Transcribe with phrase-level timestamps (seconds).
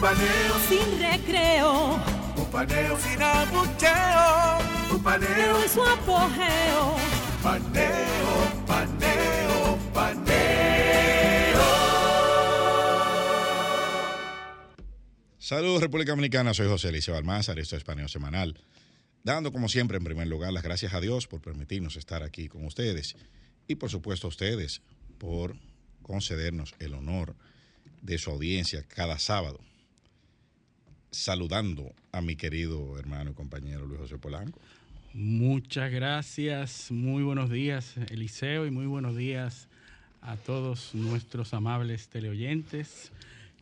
[0.00, 2.00] Un paneo Sin recreo.
[2.34, 4.58] Un paneo sin abucheo.
[4.94, 6.96] Un paneo En su apogeo.
[7.42, 11.60] Paneo, paneo, paneo.
[15.38, 18.58] Saludos República Dominicana, soy José Eliseo Almázar, esto es Paneo Semanal.
[19.22, 22.64] Dando como siempre en primer lugar las gracias a Dios por permitirnos estar aquí con
[22.64, 23.16] ustedes
[23.68, 24.80] y por supuesto a ustedes
[25.18, 25.58] por
[26.00, 27.36] concedernos el honor
[28.00, 29.60] de su audiencia cada sábado.
[31.10, 34.60] Saludando a mi querido hermano y compañero Luis José Polanco.
[35.12, 39.68] Muchas gracias, muy buenos días Eliseo y muy buenos días
[40.22, 43.10] a todos nuestros amables teleoyentes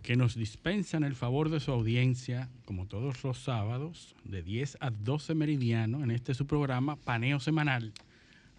[0.02, 4.90] que nos dispensan el favor de su audiencia, como todos los sábados, de 10 a
[4.90, 7.92] 12 meridiano, en este su programa Paneo Semanal.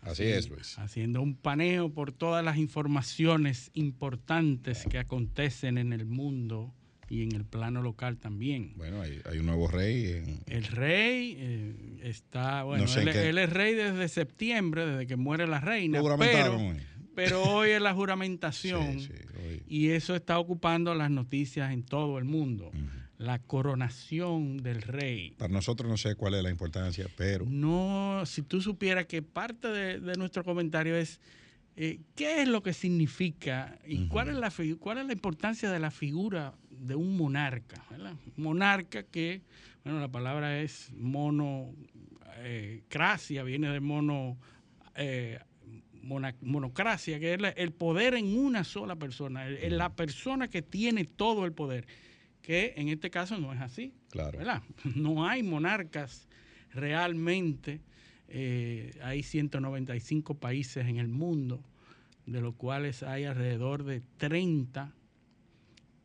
[0.02, 0.78] Así es, Luis.
[0.80, 6.74] Haciendo un paneo por todas las informaciones importantes que acontecen en el mundo
[7.10, 8.74] y en el plano local también.
[8.78, 10.06] Bueno, hay, hay un nuevo rey.
[10.12, 14.08] En, El rey eh, está, bueno, No sé en él, qué- él es rey desde
[14.08, 16.78] septiembre, desde que muere la reina, Lo pero, juramentaron hoy.
[17.16, 22.18] pero hoy es la juramentación Sí, sí, y eso está ocupando las noticias en todo
[22.20, 22.72] el mundo.
[23.18, 25.32] La coronación del rey.
[25.38, 29.68] Para nosotros no sé cuál es la importancia, pero No, si tú supieras que parte
[29.68, 31.20] de, de nuestro comentario es
[31.82, 35.80] eh, qué es lo que significa y cuál, es la, cuál es la importancia de
[35.80, 37.82] la figura de un monarca.
[37.90, 38.16] ¿verdad?
[38.36, 39.44] Monarca que,
[39.86, 41.74] bueno, la palabra es mono,
[42.40, 42.84] eh,
[43.46, 44.38] viene de mono,
[44.96, 45.40] eh,
[46.04, 50.50] mona- monocracia, que es la- el poder en una sola persona, el- el- la persona
[50.50, 51.88] que tiene todo el poder,
[52.42, 53.94] que en este caso no es así.
[54.10, 54.38] Claro.
[54.38, 54.64] ¿verdad?
[54.98, 56.28] No hay monarcas
[56.74, 57.80] realmente.
[58.32, 61.64] eh, hay 195 países en el mundo,
[62.32, 64.94] de los cuales hay alrededor de 30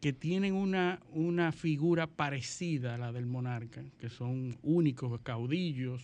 [0.00, 6.02] que tienen una, una figura parecida a la del monarca, que son únicos caudillos,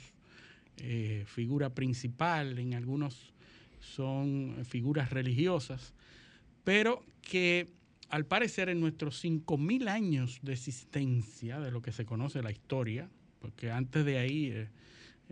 [0.78, 3.32] eh, figura principal, en algunos
[3.80, 5.94] son figuras religiosas,
[6.64, 7.68] pero que
[8.08, 13.08] al parecer en nuestros 5.000 años de existencia, de lo que se conoce la historia,
[13.40, 14.68] porque antes de ahí eh,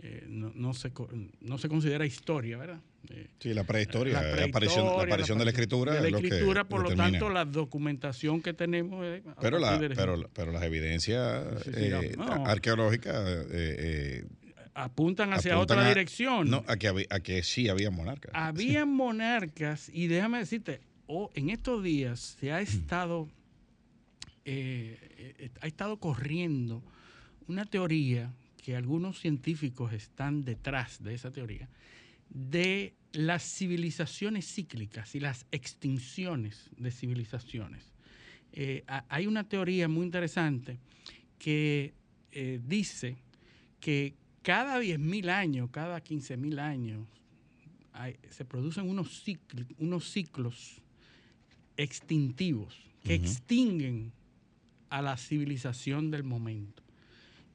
[0.01, 0.91] eh, no, no se,
[1.41, 2.81] no se considera historia, ¿verdad?
[3.11, 5.93] Eh, sí, la prehistoria, la, prehistoria, aparición, la aparición de la escritura.
[6.01, 9.03] de la escritura, por lo tanto, la documentación que tenemos.
[9.05, 12.45] eh, Pero, la, partir de- pero, pero las evidencias Sí, sí, eh, no.
[12.45, 14.25] arqueológicas eh, eh,
[14.73, 16.49] apuntan hacia apuntan otra a- dirección.
[16.49, 18.31] No, a que, había- a que sí había monarcas.
[18.35, 23.29] Había monarcas, y déjame decirte, oh, en estos días se ha estado,
[25.61, 26.83] ha estado corriendo
[27.47, 28.33] una teoría
[28.63, 31.69] que algunos científicos están detrás de esa teoría,
[32.29, 37.83] de las civilizaciones cíclicas y las extinciones de civilizaciones.
[38.53, 40.79] Eh, ha- hay una teoría muy interesante
[41.39, 41.93] que
[42.31, 43.17] eh, dice
[43.79, 44.13] que
[44.43, 47.07] cada 10.000 años, cada 15.000 años,
[47.93, 49.23] hay- se producen unos,
[49.79, 50.81] unos ciclos
[51.77, 54.11] extintivos que extinguen
[54.89, 56.83] a la civilización del momento.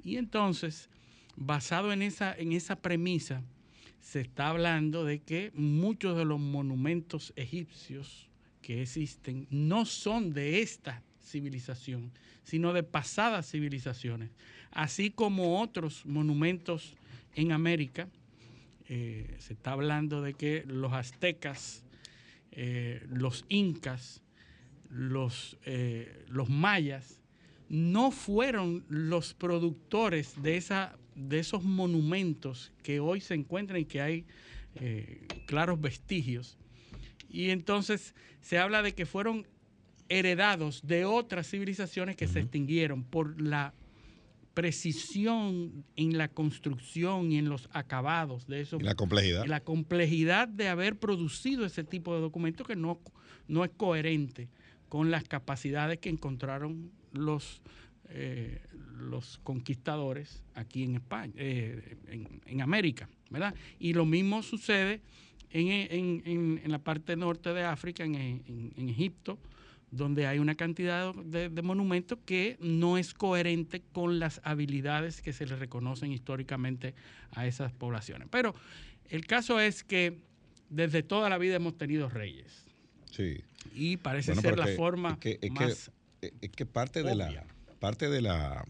[0.02, 0.88] Y entonces,
[1.36, 3.42] basado en esa, en esa premisa,
[4.04, 8.28] se está hablando de que muchos de los monumentos egipcios
[8.60, 12.12] que existen no son de esta civilización,
[12.42, 14.28] sino de pasadas civilizaciones,
[14.72, 16.94] así como otros monumentos
[17.34, 18.06] en América.
[18.90, 21.82] Eh, se está hablando de que los aztecas,
[22.52, 24.22] eh, los incas,
[24.90, 27.22] los, eh, los mayas,
[27.70, 34.00] no fueron los productores de, esa, de esos monumentos que hoy se encuentran y que
[34.00, 34.26] hay
[34.76, 36.58] eh, claros vestigios.
[37.28, 39.46] Y entonces se habla de que fueron
[40.08, 43.74] heredados de otras civilizaciones que se extinguieron por la
[44.54, 49.44] precisión en la construcción y en los acabados de esos Y la complejidad.
[49.44, 53.00] y la complejidad de haber producido ese tipo de documentos que no,
[53.48, 54.48] no es coherente
[54.88, 57.62] con las capacidades que encontraron los,
[58.10, 58.60] eh,
[58.98, 63.54] los conquistadores aquí en España, eh, en, en América, ¿verdad?
[63.78, 65.00] Y lo mismo sucede
[65.50, 69.38] en, en- en- la parte norte de África, en, en- en Egipto,
[69.90, 75.32] donde hay una cantidad de, de monumentos que no es coherente con las habilidades que
[75.32, 76.94] se le reconocen históricamente
[77.32, 78.26] a esas poblaciones.
[78.30, 78.54] Pero
[79.10, 80.18] el caso es que
[80.70, 82.64] desde toda la vida hemos tenido reyes.
[83.12, 83.40] Sí.
[83.76, 85.90] Y parece Bueno, ser la forma es que- es que- más
[86.20, 87.44] Es es que parte de la.
[87.84, 88.64] Parte de la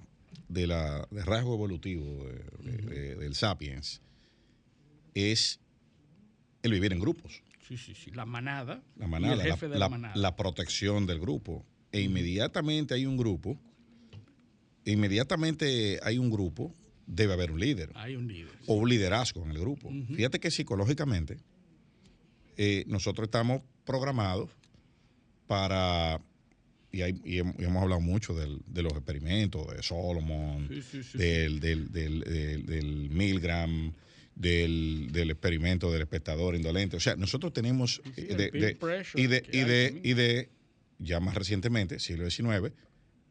[0.48, 4.00] de la del rasgo evolutivo de- de- de- del sapiens
[5.14, 5.60] es
[6.64, 8.10] el vivir en grupos, Sí, sí, sí.
[8.10, 8.82] La manada.
[8.96, 10.16] la y manada, el la, jefe de la, la- manada.
[10.16, 11.64] la protección del grupo.
[11.92, 13.56] E inmediatamente hay un grupo,
[14.84, 16.74] inmediatamente hay un grupo,
[17.06, 18.52] debe haber un líder Hay un líder.
[18.66, 19.90] o un liderazgo en el grupo.
[20.14, 21.38] Fíjate que psicológicamente
[22.56, 24.50] eh, nosotros estamos programados
[25.46, 26.20] para,
[26.94, 30.82] y, hay- y hem- y hemos hablado mucho del- de los experimentos de Solomon, Sí,
[30.82, 33.92] sí, sí, del, del, del, del- del Milgram,
[34.34, 36.96] del, del experimento del espectador indolente.
[36.96, 38.76] O sea, nosotros tenemos eh, de, de-
[39.14, 40.50] y de, y de, y de,
[40.98, 42.72] ya más recientemente, siglo XIX,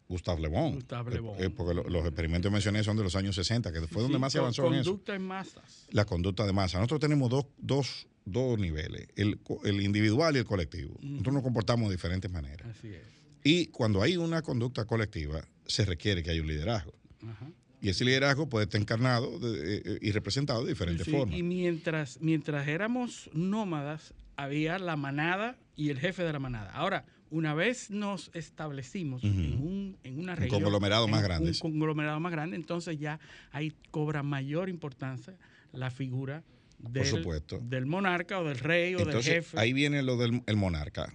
[0.08, 0.76] Gustave Le Bon.
[0.76, 1.42] Gustave Le Bon.
[1.42, 4.20] Eh, porque lo- los experimentos que mencioné son de los años 60, que fue donde
[4.20, 5.88] más se avanzó en eso Conducta en masas.
[5.92, 6.78] la conducta de masa.
[6.78, 10.98] Nosotros tenemos dos, dos, dos niveles, el, el individual y el colectivo.
[11.02, 12.68] Nosotros nos comportamos de diferentes maneras.
[12.78, 13.02] Así es.
[13.44, 16.94] Y cuando hay una conducta colectiva, se requiere que haya un liderazgo.
[17.28, 17.50] Ajá.
[17.82, 21.38] Y ese liderazgo puede estar encarnado de- eh, y representado de diferentes Sí, formas.
[21.38, 26.72] Y mientras, mientras éramos nómadas, había la manada y el jefe de la manada.
[26.72, 30.62] Ahora, una vez nos establecimos en, un, en una Un región.
[30.62, 31.60] conglomerado en más un grande.
[31.60, 33.20] conglomerado más grande, entonces ya
[33.52, 35.36] ahí cobra mayor importancia
[35.74, 36.44] la figura
[36.78, 37.60] del, supuesto.
[37.64, 39.60] del monarca o del rey o del jefe.
[39.60, 41.12] ahí viene lo del el monarca.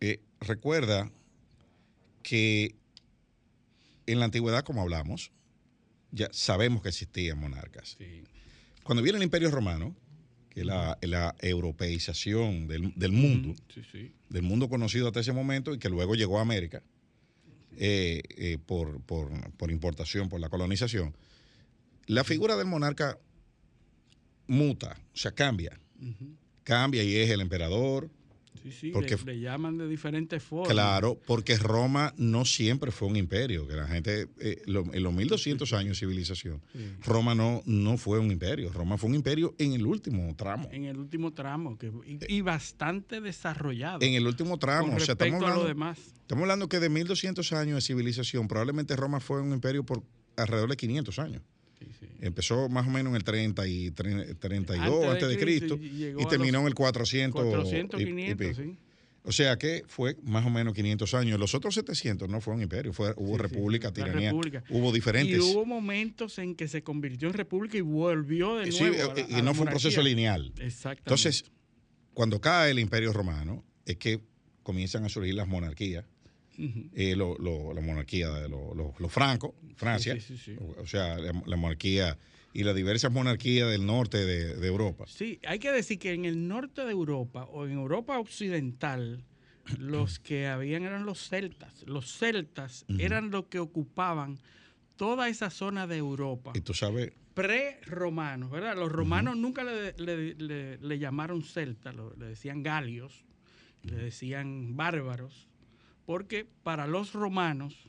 [0.00, 1.10] Eh, recuerda
[2.28, 2.74] que
[4.06, 5.32] en la antigüedad, como hablamos,
[6.10, 7.96] ya sabemos que existían monarcas.
[7.98, 8.22] Sí.
[8.82, 9.94] Cuando viene el Imperio Romano,
[10.50, 14.12] que es la, la europeización del, del mundo, Sí, sí.
[14.28, 16.82] del mundo conocido hasta ese momento y que luego llegó a América
[17.76, 21.14] eh, eh, por, por- por importación, por la colonización,
[22.06, 23.18] la figura del monarca
[24.46, 25.78] muta, o sea, cambia.
[26.64, 28.10] Cambia y es el emperador.
[28.62, 30.68] Sí, sí, Porque- le, le llaman de diferentes formas.
[30.70, 35.12] Claro, porque Roma no siempre fue un imperio, que la gente, eh, lo- en los
[35.12, 36.80] 1200 años de civilización, Sí.
[37.04, 40.68] Roma no, no fue un imperio, Roma fue un imperio en el último tramo.
[40.72, 43.98] En el último tramo, que, y, y bastante desarrollado.
[44.02, 45.98] En el último tramo, o sea, estamos a lo hablando, demás.
[46.20, 50.02] estamos hablando que de 1200 años de civilización, probablemente Roma fue un imperio por
[50.36, 51.42] alrededor de 500 años.
[51.78, 52.06] Sí, sí.
[52.20, 56.20] Empezó más o menos en el 30 y tre- 32 Antes antes de Cristo Cristo
[56.20, 58.62] y terminó en el 400, 400, y- y 500, pico.
[58.62, 58.76] sí.
[59.24, 61.38] O sea que fue más o menos 500 años.
[61.38, 64.64] Los otros 700 no fue un imperio, fue, hubo Sí, sí, república, tiranía, república.
[64.70, 65.36] hubo diferentes.
[65.36, 69.10] Y hubo momentos en que se convirtió en república y volvió de Sí, nuevo.
[69.10, 70.52] a la- y a no la fue un proceso lineal.
[70.58, 71.00] Exactamente.
[71.04, 71.44] Entonces,
[72.14, 74.20] cuando cae el imperio romano, es que
[74.62, 76.04] comienzan a surgir las monarquías.
[76.58, 76.90] Ujú.
[76.94, 80.56] eh, lo- lo- la monarquía de los francos, Francia, Sí, sí, sí, sí.
[80.78, 82.18] o sea, la, la monarquía
[82.52, 85.04] y las diversas monarquías del norte de, de Europa.
[85.06, 89.24] Sí, hay que decir que en el norte de Europa o en Europa occidental,
[89.78, 91.82] los que habían eran los celtas.
[91.86, 93.00] Los celtas Ujú.
[93.00, 94.38] eran los que ocupaban
[94.96, 96.52] toda esa zona de Europa.
[96.54, 98.76] Y tú sabes, pre-romanos, ¿verdad?
[98.76, 103.24] Los romanos nunca le, le- le- le llamaron celtas, lo- le decían galios,
[103.84, 105.46] le decían bárbaros,
[106.08, 107.86] porque para los romanos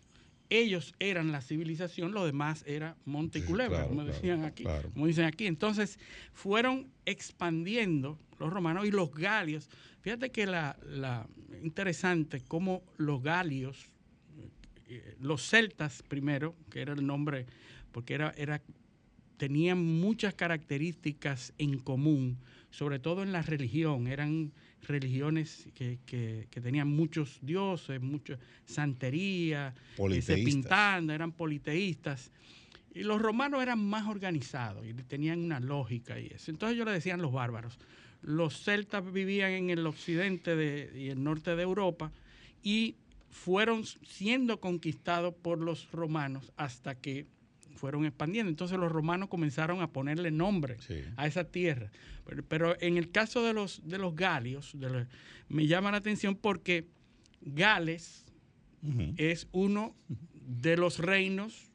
[0.50, 4.44] ellos eran la civilización, lo demás era monte y Sí, culebra, claro, como claro, decían
[4.44, 4.90] aquí, claro.
[4.92, 5.46] como dicen aquí.
[5.46, 5.98] Entonces
[6.34, 9.70] fueron expandiendo los romanos y los galios.
[10.02, 11.30] Fíjate que la, la
[11.64, 13.90] interesante cómo los galios
[14.90, 17.46] eh, los celtas primero, que era el nombre,
[17.94, 18.62] porque era, era,
[19.38, 22.38] tenían muchas características en común,
[22.70, 24.52] sobre todo en la religión, eran
[24.88, 29.74] religiones que, que- que tenían muchos dioses, mucha santería,
[30.18, 32.32] eh, se pintaban, eran politeístas.
[32.94, 36.50] Y los romanos eran más organizados y tenían una lógica y eso.
[36.52, 37.78] Entonces ellos le decían los bárbaros.
[38.22, 42.12] Los celtas vivían en el occidente de- y el norte de Europa
[42.64, 42.96] y
[43.30, 47.28] fueron siendo conquistados por los romanos hasta que
[47.80, 48.50] fueron expandiendo.
[48.50, 51.02] Entonces los romanos comenzaron a ponerle nombre Sí.
[51.16, 51.90] a esa tierra.
[52.26, 55.08] Pero, pero en el caso de los, de los galios, de los-
[55.48, 56.86] me llama la atención porque
[57.42, 58.26] Gales
[59.18, 59.96] es uno
[60.34, 61.68] de los reinos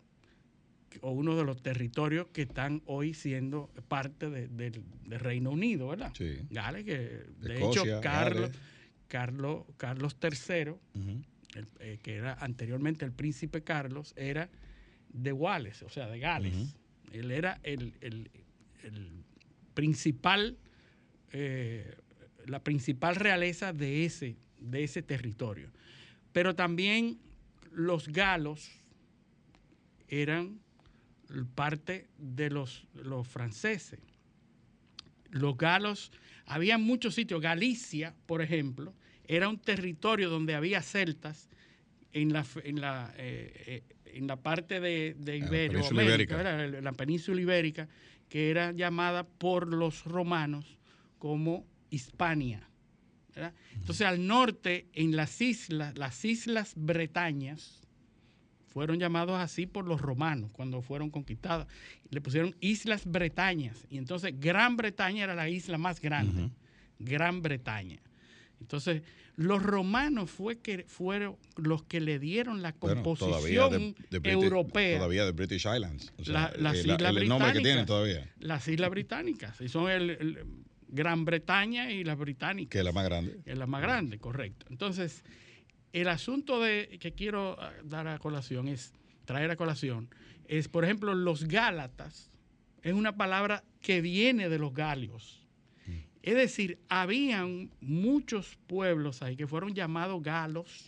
[1.00, 6.12] o uno de los territorios que están hoy siendo parte de- del, Reino Unido, ¿verdad?
[6.16, 6.38] Sí.
[6.50, 6.98] Gales, que
[7.40, 8.50] de Escocia, hecho Carlos.
[9.08, 10.74] Carlos, Carlos III,
[11.54, 14.48] el- eh, que era anteriormente el príncipe Carlos, era
[15.14, 16.74] de Wales, o sea, de Gales.
[17.12, 18.30] Él era el, el-
[18.82, 19.10] el
[19.72, 20.58] principal,
[21.32, 21.96] eh,
[22.46, 25.70] la principal realeza de ese, de ese territorio.
[26.32, 27.18] Pero también
[27.72, 28.68] los galos
[30.08, 30.60] eran
[31.54, 34.00] parte de los, los franceses.
[35.30, 36.12] Los galos,
[36.46, 38.94] había muchos sitios, Galicia, por ejemplo,
[39.26, 41.48] era un territorio donde había celtas
[42.12, 45.82] en la, en la, eh, eh, en la parte de, de Iberia,
[46.80, 47.88] la península ibérica,
[48.28, 50.78] que era llamada por los romanos
[51.18, 52.68] como Hispania.
[53.34, 53.54] ¿verdad?
[53.74, 57.84] Entonces al norte, en las islas, las islas Bretañas,
[58.74, 61.68] fueron llamados así por los romanos cuando fueron conquistadas.
[62.10, 63.86] Le pusieron Islas Bretañas.
[63.88, 66.50] Y entonces Gran Bretaña era la isla más grande.
[66.98, 68.00] Gran Bretaña.
[68.64, 69.02] Entonces,
[69.36, 74.96] los romanos fue que fueron los que le dieron la Bueno, composición de europea.
[74.98, 76.12] Todavía de British Islands.
[76.18, 77.62] O sea, La- las eh, islas el, el nombre que británicas.
[77.62, 79.60] tienen todavía, Las islas británicas.
[79.60, 80.44] Y son el, el
[80.88, 82.70] Gran Bretaña y las británicas.
[82.70, 83.38] que es la más grande.
[83.44, 84.64] Es la más grande, correcto.
[84.70, 85.24] Entonces,
[85.92, 88.92] el asunto de, que quiero ah, dar a colación es,
[89.26, 90.08] traer a colación,
[90.46, 92.30] es, por ejemplo, los Gálatas,
[92.82, 95.43] es una palabra que viene de los galios.
[96.24, 100.86] Es decir, habían muchos pueblos ahí que fueron llamados galos,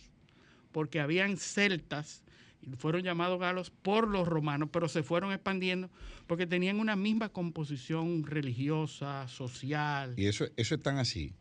[0.71, 2.23] porque habían celtas,
[2.59, 5.91] y fueron llamados galos por los romanos, pero se fueron expandiendo
[6.25, 10.15] porque tenían una misma composición religiosa, social.
[10.17, 11.35] Y eso, eso es tan así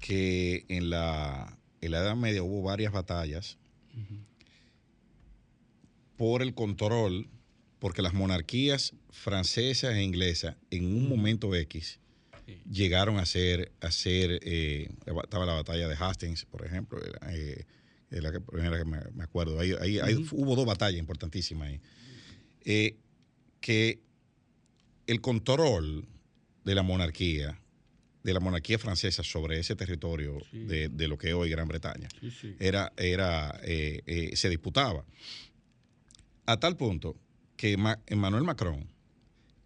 [0.00, 3.56] que en la, en la Edad Media hubo varias batallas
[6.16, 7.28] por el control,
[7.78, 12.00] porque las monarquías francesas e inglesas en un momento X
[12.70, 14.88] llegaron a ser, a ser eh,
[15.22, 17.00] estaba la batalla de Hastings, por ejemplo,
[17.30, 17.64] eh,
[18.10, 19.58] es la primera que me, acuerdo.
[19.60, 21.80] Ahí, ahí- ahí hubo dos batallas importantísimas ahí.
[22.64, 22.96] Eh,
[23.60, 24.00] que
[25.06, 26.06] el control
[26.64, 27.60] de la monarquía,
[28.22, 30.64] de la monarquía francesa sobre ese territorio Sí.
[30.64, 32.56] de, de lo que es hoy Gran Bretaña, Sí, sí.
[32.58, 35.04] era, era, eh, eh, se disputaba.
[36.46, 37.16] A tal punto
[37.56, 38.86] que Ma- Emmanuel Macron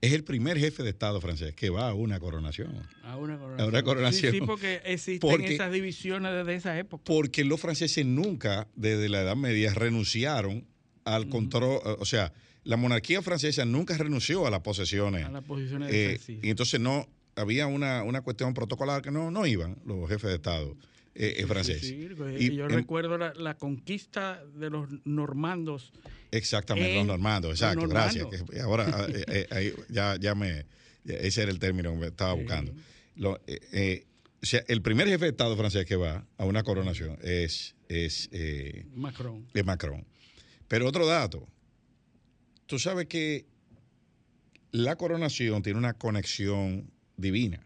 [0.00, 2.73] es el primer jefe de Estado francés que va a una coronación.
[3.04, 3.61] A una coronación.
[3.61, 4.33] A una coronación.
[4.33, 7.02] Sí, sí, porque existen Porque- esas divisiones desde esa época.
[7.04, 10.64] Porque los franceses nunca, desde la Edad Media, renunciaron
[11.04, 12.33] al control, o sea,
[12.64, 15.25] la monarquía francesa nunca renunció a las posesiones.
[15.26, 19.47] A las posiciones Eh, y entonces no, había una, una cuestión protocolar que no, no
[19.47, 20.76] iban los jefes de Estado
[21.14, 21.83] eh, eh, Sí, franceses.
[21.88, 22.45] sí, sí.
[22.52, 25.93] Y yo en- recuerdo la, la conquista de los normandos.
[26.31, 28.25] Exactamente, en los normandos, exacto, gracias.
[28.25, 28.61] normandos.
[28.64, 30.64] ahora eh, eh, ahí ya, ya me,
[31.05, 32.73] ese era el término que me estaba buscando.
[33.17, 34.07] Lo, eh, eh,
[34.43, 38.29] o sea, el primer jefe de Estado francés que va a una coronación es, es,
[38.33, 39.47] eh, Macron.
[39.52, 40.07] es Macron.
[40.69, 41.47] Pero otro dato,
[42.67, 43.45] tú sabes que
[44.71, 47.61] la coronación tiene una conexión divina.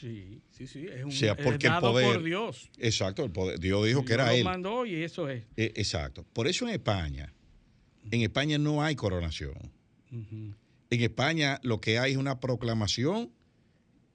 [0.00, 0.86] Sí, sí, sí.
[0.86, 2.70] Es un O sea, porque el poder- por Dios.
[2.78, 4.44] Exacto, el poder, Dios dijo que Dios era lo él.
[4.44, 5.42] mandó y eso es.
[5.56, 6.24] Eh, exacto.
[6.32, 7.32] Por eso en España,
[8.10, 9.54] en España no hay coronación.
[10.10, 10.56] En
[11.02, 13.30] España lo que hay es una proclamación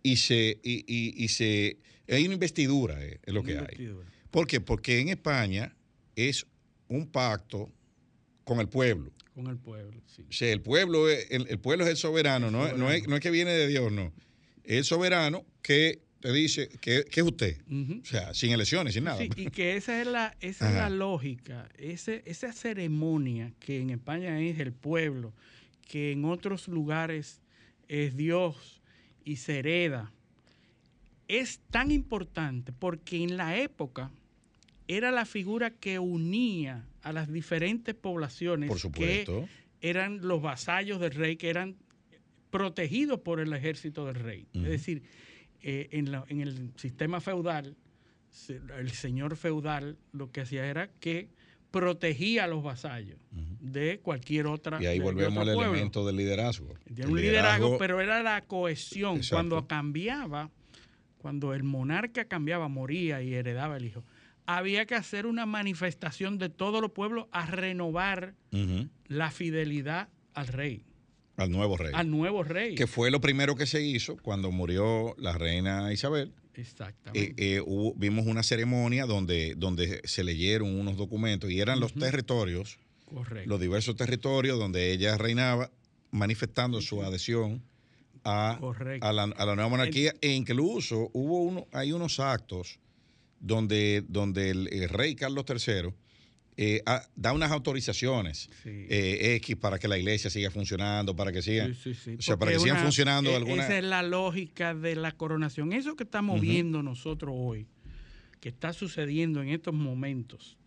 [0.04, 1.78] y se y, y- y se
[2.08, 3.92] hay una investidura eh, es lo Una que hay.
[4.30, 4.60] ¿Por qué?
[4.62, 5.76] Porque en España
[6.16, 6.46] es
[6.88, 7.72] un pacto
[8.44, 9.12] con el pueblo.
[9.34, 10.24] Con el pueblo, sí.
[10.30, 13.16] O sea, el pueblo es el, el pueblo es el soberano, no, no es, no
[13.16, 14.14] es que viene de Dios, no.
[14.66, 17.58] El soberano que te dice que, que es usted.
[18.02, 19.18] O sea, sin elecciones, sin nada.
[19.18, 23.92] Sí, y que esa es la, esa es la lógica, ese, esa ceremonia que en
[23.92, 25.34] España es el pueblo,
[25.88, 27.42] que en otros lugares
[27.88, 28.82] es Dios
[29.24, 30.12] y se hereda,
[31.28, 34.12] es tan importante porque en la época
[34.88, 38.82] era la figura que unía a las diferentes poblaciones Por que
[39.26, 39.50] supuesto.
[39.82, 41.76] eran los vasallos del rey, que eran
[42.58, 44.48] protegidos por el ejército del rey.
[44.54, 45.04] Es decir,
[45.62, 47.76] eh, en, la- en el sistema feudal,
[48.78, 51.30] el señor feudal lo que hacía era que
[51.72, 53.20] protegía a los vasallos
[53.60, 54.82] de cualquier otra.
[54.82, 55.74] Y ahí volvemos al pueblo.
[55.74, 56.74] elemento del liderazgo.
[56.94, 59.18] Tiene un liderazgo, pero era la cohesión.
[59.18, 59.36] Exacto.
[59.36, 60.50] Cuando cambiaba,
[61.18, 64.06] cuando el monarca cambiaba, moría y heredaba el hijo,
[64.46, 68.36] había que hacer una manifestación de todos los pueblos a renovar
[69.08, 70.84] la fidelidad al rey,
[71.38, 71.92] Al nuevo rey.
[71.94, 72.76] al nuevo rey.
[72.76, 76.32] que fue lo primero que se hizo cuando murió la reina Isabel.
[76.54, 77.34] Eh, Exactamente.
[77.38, 82.78] eh, hubo- vimos una ceremonia donde, donde se leyeron unos documentos y eran los territorios,
[83.04, 83.50] Correcto.
[83.50, 85.70] los diversos territorios donde ella reinaba,
[86.12, 87.62] manifestando su adhesión
[88.24, 89.06] a, Correcto.
[89.06, 90.14] a, la, a la nueva monarquía.
[90.22, 92.80] E incluso hubo uno, hay unos actos
[93.42, 95.94] donde, donde el, el rey Carlos III
[96.58, 98.70] eh, ah, da unas autorizaciones Sí.
[98.90, 101.68] eh, X para que la iglesia siga funcionando, para que siga.
[101.68, 102.16] Sí, sí, sí.
[102.18, 103.64] O sea, para que sigan una- funcionando e- alguna.
[103.64, 105.74] Esa es la lógica de la coronación.
[105.74, 107.68] Eso que estamos viendo nosotros hoy,
[108.40, 110.58] que está sucediendo en estos momentos,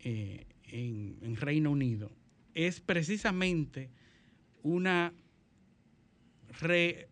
[0.00, 2.10] eh, en, en Reino Unido
[2.54, 3.90] es precisamente
[4.62, 5.12] una
[6.60, 7.08] re-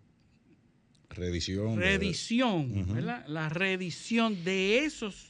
[1.10, 1.76] Reedición.
[1.78, 2.86] de- reedición.
[2.94, 3.24] ¿verdad?
[3.26, 5.29] La reedición de esos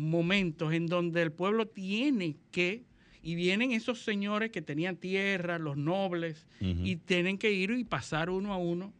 [0.00, 2.84] momentos en donde el pueblo tiene que,
[3.22, 8.30] y vienen esos señores que tenían tierra, los nobles, y tienen que ir y pasar
[8.30, 8.92] uno a uno,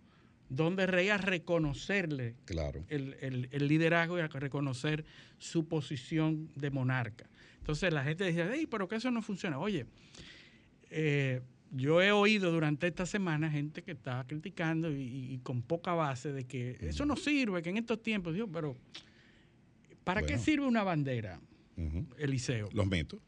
[0.48, 2.84] donde el rey a reconocerle Claro.
[2.88, 5.04] el, el- el liderazgo y a reconocer
[5.38, 7.28] su posición de monarca.
[7.58, 9.58] Entonces la gente dice, "Ey, pero que eso no funciona.
[9.58, 9.86] Oye,
[10.90, 11.40] eh,
[11.72, 15.02] yo he oído durante esta semana gente que está criticando y,
[15.34, 18.76] y con poca base de que eso no sirve, que en estos tiempos, digo, pero
[20.06, 21.40] ¿para qué sirve una bandera.
[22.16, 22.68] Eliseo?
[22.72, 23.20] Los mitos.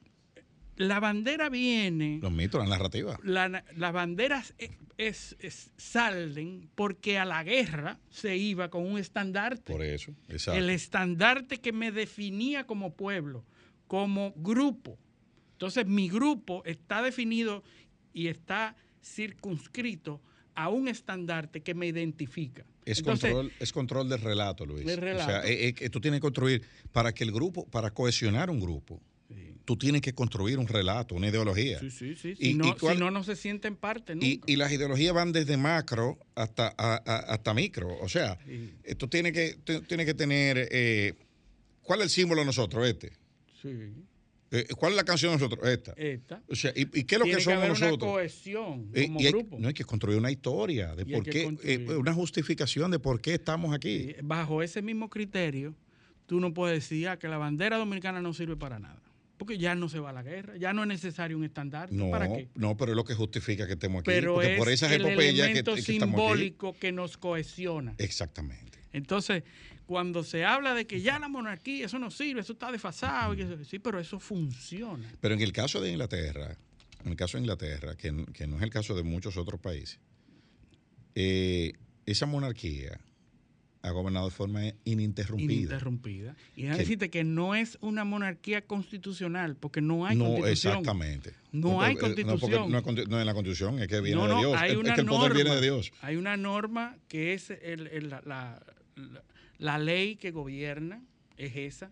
[0.77, 3.19] La bandera viene, Los mitos, la narrativa.
[3.25, 8.97] la- las banderas e- es- es- salen porque a la guerra se iba con un
[8.97, 9.73] estandarte.
[9.73, 10.15] Por eso.
[10.29, 10.57] Exacto.
[10.61, 13.45] el estandarte que me definía como pueblo,
[13.89, 14.97] como grupo.
[15.55, 17.65] Entonces mi grupo está definido
[18.13, 20.23] y está circunscrito
[20.55, 22.65] a un estandarte que me identifica.
[22.91, 24.87] Es, Entonces, control, es control del relato, Luis.
[24.87, 25.31] Del relato.
[25.31, 28.61] O sea, eh, eh, tú tienes que construir, para que el grupo, para cohesionar un
[28.61, 29.01] grupo,
[29.65, 31.79] tú tienes que construir un relato, una ideología.
[31.81, 32.31] Sí, sí, sí.
[32.39, 34.27] Y- Si, no, cuál- si no, no se sienten parte nunca.
[34.27, 37.95] Y, y las ideologías van desde macro hasta, a- a- hasta micro.
[38.01, 38.73] O sea, Sí.
[38.97, 40.69] tú tienes que, tú tienes que tener.
[40.71, 41.13] eh,
[41.83, 42.89] ¿Cuál es el símbolo de nosotros?
[42.89, 43.13] Este.
[43.61, 43.69] Sí.
[44.51, 45.69] Eh, ¿Cuál es la canción de nosotros?
[45.69, 45.93] Esta.
[45.97, 46.43] Esta.
[46.49, 49.21] O sea, ¿y, y qué es lo Tiene que somos haber una cohesión Eh, como
[49.21, 49.59] y hay, grupo.
[49.59, 52.99] no hay que construir una historia de Y por que qué, eh, una justificación de
[52.99, 54.15] por qué estamos aquí.
[54.23, 55.75] Bajo ese mismo criterio,
[56.27, 59.03] tú no puedes decir ah, que la bandera dominicana no sirve para nada.
[59.37, 61.95] Porque ya no se va a la guerra, ya no es necesario un estandarte.
[61.95, 62.49] No, ¿Para qué?
[62.57, 64.07] no, pero es lo que justifica que estemos aquí.
[64.11, 66.11] Pero porque es por esas el epopeyas que, elemento que estamos aquí.
[66.17, 67.95] simbólico que nos cohesiona.
[67.99, 68.78] Exactamente.
[68.99, 69.43] Entonces,
[69.87, 73.65] cuando se habla de que ya la monarquía, eso no sirve, eso está desfasado, y
[73.65, 75.11] sí, pero eso funciona.
[75.21, 76.57] Pero en el caso de Inglaterra,
[77.05, 79.99] en el caso de Inglaterra, que, no es el caso de muchos otros países,
[81.15, 81.73] eh,
[82.07, 83.01] esa monarquía
[83.83, 85.53] ha gobernado de forma ininterrumpida.
[85.55, 86.37] Ininterrumpida.
[86.57, 90.73] Y déjame decirte que no es una monarquía constitucional, porque no hay no, constitución.
[90.79, 91.33] exactamente.
[91.53, 92.71] No hay porque- eh, No, porque constitución.
[92.73, 94.55] no, es conti- no es la constitución, es que viene No, de Dios.
[94.61, 95.63] hay es, es una que el poder viene de norma.
[95.77, 95.93] Dios.
[96.03, 98.61] Hay una norma que es el- el- la, la-
[98.99, 99.25] la-
[99.59, 101.03] la ley que gobierna,
[101.37, 101.91] es esa,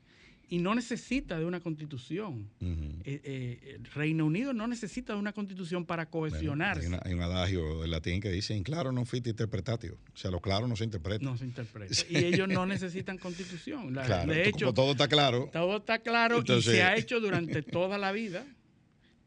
[0.48, 2.48] y no necesita de una constitución.
[2.60, 6.82] Eh, eh, el Reino Unido no necesita de una constitución para Bueno, cohesionarse.
[6.82, 9.98] hay, una- hay un adagio en latín que dice, claro non fit interpretatio.
[10.14, 11.24] O sea, lo claro no se interpreta.
[11.24, 11.92] no se interpreta.
[12.08, 13.92] Y ellos no necesitan constitución.
[13.92, 15.50] La- Claro, de hecho, como todo está claro.
[15.52, 18.46] todo está claro Entonces- y se ha hecho durante toda la vida.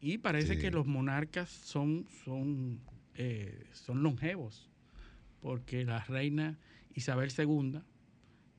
[0.00, 0.60] Y parece Sí.
[0.62, 2.80] que los monarcas son, son,
[3.16, 4.70] eh, son longevos,
[5.42, 6.56] porque la reina
[7.00, 7.80] Isabel II,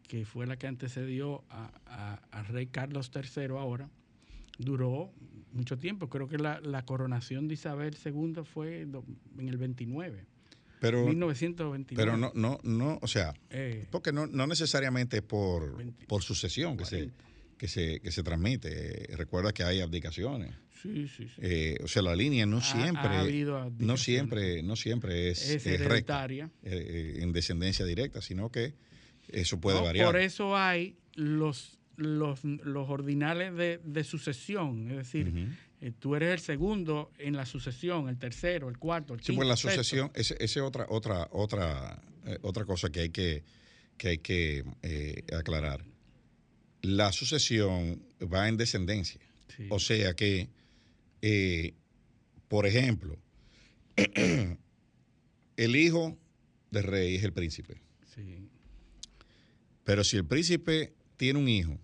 [0.07, 3.89] que fue la que antecedió a, rey Carlos III ahora,
[4.57, 5.11] duró
[5.53, 6.09] mucho tiempo.
[6.09, 10.25] Creo que la, la coronación de Isabel II fue en el 29,
[10.79, 11.95] Pero, 1929.
[11.95, 16.75] pero no, no, no, o sea, Eh, porque no, no necesariamente por, 20, por sucesión
[16.77, 17.30] que se, 40.
[17.61, 19.05] Que, se, que se transmite.
[19.15, 20.49] Recuerda que hay abdicaciones.
[20.81, 21.41] sí, sí, sí.
[21.43, 25.67] Eh, o sea, la línea no Ha- siempre, ha no siempre, no siempre es, es
[25.67, 26.49] es recta, hereditaria.
[26.63, 28.73] eh, eh, en descendencia directa, sino que
[29.27, 30.07] eso puede No, variar.
[30.07, 34.89] Por eso hay los, los, los ordinales de, de sucesión.
[34.89, 35.31] Es decir,
[35.81, 39.37] eh, tú eres el segundo en la sucesión, el tercero, el cuarto, el Sí, quinto.
[39.37, 42.01] pues la sucesión, esa es otra, otra, otra,
[42.41, 43.43] otra cosa que hay que,
[43.99, 45.85] que, hay que eh, aclarar.
[46.81, 49.21] La sucesión va en descendencia.
[49.55, 49.67] Sí.
[49.69, 50.49] O sea que,
[51.21, 51.73] eh,
[52.47, 53.17] por ejemplo,
[55.57, 56.17] el hijo
[56.71, 57.81] del rey es el príncipe.
[58.15, 58.49] Sí.
[59.83, 61.77] Pero si el príncipe tiene un hijo,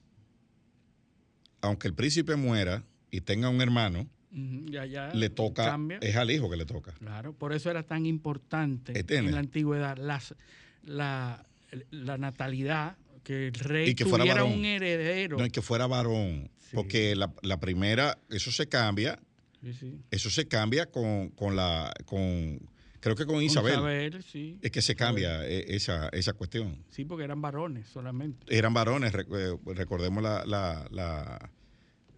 [1.62, 5.98] aunque el príncipe muera y tenga un hermano, Ujú, ya, ya le toca, cambia.
[6.02, 6.92] es al hijo que le toca.
[6.94, 9.30] Claro, por eso era tan importante ¿Entiendes?
[9.30, 10.36] en la antigüedad las,
[10.84, 11.46] la,
[11.92, 14.54] la natalidad, que el rey Y que fuera varón.
[14.54, 15.38] un heredero.
[15.38, 16.70] No es que fuera varón, Sí.
[16.76, 19.20] porque la, la primera, eso se cambia,
[19.62, 19.98] Sí, sí.
[20.12, 22.60] eso se cambia con, con la, con,
[23.02, 23.74] creo que con Isabel.
[23.74, 24.58] Isabel, sí.
[24.62, 26.84] Es que se cambia eh, esa, esa cuestión.
[26.90, 28.46] Sí, porque eran varones solamente.
[28.56, 31.52] Eran varones, eh, recordemos la, la, la,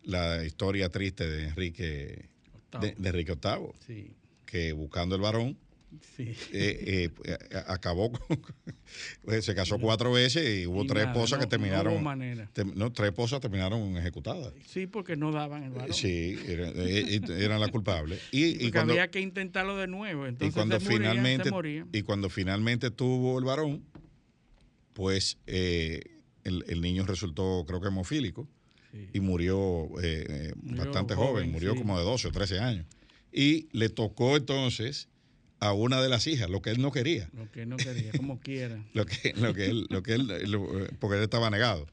[0.03, 2.29] la historia triste de Enrique,
[2.79, 5.57] de, de Enrique VIII, Sí, que buscando el varón,
[6.15, 6.33] sí.
[6.51, 8.21] eh, eh, a- acabó con,
[9.23, 12.11] pues, se casó cuatro veces y hubo Y tres nada, esposas no- que terminaron, No
[12.53, 14.53] tem- no, tres esposas terminaron ejecutadas.
[14.65, 15.93] Sí, porque no daban el varón.
[15.93, 18.21] Sí, eh, eh, eran las culpables.
[18.31, 20.25] Y, y cuando, había que intentarlo de nuevo.
[20.25, 23.83] y Entonces cuando se finalmente se y cuando finalmente tuvo el varón,
[24.93, 26.01] pues eh,
[26.43, 28.47] el, el niño resultó, creo que hemofílico.
[29.13, 29.87] y murió,
[30.55, 32.85] bastante joven, murió como de 12 o 13 años.
[33.31, 35.07] Y le tocó entonces
[35.59, 37.29] a una de las hijas, lo que él no quería.
[37.33, 38.83] Lo que él no quería, como quiera.
[38.93, 41.87] lo, que, lo que él, lo que él, porque él estaba negado.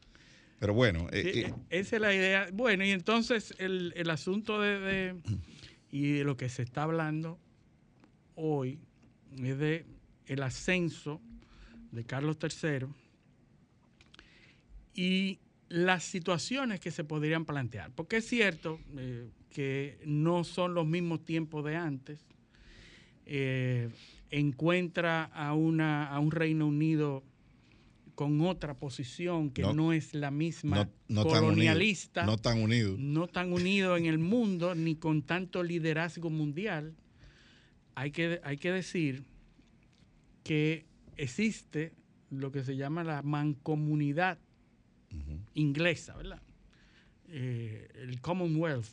[0.59, 1.09] Pero bueno.
[1.13, 2.49] Eh, esa es la idea.
[2.53, 5.15] Bueno, y entonces el, el asunto de, de,
[5.91, 7.39] y de lo que se está hablando
[8.37, 8.79] hoy
[9.43, 9.85] es de
[10.27, 11.21] el ascenso
[11.93, 12.87] de Carlos III
[14.95, 17.91] y las situaciones que se podrían plantear.
[17.95, 22.25] Porque es cierto eh, que no son los mismos tiempos de antes.
[23.27, 23.91] Eh,
[24.31, 27.23] encuentra a, una, a un Reino Unido
[28.15, 32.25] con otra posición que no, es la misma colonialista.
[32.25, 32.97] no tan unido.
[32.99, 36.95] No tan unido en el mundo, ni con tanto liderazgo mundial.
[37.95, 39.25] Hay que, hay que decir
[40.45, 40.87] que
[41.17, 41.93] existe
[42.31, 44.39] lo que se llama la mancomunidad
[45.55, 46.43] inglesa, ¿verdad?
[47.29, 48.87] Eh, el Commonwealth,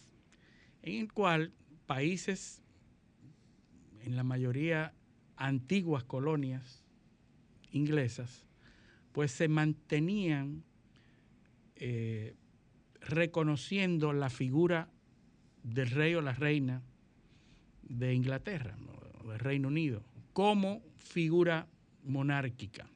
[0.82, 1.52] en el cual
[1.86, 2.63] países,
[4.04, 4.94] en la mayoría
[5.38, 6.84] antiguas colonias
[7.72, 8.46] inglesas,
[9.12, 10.64] pues se mantenían
[11.76, 12.36] eh,
[13.02, 14.90] reconociendo la figura
[15.64, 16.82] del rey o la reina
[17.84, 18.78] de Inglaterra,
[19.28, 21.68] del Reino Unido, como figura
[22.04, 22.88] monárquica.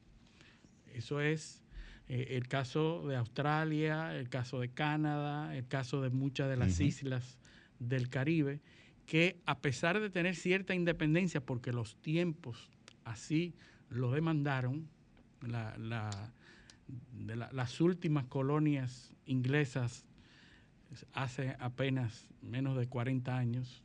[0.92, 1.62] Eso es
[2.08, 6.80] eh, el caso de Australia, el caso de Canadá, el caso de muchas de las
[6.80, 7.38] islas
[7.78, 8.60] del Caribe,
[9.08, 12.68] que a pesar de tener cierta independencia, porque los tiempos
[13.04, 13.54] así
[13.88, 14.86] lo demandaron,
[15.40, 20.04] de las últimas colonias inglesas
[21.14, 23.82] hace apenas menos de 40 años.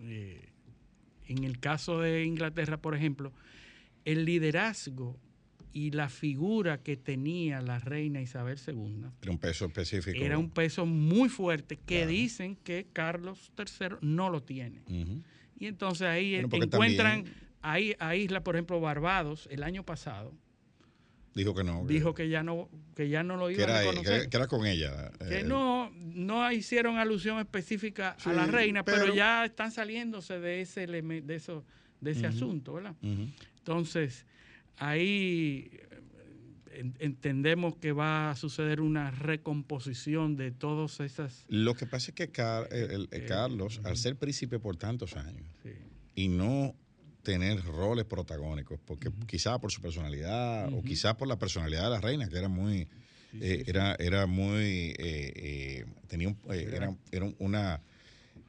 [0.00, 0.48] Eh,
[1.28, 3.32] en el caso de Inglaterra, por ejemplo,
[4.04, 5.20] el liderazgo
[5.76, 9.08] y la figura que tenía la reina Isabel II.
[9.20, 10.24] Era un peso específico.
[10.24, 14.80] Era un peso muy fuerte que dicen que Carlos III no lo tiene.
[15.58, 17.26] Y entonces ahí encuentran,
[17.60, 20.32] ahí, a isla, por ejemplo, Barbados, el año pasado.
[21.34, 21.84] Dijo que no.
[21.84, 24.30] Dijo que ya no, que ya no lo iba a reconocer.
[24.30, 25.12] Que, era con ella.
[25.28, 30.62] Que eh, no, no hicieron alusión específica a la reina, pero, ya están saliéndose de
[30.62, 31.66] ese de eso,
[32.00, 32.94] de ese asunto, ¿verdad?
[33.02, 34.24] Entonces,
[34.78, 35.70] ahí
[36.70, 41.44] eh, entendemos que va a suceder una recomposición de todas esas...
[41.48, 42.30] Lo que pasa es que
[42.70, 45.46] eh, Carlos, al ser príncipe por tantos años
[46.14, 46.74] y no
[47.22, 52.00] tener roles protagónicos, porque quizá por su personalidad o quizá por la personalidad de la
[52.00, 52.88] reina, que era muy...
[53.40, 54.94] Eh, era, era muy...
[56.08, 57.82] tenía era, era una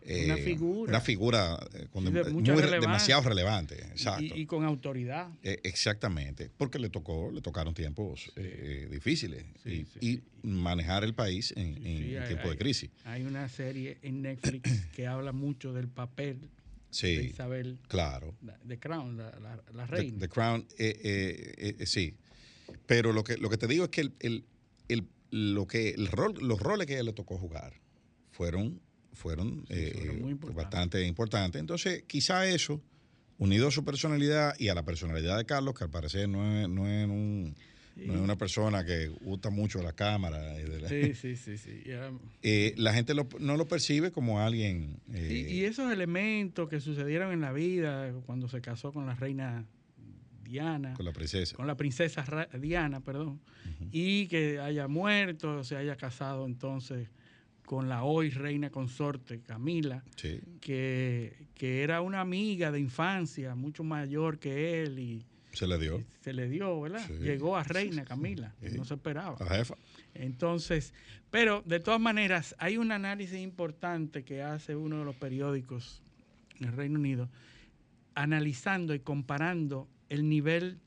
[0.07, 0.89] una eh, figura.
[0.89, 3.75] Una figura eh, muy, demasiado relevante.
[3.75, 4.23] Exacto.
[4.23, 5.29] Y, con autoridad.
[5.43, 6.49] Eh, exactamente.
[6.55, 8.31] Porque le tocó, le tocaron tiempos
[8.89, 9.45] difíciles.
[9.65, 11.75] y, manejar el país en,
[12.27, 12.89] tiempo de crisis.
[13.03, 16.49] Hay una serie en Netflix que habla mucho del papel
[17.01, 17.79] de Isabel.
[17.89, 18.33] Claro.
[18.65, 20.19] The Crown, la, reina.
[20.19, 20.67] The, Crown,
[21.85, 22.15] sí.
[22.85, 24.45] Pero lo que, lo que te digo es que el,
[25.29, 27.73] lo que el rol, los roles que ella le tocó jugar
[28.31, 28.79] fueron
[29.17, 31.59] fueron, eh, bastante importantes.
[31.59, 32.81] Entonces, quizá eso,
[33.39, 36.69] unido a su personalidad y a la personalidad de Carlos, que al parecer no es,
[36.69, 37.55] no es, un,
[37.95, 40.55] no es una persona que gusta mucho de la cámara.
[40.87, 41.57] sí, sí, sí.
[41.57, 41.83] sí.
[42.43, 44.99] Eh, la gente no lo percibe como alguien...
[45.13, 49.65] Eh, y, esos elementos que sucedieron en la vida cuando se casó con la reina
[50.43, 50.93] Diana.
[50.93, 51.55] Con la princesa.
[51.55, 53.41] Con la princesa Diana, perdón.
[53.91, 57.09] Y que haya muerto, se haya casado entonces
[57.67, 60.01] con la hoy reina consorte Camila,
[60.61, 66.01] que, era una amiga de infancia, mucho mayor que él y se le dio.
[66.21, 67.05] Se le dio, ¿verdad?
[67.19, 69.35] Llegó a reina Camila, no se esperaba.
[69.41, 69.75] A jefa.
[70.13, 70.93] Entonces,
[71.29, 76.01] pero de todas maneras, hay un análisis importante que hace uno de los periódicos
[76.61, 77.29] en el Reino Unido,
[78.15, 80.79] analizando y comparando el nivel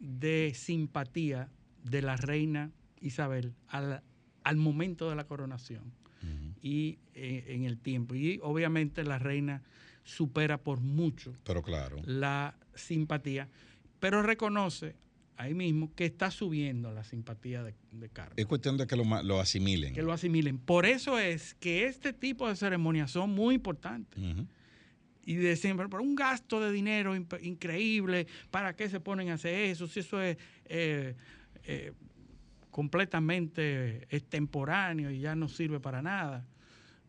[0.00, 1.50] de simpatía
[1.82, 2.70] de la reina
[3.02, 4.02] Isabel al,
[4.42, 5.92] al momento de la coronación
[6.64, 8.14] y eh, en el tiempo.
[8.14, 9.62] Y obviamente la reina
[10.02, 11.98] supera por mucho pero claro.
[12.06, 13.48] la simpatía,
[14.00, 14.96] pero reconoce
[15.36, 17.74] ahí mismo que está subiendo la simpatía de,
[18.10, 18.34] Carlos.
[18.36, 19.92] Es cuestión de que lo, asimilen.
[19.92, 20.58] Que lo asimilen.
[20.58, 24.18] Por eso es que este tipo de ceremonias son muy importantes.
[25.26, 29.54] Y de siempre, por un gasto de dinero increíble, ¿para qué se ponen a hacer
[29.54, 29.86] eso?
[29.86, 31.14] Si eso es eh,
[31.64, 31.92] eh,
[32.70, 36.46] completamente extemporáneo y ya no sirve para nada.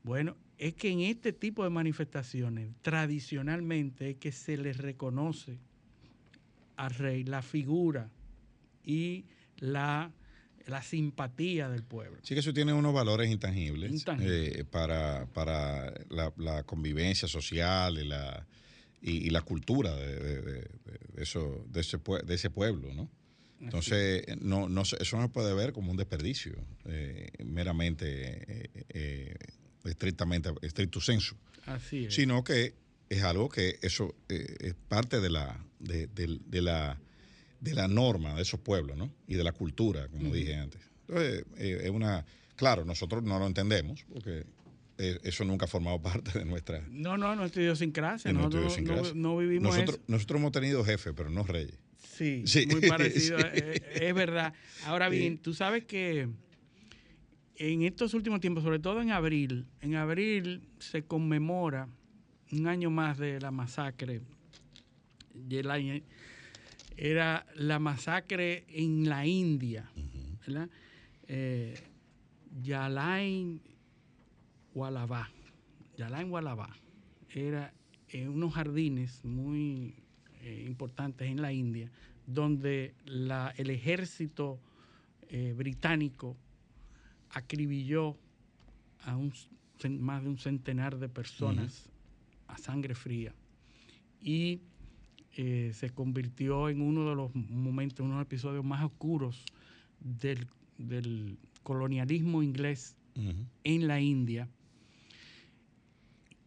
[0.06, 5.58] Bueno, es que en este tipo de manifestaciones, tradicionalmente, es que se le reconoce
[6.76, 8.12] al rey la figura
[8.84, 9.26] y
[9.58, 10.12] la
[10.68, 12.20] la simpatía del pueblo.
[12.24, 14.58] Sí que eso tiene unos valores intangibles, Intangibles.
[14.60, 18.48] eh, para, para la, la convivencia social y la,
[19.00, 20.70] y, y la cultura de, de-
[21.18, 23.10] eso, de, ese, de ese pueblo, ¿no?
[23.62, 29.36] Entonces, no, no, eso no se puede ver como un desperdicio, eh, meramente, eh, eh,
[29.86, 32.14] estrictamente, estricto sensu, Así es.
[32.16, 32.74] sino que
[33.10, 37.00] es algo que eso eh, es parte de la, de, de- de la,
[37.62, 39.12] de la norma de esos pueblos, ¿no?
[39.28, 40.82] Y de la cultura, como dije antes.
[41.08, 44.44] Entonces, eh, es una, claro, nosotros no lo entendemos porque
[44.98, 48.34] eh, eso nunca ha formado parte de nuestra, No, no, nuestra idiosincrasia.
[48.34, 49.14] Nosotros no- idiosincrasia.
[49.16, 50.06] No, vivimos nosotros, eso.
[50.08, 51.78] nosotros hemos tenido jefes, pero no reyes.
[52.18, 52.66] Sí, Sí.
[52.68, 53.38] muy parecido.
[53.40, 53.46] Sí.
[53.94, 54.54] Es, verdad.
[54.86, 55.40] Ahora bien, Sí.
[55.44, 56.30] tú sabes que
[57.58, 61.88] en estos últimos tiempos, sobre todo en abril, en abril se conmemora
[62.52, 64.22] un año más de la masacre.
[65.50, 66.02] Y el año-
[66.98, 69.90] era la masacre en la India,
[70.46, 70.70] ¿verdad?
[71.28, 71.74] Eh,
[72.64, 73.62] Yalain
[74.74, 75.30] Walabá.
[75.98, 76.70] Yalain Walabá.
[77.34, 77.74] Era
[78.10, 79.96] en unos jardines muy
[80.42, 81.90] eh, importantes en la India,
[82.28, 84.60] donde la- el ejército
[85.30, 86.38] eh, británico
[87.36, 88.18] acribilló
[89.04, 89.32] a un,
[90.00, 91.90] más de un centenar de personas
[92.48, 93.34] a sangre fría
[94.22, 94.62] y
[95.38, 99.44] eh, se convirtió en uno de los momentos, uno de los episodios más oscuros
[100.00, 102.96] del, del colonialismo inglés
[103.64, 104.48] en la India.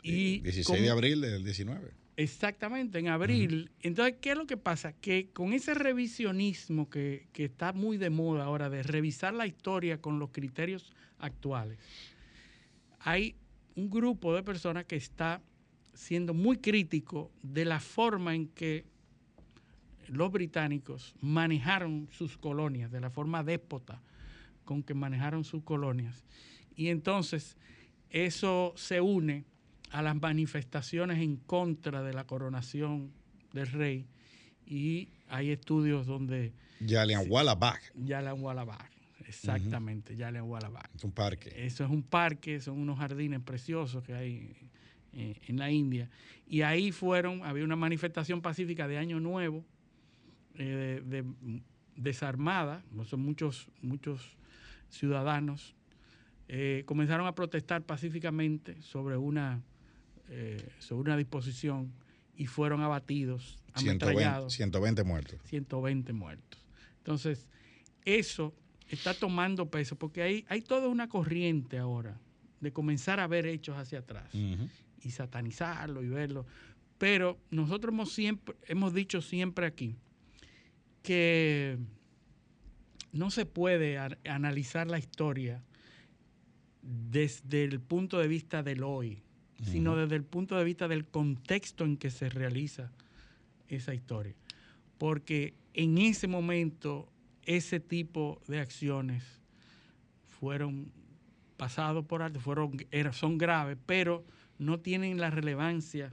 [0.03, 1.93] Y 16 como- de abril del 19.
[2.19, 3.71] Exactamente, en abril.
[3.81, 4.93] Entonces, ¿qué es lo que pasa?
[4.93, 10.01] Que con ese revisionismo que, que está muy de moda ahora, de revisar la historia
[10.01, 11.79] con los criterios actuales,
[12.99, 13.37] hay
[13.77, 15.41] un grupo de personas que está
[15.95, 18.85] siendo muy crítico de la forma en que
[20.09, 24.03] los británicos manejaron sus colonias, de la forma déspota
[24.65, 26.25] con que manejaron sus colonias.
[26.75, 27.57] Y entonces
[28.11, 29.45] eso se une
[29.91, 33.11] a las manifestaciones en contra de la coronación
[33.53, 34.07] del rey
[34.67, 36.53] y hay estudios donde
[36.87, 38.91] Jallianwala Bagh, Yalan Walabag,
[39.27, 40.89] exactamente, Yalan Walabag.
[40.95, 41.53] es un parque.
[41.67, 44.53] Eso es un parque, son unos jardines preciosos que hay
[45.13, 46.09] eh, en la India.
[46.47, 49.65] Y ahí fueron, había una manifestación pacífica de Año Nuevo,
[50.55, 51.63] eh, de, de-
[51.97, 54.37] desarmada, son muchos, muchos
[54.89, 55.75] ciudadanos,
[56.49, 59.61] eh, comenzaron a protestar pacíficamente sobre una,
[60.29, 61.93] eh, sobre una disposición
[62.37, 64.53] y fueron abatidos, 120, ametrallados.
[64.53, 65.41] 120 muertos.
[65.45, 66.65] 120 muertos.
[66.99, 67.47] Entonces,
[68.05, 68.55] eso
[68.89, 72.19] está tomando peso porque hay, hay toda una corriente ahora
[72.61, 76.47] de comenzar a ver hechos hacia atrás y satanizarlo y verlo.
[76.99, 79.97] Pero nosotros hemos, siempre, hemos dicho siempre aquí
[81.03, 81.79] que
[83.13, 85.63] no se puede analizar la historia
[86.83, 89.23] desde el punto de vista del hoy,
[89.65, 92.91] sino desde el punto de vista del contexto en que se realiza
[93.69, 94.35] esa historia.
[94.99, 97.09] Porque en ese momento
[97.45, 99.25] ese tipo de acciones
[100.29, 100.93] fueron
[101.57, 102.77] pasados por alto, fueron,
[103.13, 104.25] son graves, pero
[104.59, 106.13] no tienen la relevancia,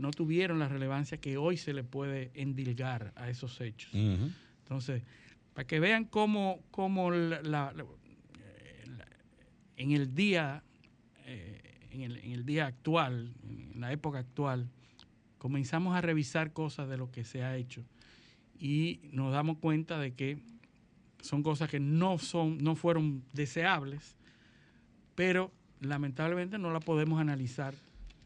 [0.00, 3.90] no tuvieron la relevancia que hoy se le puede endilgar a esos hechos.
[4.62, 5.02] Entonces,
[5.54, 7.84] para que vean cómo, cómo la- la- la-
[8.86, 9.06] la-
[9.76, 10.62] en el día,
[11.92, 14.68] en, el, en el día actual, en la época actual,
[15.38, 17.82] comenzamos a revisar cosas de lo que se ha hecho
[18.58, 20.38] y nos damos cuenta de que
[21.20, 24.16] son cosas que no son, no fueron deseables,
[25.14, 25.50] pero
[25.80, 27.74] lamentablemente no la podemos analizar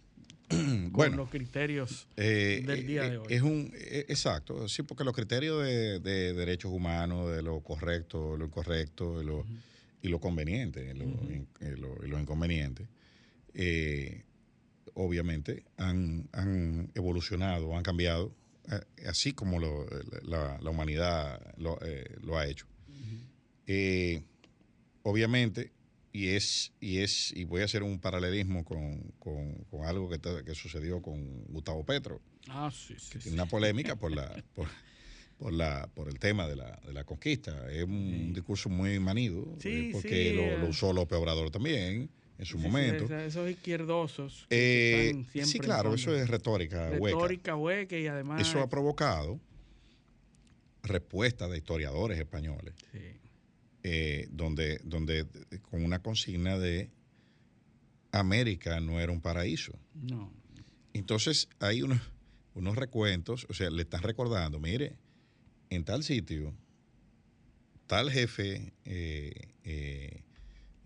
[0.49, 3.27] con Bueno, los criterios Eh, del día eh, de hoy.
[3.33, 8.37] Es un, eh, exacto, sí, porque los criterios de, de derechos humanos, de lo correcto,
[8.37, 9.45] lo incorrecto, de lo,
[10.03, 12.87] y lo conveniente, y lo, y lo- y lo inconveniente,
[13.59, 14.23] eh,
[14.95, 18.33] obviamente han, han evolucionado, han cambiado,
[18.71, 19.87] eh, así como lo-
[20.23, 22.67] la, la humanidad lo, eh, lo ha hecho.
[25.03, 25.73] Obviamente,
[26.13, 30.19] y es, y es, y voy a hacer un paralelismo con, con- con algo que,
[30.45, 33.25] que sucedió con Gustavo Petro, Ah, sí, sí, que sí.
[33.25, 34.69] tiene una polémica por la, por,
[35.39, 37.71] por la, por el tema de la, de la conquista.
[37.71, 39.57] Es un discurso muy manido,
[39.93, 43.05] porque lo, lo usó López Obrador también en su Sí, sí, momento.
[43.05, 44.47] esa- esos izquierdosos.
[44.49, 47.17] que Eh, sí, claro, eso es retórica, hueca.
[47.17, 48.41] retórica hueca y además.
[48.47, 49.41] Eso ha provocado
[50.83, 52.99] respuestas de historiadores españoles Sí.
[53.83, 55.27] eh, donde, donde
[55.71, 56.91] con una consigna de
[58.13, 59.73] América no era un paraíso.
[59.95, 60.33] No.
[60.93, 62.01] Entonces hay unos,
[62.55, 64.97] unos recuentos, o sea, le están recordando, mire,
[65.71, 66.55] en tal sitio
[67.87, 69.33] tal jefe eh,
[69.65, 70.23] eh,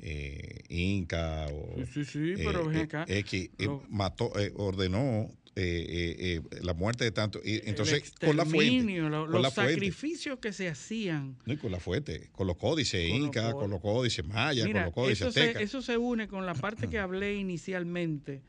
[0.02, 3.04] eh, Inca o Sí, sí, sí, pero ven acá.
[3.08, 7.40] X eh, Lo- mató, eh, ordenó eh, eh, eh, la muerte de tanto.
[7.44, 8.66] Y, entonces, con la fuente.
[8.76, 9.72] exterminio, lo- con los la fuente.
[9.74, 11.36] sacrificios que se hacían.
[11.44, 14.80] No, y con la fuente, con los códices Con Inca, con los códices Maya, Mira,
[14.80, 15.62] con los códices eso se, Aztecas.
[15.62, 18.42] eso se une con la parte que hablé inicialmente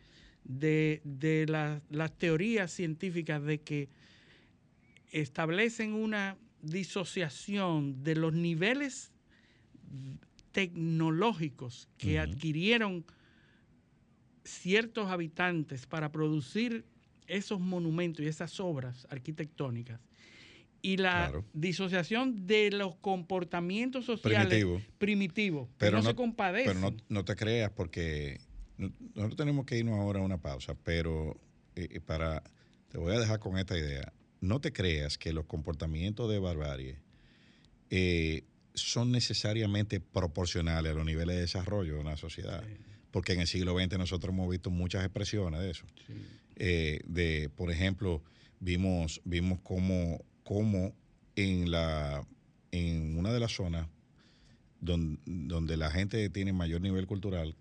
[0.44, 3.90] de, de la- las teorías científicas de que
[5.12, 9.12] establecen una disociación de los niveles
[10.52, 13.06] tecnológicos que adquirieron
[14.44, 16.86] ciertos habitantes para producir
[17.28, 20.00] esos monumentos y esas obras arquitectónicas
[20.82, 21.46] y la Claro.
[21.54, 24.82] disociación de los comportamientos sociales Primitivo.
[24.98, 26.74] primitivos, que Pero no, no- se compadecen.
[26.82, 28.40] Pero no, no te creas porque
[28.78, 31.40] no- nosotros tenemos que irnos ahora a una pausa, pero
[31.76, 32.42] eh, eh, para
[32.90, 34.12] te voy a dejar con esta idea.
[34.42, 36.98] No te creas que los comportamientos de barbarie
[37.92, 42.64] eh, son necesariamente proporcionales a los niveles de desarrollo de una sociedad.
[43.12, 45.86] Porque en el siglo XX nosotros hemos visto muchas expresiones de eso.
[46.56, 48.24] Eh, de, por ejemplo,
[48.60, 50.96] vimos, vimos cómo, cómo
[51.36, 52.26] en, la,
[52.72, 53.88] en una de las zonas
[54.80, 57.56] don- donde, la gente tiene mayor nivel cultural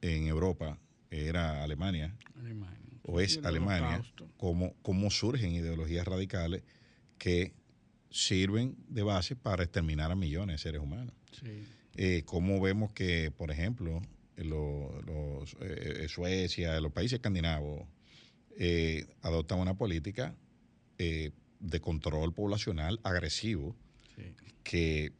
[0.00, 0.78] en Europa,
[1.10, 2.78] era Alemania, Alemania.
[3.02, 4.02] o es Alemania,
[4.36, 6.62] cómo, cómo surgen ideologías radicales
[7.18, 7.52] que
[8.12, 11.14] sirven de base para exterminar a millones de seres humanos.
[11.32, 11.64] Sí.
[11.96, 14.00] Eh, cómo vemos que, por ejemplo,
[14.36, 17.86] los, eh, Suecia, los países escandinavos,
[18.58, 20.34] eh, adoptan una política
[20.98, 23.74] eh, de control poblacional agresivo
[24.14, 24.34] Sí.
[24.62, 25.12] que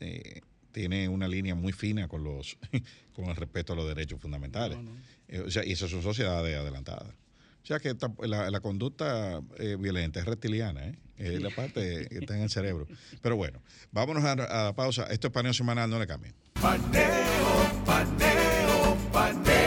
[0.00, 0.40] eh,
[0.72, 2.58] tiene una línea muy fina con los
[3.14, 4.76] con el respeto a los derechos fundamentales.
[4.76, 4.90] No, no.
[5.28, 7.14] Eh, o sea, y esas son sociedades adelantadas.
[7.62, 10.98] O sea que esta- la, la conducta eh, violenta es reptiliana, ¿eh?
[11.18, 12.86] Es la parte que está en el cerebro.
[13.22, 15.04] Pero bueno, vámonos a, a la pausa.
[15.10, 16.34] Esto es paneo semanal, no le cambien.
[16.60, 19.58] Paneo, paneo, paneo.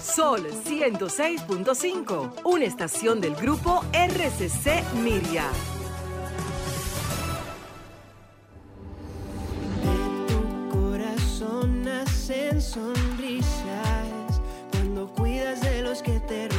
[0.00, 5.48] Sol 106.5, una estación del grupo RCC Miria.
[9.82, 9.96] De
[10.28, 16.53] tu corazón nacen sonrisas cuando cuidas de los que te rodean.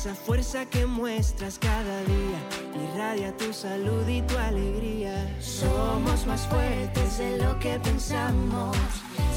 [0.00, 2.40] Esa fuerza que muestras cada día
[2.74, 5.36] irradia tu salud y tu alegría.
[5.38, 8.78] Somos más fuertes de lo que pensamos.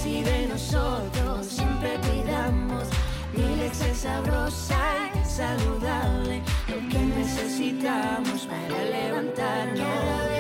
[0.02, 2.86] Si de nosotros siempre cuidamos,
[3.36, 6.42] mi leche es sabrosa y saludable.
[6.70, 10.33] Lo que necesitamos para levantarnos.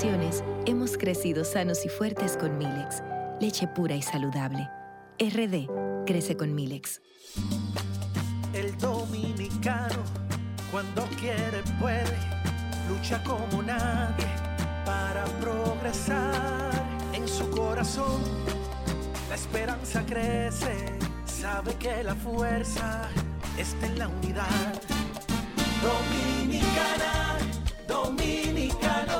[0.00, 3.02] Generaciones hemos crecido sanos y fuertes con Milex,
[3.40, 4.68] leche pura y saludable.
[5.18, 5.68] RD
[6.06, 7.00] crece con Milex.
[8.54, 10.02] El dominicano,
[10.70, 12.16] cuando quiere, puede,
[12.88, 14.26] lucha como nadie
[14.84, 16.70] para progresar.
[17.12, 18.22] En su corazón,
[19.28, 23.08] la esperanza crece, sabe que la fuerza
[23.58, 24.80] está en la unidad.
[25.82, 27.38] Dominicana,
[27.86, 29.19] dominicano,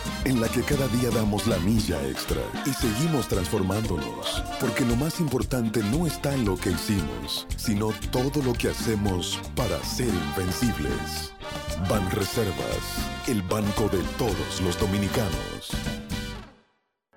[0.25, 5.19] en la que cada día damos la milla extra y seguimos transformándonos, porque lo más
[5.19, 11.33] importante no está en lo que hicimos, sino todo lo que hacemos para ser invencibles.
[11.89, 15.71] Ban Reservas, el banco de todos los dominicanos.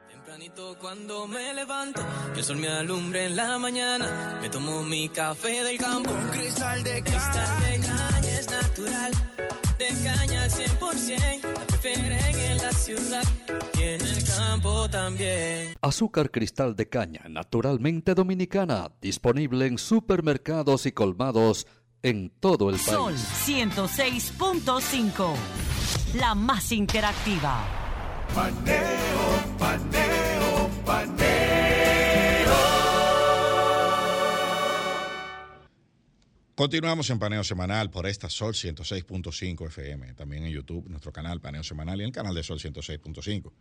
[0.09, 2.03] Tempranito cuando me levanto,
[2.33, 6.11] que el sol me alumbre en la mañana, me tomo mi café del campo.
[6.11, 9.13] Un cristal de cristal de caña es natural,
[9.79, 12.24] de caña al 100%, la prefieren en la
[12.85, 13.25] ciudad
[13.79, 15.75] y en el campo también.
[15.81, 21.67] Azúcar cristal de caña, naturalmente dominicana, disponible en supermercados y colmados
[22.03, 23.27] en todo el Sol país.
[23.47, 25.35] 106.5.
[26.17, 27.65] La más interactiva.
[28.35, 31.34] Paneo, paneo, paneo.
[36.55, 41.65] Continuamos en Paneo Semanal por esta Sol 106.5 FM, también en YouTube, nuestro canal Paneo
[41.65, 43.53] Semanal y el canal de Sol 106.5.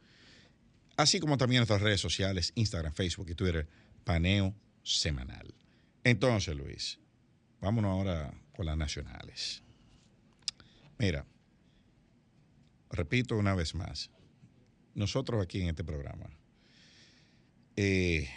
[0.96, 3.68] Así como también nuestras redes sociales, Instagram, Facebook y Twitter,
[4.04, 5.56] Paneo Semanal.
[6.04, 7.00] Entonces, Luis,
[7.60, 9.64] vámonos ahora con las nacionales.
[11.00, 11.26] Mira,
[12.92, 14.12] repito una vez más,
[14.94, 16.30] nosotros aquí en este programa
[17.76, 18.30] eh,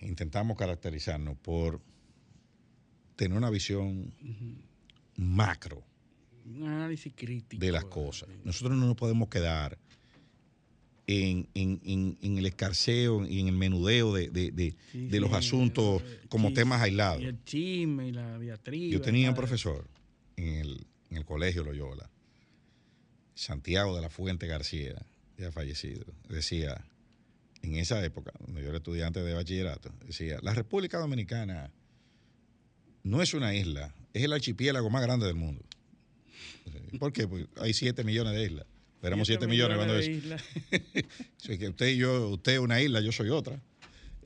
[0.00, 1.80] intentamos caracterizarnos por
[3.16, 4.12] tener una visión
[5.16, 5.82] macro
[6.46, 7.60] Un análisis crítico.
[7.64, 8.28] de las cosas.
[8.44, 9.78] Nosotros no nos podemos quedar
[11.06, 15.20] en, en- en- en el escarceo y en el menudeo de, de- de- Sí, de
[15.20, 17.20] los sí, asuntos como Sí, temas aislados.
[17.22, 18.92] Y el chisme y la diatriba.
[18.92, 19.86] Yo tenía un profesor
[20.36, 22.08] en el, en el colegio Loyola,
[23.34, 24.94] Santiago de la Fuente García,
[25.38, 26.84] ya fallecido, decía,
[27.62, 31.70] en esa época, cuando yo era estudiante de bachillerato, decía, la República Dominicana
[33.02, 35.64] no es una isla, es el archipiélago más grande del mundo.
[36.98, 37.26] ¿Por qué?
[37.26, 38.66] Porque hay 7 millones de islas.
[39.02, 40.42] Éramos 7 millones cuando islas.
[41.38, 43.60] O sea, usted y yo, usted es una isla, yo soy otra.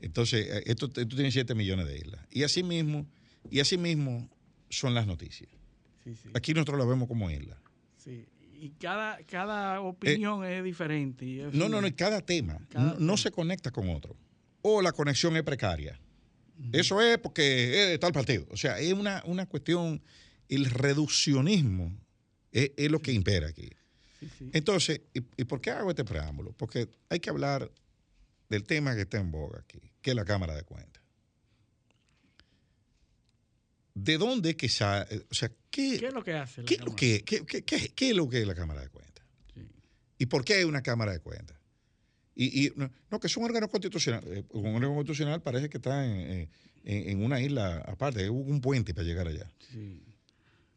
[0.01, 2.21] Entonces, eh, esto, esto tiene 7 millones de islas.
[2.29, 3.07] Y así mismo,
[3.49, 4.29] y así mismo
[4.69, 5.49] son las noticias.
[6.03, 7.57] Sí, sí, Aquí nosotros la vemos como isla.
[7.97, 8.25] sí.
[8.59, 11.23] Y cada, cada opinión es diferente.
[11.25, 14.15] y es Eh, No, no, no, cada tema Cada no, no se conecta con otro.
[14.63, 15.99] O la conexión es precaria.
[16.73, 18.45] Eso es porque es de tal partido.
[18.49, 20.01] O sea, es una, una cuestión,
[20.49, 21.95] el reduccionismo
[22.51, 23.69] es, es lo que impera aquí.
[24.19, 24.49] Sí, sí.
[24.53, 26.51] Entonces, ¿y, y por qué hago este preámbulo?
[26.53, 27.71] Porque hay que hablar
[28.49, 31.03] del tema que está en boga aquí, que es la Cámara de Cuentas.
[33.93, 35.25] ¿De dónde que sale?
[35.29, 36.61] O sea, ¿qué, ¿Qué es lo que hace?
[36.61, 38.89] la ¿Qué lo que, qué- qué- qué- qué es lo que es la Cámara de
[38.89, 39.25] Cuentas?
[39.53, 39.61] Sí.
[40.19, 41.56] ¿Y por qué hay una Cámara de Cuentas?
[42.39, 44.23] Y, y no, no, que es un órgano constitucional.
[44.27, 46.11] eh, Un órgano constitucional parece que está en,
[46.41, 46.49] eh,
[46.83, 49.49] en- en una isla aparte, hubo un puente para llegar allá.
[49.71, 50.03] Sí.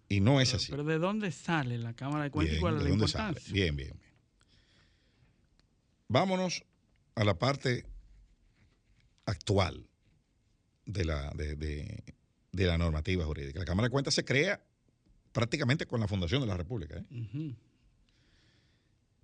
[0.09, 0.71] Y no es Pero, así.
[0.71, 3.25] pero ¿de dónde sale la Cámara de Cuentas y cuál es ¿de la dónde sale?
[3.29, 3.53] importancia?
[3.53, 4.11] Bien, bien, bien.
[6.09, 6.65] Vámonos
[7.15, 7.85] a la parte
[9.27, 9.87] actual
[10.87, 12.03] de la, de, de-
[12.53, 13.59] de la normativa jurídica.
[13.61, 14.61] La Cámara de Cuentas se crea
[15.33, 16.97] prácticamente con la fundación de la República.
[16.99, 17.05] ¿eh?
[17.21, 17.55] Ujú.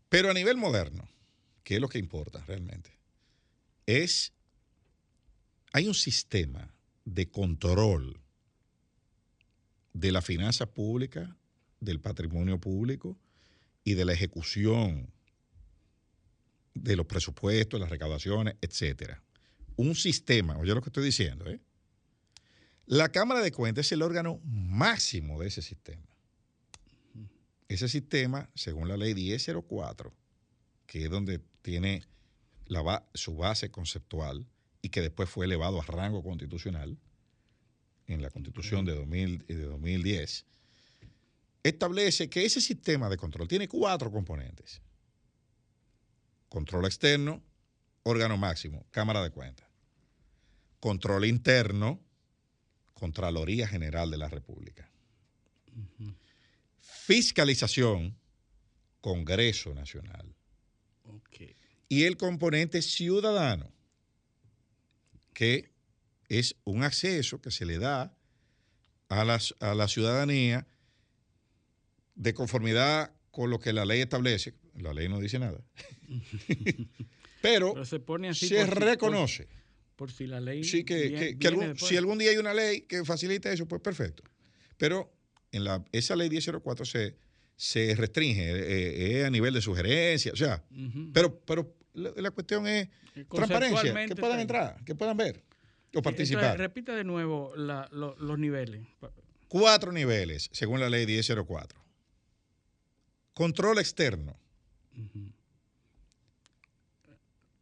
[0.09, 1.09] Pero a nivel moderno,
[1.67, 2.93] que es lo que importa realmente,
[3.87, 4.33] es,
[5.73, 6.73] hay un sistema
[7.05, 8.21] de control
[9.93, 11.37] de la finanza pública,
[11.81, 13.19] del patrimonio público
[13.83, 15.11] y de la ejecución
[16.73, 19.21] de los presupuestos, las recaudaciones, etcétera.
[19.75, 21.59] Un sistema, oye lo que estoy diciendo, ¿eh?
[22.87, 26.07] La Cámara de Cuentas es el órgano máximo de ese sistema.
[27.67, 30.14] Ese sistema, según la ley 1004,
[30.87, 32.05] que es donde tiene
[32.67, 34.47] la ba- su base conceptual
[34.83, 36.97] y que después fue elevado a rango constitucional
[38.07, 40.47] en la constitución de, 2000 y de 2010,
[41.64, 44.81] establece que ese sistema de control tiene cuatro componentes.
[46.49, 47.43] Control externo,
[48.05, 49.67] órgano máximo, Cámara de Cuentas.
[50.79, 51.99] Control interno,
[52.95, 54.89] Contraloría General de la República.
[56.79, 58.17] Fiscalización,
[59.01, 60.36] Congreso Nacional.
[61.89, 63.72] Y el componente ciudadano,
[65.32, 65.70] que
[66.28, 68.16] es un acceso que se le da
[69.09, 70.66] a la, a la ciudadanía
[72.14, 74.55] de conformidad con lo que la ley establece.
[74.74, 75.61] La ley no dice nada.
[77.43, 79.49] Pero, Pero se pone así se por si- por- reconoce.
[79.95, 80.64] Por, si la ley.
[80.64, 81.89] Sí, que, vie- que- que viene algún- después.
[81.89, 84.22] si algún día hay una ley que facilite eso, pues perfecto.
[84.76, 85.12] Pero
[85.53, 87.16] en la, esa ley 1004 se,
[87.57, 90.62] se restringe eh, eh, a nivel de sugerencia, o sea,
[91.14, 92.88] pero, pero la, la cuestión es
[93.28, 96.59] transparencia, que puedan entrar, que puedan ver o Entonces, participar.
[96.59, 98.86] repita de nuevo la- lo- los niveles.
[99.49, 101.80] Cuatro niveles, según la ley 1004.
[103.34, 104.36] Control externo.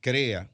[0.00, 0.50] crea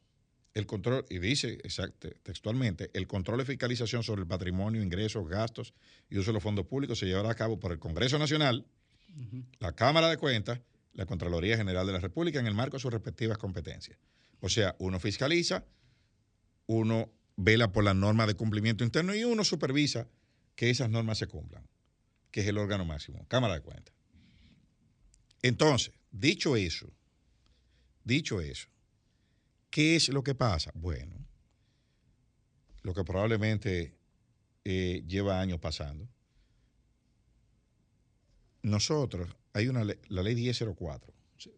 [0.54, 5.74] el control, y dice exacto, textualmente, el control y fiscalización sobre el patrimonio, ingresos, gastos
[6.08, 8.64] y uso de los fondos públicos se llevará a cabo por el Congreso Nacional,
[9.58, 10.60] la Cámara de Cuentas,
[10.92, 13.98] la Contraloría General de la República en el marco de sus respectivas competencias.
[14.40, 15.64] O sea, uno fiscaliza,
[16.66, 20.08] uno vela por las normas de cumplimiento interno y uno supervisa
[20.54, 21.66] que esas normas se cumplan,
[22.30, 23.94] que es el órgano máximo, Cámara de Cuentas.
[25.42, 26.92] Entonces, dicho eso,
[28.04, 28.68] dicho eso,
[29.74, 30.70] ¿qué es lo que pasa?
[30.76, 31.16] Bueno,
[32.84, 33.98] lo que probablemente
[34.64, 36.08] eh, lleva años pasando.
[38.62, 41.12] Nosotros, hay una ley, la ley 1004,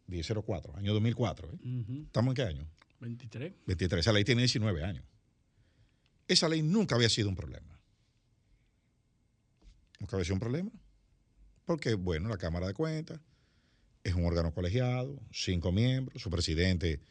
[0.07, 1.53] 1004, año 2004.
[1.53, 2.05] ¿eh?
[2.07, 2.67] ¿Estamos en qué año?
[3.01, 3.53] 23.
[3.67, 4.01] 23.
[4.01, 5.05] Esa ley tiene 19 años.
[6.27, 7.79] Esa ley nunca había sido un problema.
[10.01, 10.71] Nunca había sido un problema.
[11.67, 13.21] Porque, bueno, la Cámara de Cuentas
[14.03, 17.03] es un órgano colegiado, cinco miembros, su presidente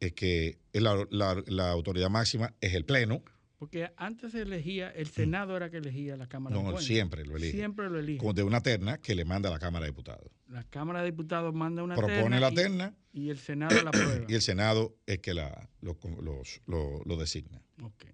[0.00, 3.22] es que la, la- la autoridad máxima es el Pleno.
[3.58, 6.86] Porque antes se elegía, el Senado era que elegía la Cámara de No, Cuentas.
[6.86, 7.52] siempre lo elige.
[7.58, 8.32] Siempre lo elige.
[8.32, 10.30] De una terna que le manda a la Cámara de Diputados.
[10.48, 12.94] La Cámara de Diputados manda una Propone la terna.
[13.12, 14.24] Y, el Senado la aprueba.
[14.28, 17.60] Y el Senado es que la, lo, los- lo- lo designa.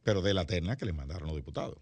[0.03, 1.78] Pero de la terna que le mandaron los diputados.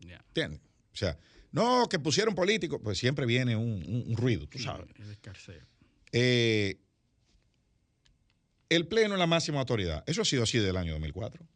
[0.00, 0.16] Ya.
[0.28, 0.60] ¿Entiendes?
[0.92, 1.16] O sea,
[1.52, 4.88] no, que pusieron políticos, pues siempre viene un, un- un ruido, tú sabes.
[4.96, 5.64] El escarceo.
[6.12, 6.80] Eh,
[8.74, 10.04] el Pleno es la máxima autoridad.
[10.06, 11.46] Eso ha sido así desde el año 2004.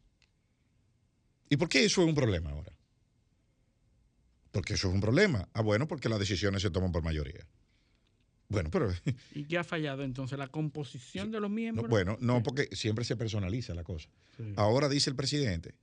[1.49, 2.73] ¿Y por qué eso es un problema ahora?
[4.51, 5.49] Porque eso es un problema.
[5.53, 7.47] Ah, bueno, porque las decisiones se toman por mayoría.
[8.49, 8.93] Bueno, pero
[9.35, 10.39] ¿Y qué ha fallado entonces?
[10.39, 11.89] ¿La composición de los no, miembros?
[11.89, 14.09] bueno, no, porque siempre se personaliza la cosa.
[14.37, 14.53] Sí.
[14.57, 15.75] Ahora dice el presidente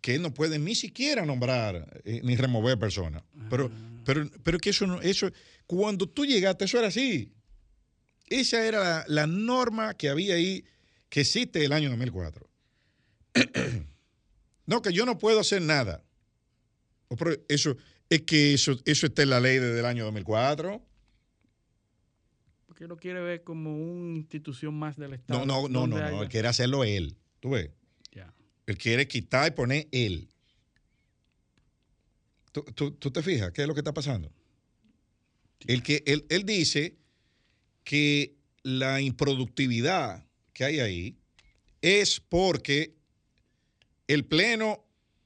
[0.00, 3.22] que él no puede ni siquiera nombrar eh, ni remover personas.
[3.50, 3.70] Pero,
[4.04, 5.30] pero, pero que eso no, eso,
[5.66, 7.32] cuando tú llegaste, eso era así.
[8.30, 10.64] Esa era la, la norma que había ahí,
[11.10, 12.48] que existe el año 2004.
[14.66, 16.02] no, que yo no puedo hacer nada.
[17.48, 17.76] Eso,
[18.08, 20.80] es que eso, eso está en la ley desde el año 2004.
[22.66, 25.44] Porque lo quiere ver como una institución más del Estado.
[25.44, 26.22] No, no, no, no, no.
[26.22, 27.16] Él quiere hacerlo él.
[27.40, 27.70] ¿Tú ves?
[28.66, 30.28] Él quiere quitar y poner él.
[32.52, 34.32] ¿Tú, tú- tú te fijas qué es lo que está pasando?
[35.66, 36.96] El que, él, él dice
[37.84, 41.16] que la improductividad que hay ahí
[41.80, 42.94] es porque
[44.06, 44.84] el Pleno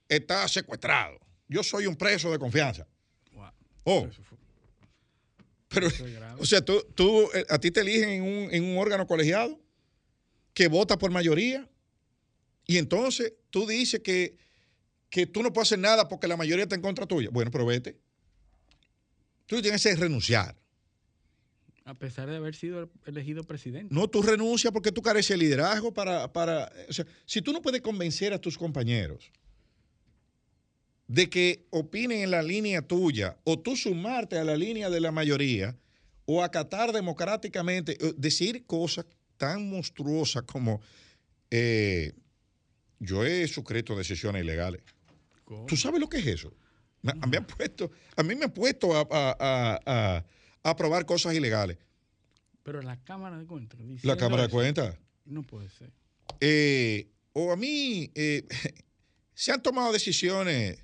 [0.09, 1.19] está secuestrado.
[1.49, 2.87] Yo soy un preso de confianza.
[3.85, 4.09] Oh.
[5.69, 5.89] Pero,
[6.39, 9.61] o sea, tú, tú, eh, a ti te eligen en un, en un órgano colegiado
[10.55, 11.69] que vota por mayoría
[12.67, 14.37] y entonces tú dices que,
[15.11, 17.29] que tú no puedes hacer nada porque la mayoría está en contra tuya.
[17.31, 17.99] Bueno, pero vete.
[19.47, 20.57] Tú tienes que renunciar.
[21.87, 23.95] A pesar de haber sido elegido presidente.
[23.95, 26.73] No, tú renuncias porque tú careces de liderazgo para, para...
[26.89, 29.31] O sea, si tú no puedes convencer a tus compañeros
[31.07, 35.13] de que opinen en la línea tuya o tú sumarte a la línea de la
[35.13, 35.77] mayoría
[36.25, 39.05] o acatar democráticamente, eh, decir cosas
[39.37, 40.81] tan monstruosas como
[41.51, 42.13] eh,
[42.99, 44.81] yo he suscrito decisiones ilegales.
[45.69, 46.55] ¿Tú sabes lo que es eso?
[47.03, 50.25] Me- A mí me han puesto, a mí me han puesto a- a- a
[50.65, 51.79] aprobar cosas ilegales.
[52.65, 53.79] Pero la Cámara de Cuentas.
[53.79, 54.97] La diciendo Cámara de Cuentas.
[55.27, 55.93] No puede ser.
[56.41, 58.47] Eh, o a mí eh,
[59.35, 60.79] se han tomado decisiones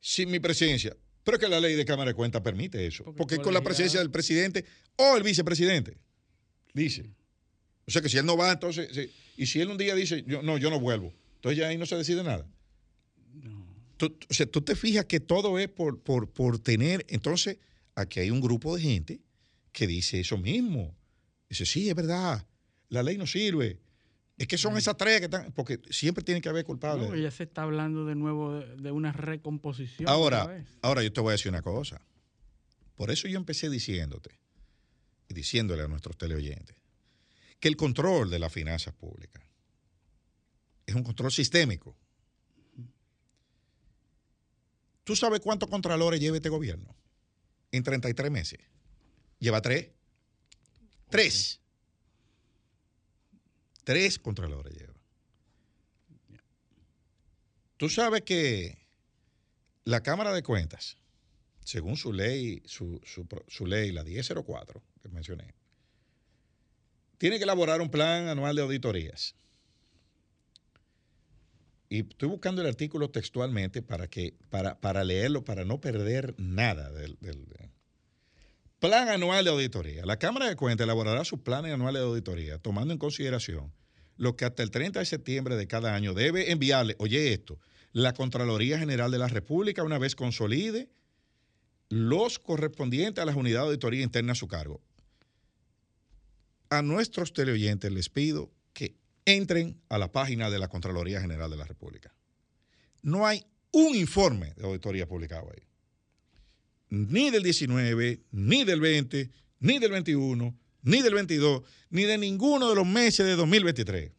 [0.00, 3.34] sin mi presencia, pero es que la ley de Cámara de Cuentas permite eso, porque,
[3.34, 4.64] es con la presencia del presidente
[4.96, 5.98] o el vicepresidente,
[6.72, 7.10] dice.
[7.86, 10.22] O sea que si él no va, entonces, sí, y si él un día dice,
[10.26, 12.46] yo, no, yo no vuelvo, entonces ya ahí no se decide nada.
[13.96, 17.58] Tú, o sea, tú te fijas que todo es por, por, por tener, entonces
[18.02, 19.20] aquí hay un grupo de gente
[19.72, 20.96] que dice eso mismo.
[21.48, 22.46] Dice, sí, es verdad,
[22.88, 23.80] la ley no sirve.
[24.36, 27.10] Es que son esas tres que están, porque siempre tiene que haber culpables.
[27.10, 30.08] No, ya se está hablando de nuevo de, una recomposición.
[30.08, 32.00] Ahora, ahora yo te voy a decir una cosa.
[32.96, 34.30] Por eso yo empecé diciéndote
[35.28, 36.76] y diciéndole a nuestros teleoyentes
[37.58, 39.42] que el control de las finanzas públicas
[40.86, 41.96] es un control sistémico.
[45.04, 46.94] ¿Tú sabes cuántos contralores lleva este gobierno?
[47.72, 48.58] En 33 meses.
[49.38, 49.88] Lleva tres.
[51.08, 51.60] Tres.
[53.84, 54.94] Tres contralores lleva.
[57.76, 58.78] Tú sabes que
[59.84, 60.98] la Cámara de Cuentas,
[61.64, 65.54] según su ley, su, su su ley, la 1004 que mencioné,
[67.16, 69.34] tiene que elaborar un plan anual de auditorías.
[71.92, 76.90] Y estoy buscando el artículo textualmente para, que, para, para leerlo, para no perder nada
[76.92, 77.68] del, del- de-
[78.78, 80.06] Plan anual de auditoría.
[80.06, 83.74] La Cámara de Cuentas elaborará sus planes anuales de auditoría, tomando en consideración
[84.16, 87.58] lo que hasta el 30 de septiembre de cada año debe enviarle, oye esto,
[87.92, 90.88] la Contraloría General de la República una vez consolide
[91.90, 94.80] los correspondientes a las unidades de auditoría interna a su cargo.
[96.70, 98.50] A nuestros teleoyentes les pido
[99.36, 102.14] entren a la página de la Contraloría General de la República.
[103.02, 105.62] No hay un informe de auditoría publicado ahí.
[106.90, 112.68] Ni del 19, ni del 20, ni del 21, ni del 22, ni de ninguno
[112.68, 114.12] de los meses de 2023.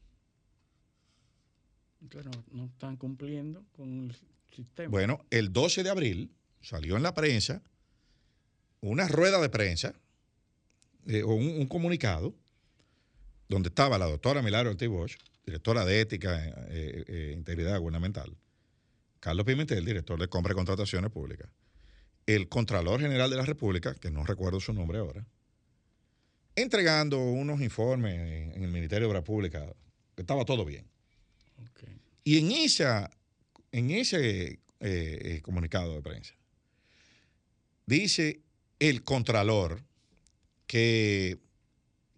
[2.09, 4.15] Pero no están cumpliendo con el
[4.55, 4.89] sistema.
[4.89, 6.31] Bueno, el 12 de abril
[6.61, 7.61] salió en la prensa
[8.81, 9.93] una rueda de prensa
[11.07, 12.35] eh, o un, un comunicado
[13.51, 18.37] donde estaba la doctora Milagro Ortiz Bosch, directora de Ética e eh, Integridad Gubernamental,
[19.19, 21.49] Carlos Pimentel, director de Compra y Contrataciones Públicas,
[22.25, 25.27] el Contralor General de la República, que no recuerdo su nombre ahora,
[26.55, 29.69] entregando unos informes en, el Ministerio de Obras Públicas,
[30.15, 30.85] que estaba todo bien.
[32.23, 33.11] Y en, esa,
[33.73, 36.35] en ese eh, comunicado de prensa,
[37.85, 38.39] dice
[38.79, 39.83] el Contralor
[40.67, 41.37] que,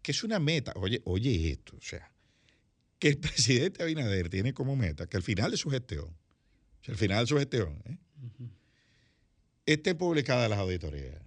[0.04, 2.12] que es una meta, oye, oye esto, o sea,
[3.00, 6.94] que el presidente Abinader tiene como meta que al final de su gestión, o sea,
[6.94, 7.98] al final de su gestión, ¿eh?
[9.66, 11.22] estén publicadas las auditorías.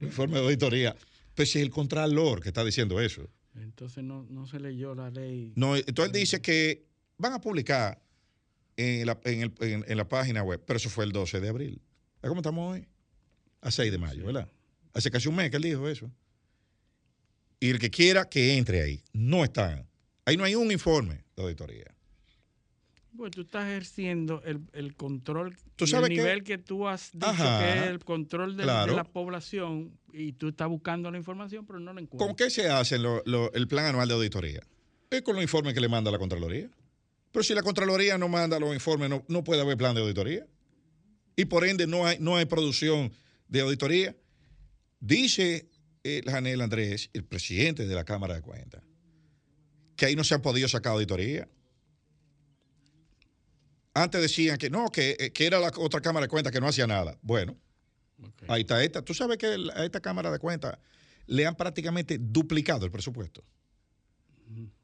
[0.00, 0.94] El informe de auditoría.
[1.34, 3.28] Pues si es el Contralor que está diciendo eso.
[3.54, 5.52] Entonces no, no se leyó la ley.
[5.56, 8.00] No, entonces él dice que van a publicar
[8.76, 11.48] en la, en, el- en- en la página web, pero eso fue el 12 de
[11.48, 11.80] abril.
[12.22, 12.86] ¿Ves cómo estamos hoy?
[13.60, 14.48] A 6 de mayo, ¿verdad?
[14.92, 16.10] Hace casi un mes que él dijo eso.
[17.60, 19.86] Y el que quiera que entre ahí, no están.
[20.26, 21.94] Ahí no hay un informe de auditoría.
[23.16, 27.26] Pues tú estás ejerciendo el, el control, ¿Tú sabes el nivel que tú has dicho
[27.26, 27.60] Ajá.
[27.60, 28.90] que es el control de, Claro.
[28.90, 32.26] de la población y tú estás buscando la información, pero no la encuentras.
[32.26, 34.60] ¿Con qué se hace lo- lo- el plan anual de auditoría?
[35.10, 36.68] Es con los informes que le manda la Contraloría.
[37.30, 40.44] Pero si la Contraloría no manda los informes, no, no puede haber plan de auditoría.
[41.36, 43.12] Y por ende no hay, no hay producción
[43.48, 44.16] de auditoría.
[44.98, 45.68] Dice
[46.04, 48.82] el Janel Andrés, el presidente de la Cámara de Cuentas,
[49.96, 51.48] que ahí no se han podido sacar auditoría.
[53.94, 56.68] Antes decían que no, que, eh, que era la otra Cámara de Cuentas que no
[56.68, 57.18] hacía nada.
[57.22, 57.56] Bueno,
[58.48, 59.02] ahí está esta.
[59.02, 60.78] Tú sabes que a esta Cámara de Cuentas
[61.26, 63.42] le han prácticamente duplicado el presupuesto.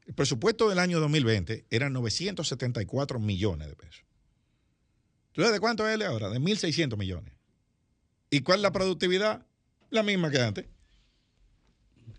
[0.07, 4.05] El presupuesto del año 2020 era 974 millones de pesos.
[5.33, 6.31] ¿Tú sabes de cuánto es de ahora?
[6.31, 7.35] De 1.600 millones.
[8.31, 9.47] ¿Y cuál es la productividad?
[9.91, 10.67] La misma que antes.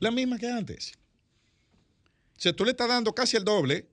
[0.02, 0.94] La misma que antes.
[2.38, 3.88] O sea, tú le estás dando casi el doble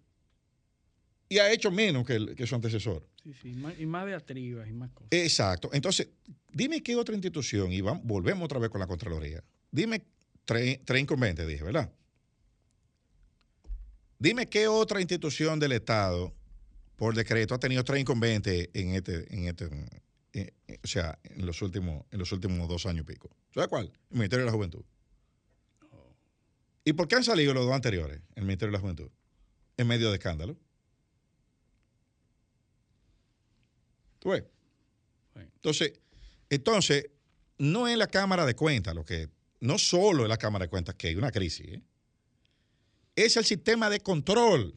[1.29, 3.07] y ha hecho menos que, el- que su antecesor.
[3.23, 5.09] Sí, sí, más- y más de atribas y más cosas.
[5.13, 5.69] Exacto.
[5.73, 6.09] Entonces,
[6.51, 9.45] dime qué otra institución, y vamos- volvemos otra vez con la Contraloría.
[9.71, 10.03] Dime
[10.47, 11.93] tres, incumbentes, dije, ¿verdad?
[14.19, 16.35] Dime qué otra institución del Estado,
[16.97, 19.69] por decreto, ha tenido tres incumbentes en este, en este,
[20.33, 20.53] eh,
[20.83, 23.31] o sea, en los últimos, en los últimos dos años y pico.
[23.53, 23.93] ¿Sabes cuál?
[24.11, 24.83] El Ministerio de la Juventud.
[26.89, 29.11] ¿Y por qué han salido los dos anteriores, el Ministerio de la Juventud?
[29.76, 30.57] En medio de escándalo.
[34.18, 34.45] ¿Tú ves?
[35.34, 36.01] Entonces,
[36.49, 37.11] entonces,
[37.59, 39.28] no es la Cámara de Cuentas lo que,
[39.61, 41.82] no solo es la Cámara de Cuentas que hay una crisis, ¿eh?
[43.16, 44.74] es el sistema de control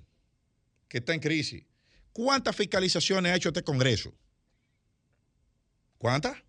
[0.90, 1.64] que está en crisis.
[2.12, 4.14] ¿Cuántas fiscalizaciones ha hecho este Congreso?
[5.98, 6.44] ¿Cuántas?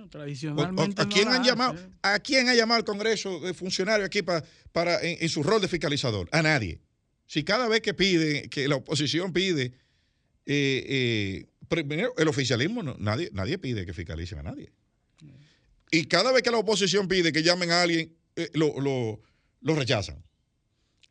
[0.00, 1.78] No, O- o- tradicionalmente ¿A quién no han llamado?
[2.02, 4.42] ¿A quién ha llamado el Congreso de funcionarios aquí pa-
[4.72, 6.28] para, en, en su rol de fiscalizador?
[6.32, 6.80] A nadie.
[7.26, 9.72] Si cada vez que pide, que la oposición pide,
[10.46, 14.72] eh, eh, primero, el oficialismo, no- nadie, nadie pide que fiscalicen a nadie.
[15.92, 19.20] Y cada vez que la oposición pide que llamen a alguien, eh, lo, lo-
[19.60, 20.22] lo rechazan.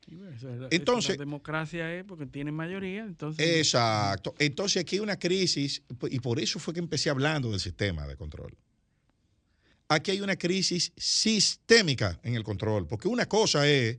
[0.05, 3.45] Sí, bueno, eso es la- Entonces- la democracia es porque tiene mayoría, entonces.
[3.57, 4.33] Exacto.
[4.39, 8.15] Entonces aquí hay una crisis, y por eso fue que empecé hablando del sistema de
[8.15, 8.57] control.
[9.91, 13.97] Aquí hay una crisis sistémica en el control, porque una cosa es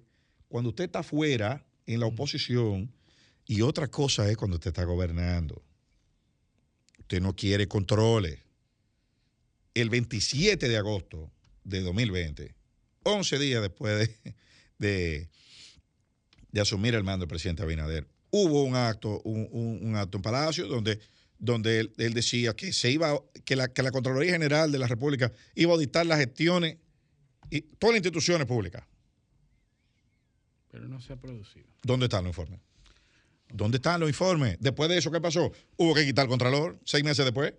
[0.48, 2.92] cuando usted está fuera en la oposición
[3.46, 5.60] y otra cosa es cuando usted está gobernando.
[7.00, 8.38] Usted no quiere controles.
[9.74, 11.30] El 27 de agosto
[11.64, 12.54] de 2020,
[13.02, 14.34] 11 días después de,
[14.78, 15.28] de,
[16.52, 20.22] de asumir el mando del presidente Abinader, hubo un acto, un, un- un acto en
[20.22, 21.00] Palacio donde,
[21.40, 24.86] donde él, él decía que se iba, que la, que la Contraloría General de la
[24.86, 26.76] República iba a auditar las gestiones
[27.48, 28.84] y todas las instituciones públicas.
[30.70, 31.66] Pero no se ha producido.
[31.82, 32.60] ¿Dónde están los informes?
[33.52, 34.58] ¿Dónde están los informes?
[34.60, 35.50] Después de eso, ¿qué pasó?
[35.76, 37.54] Hubo que quitar al Contralor seis meses después.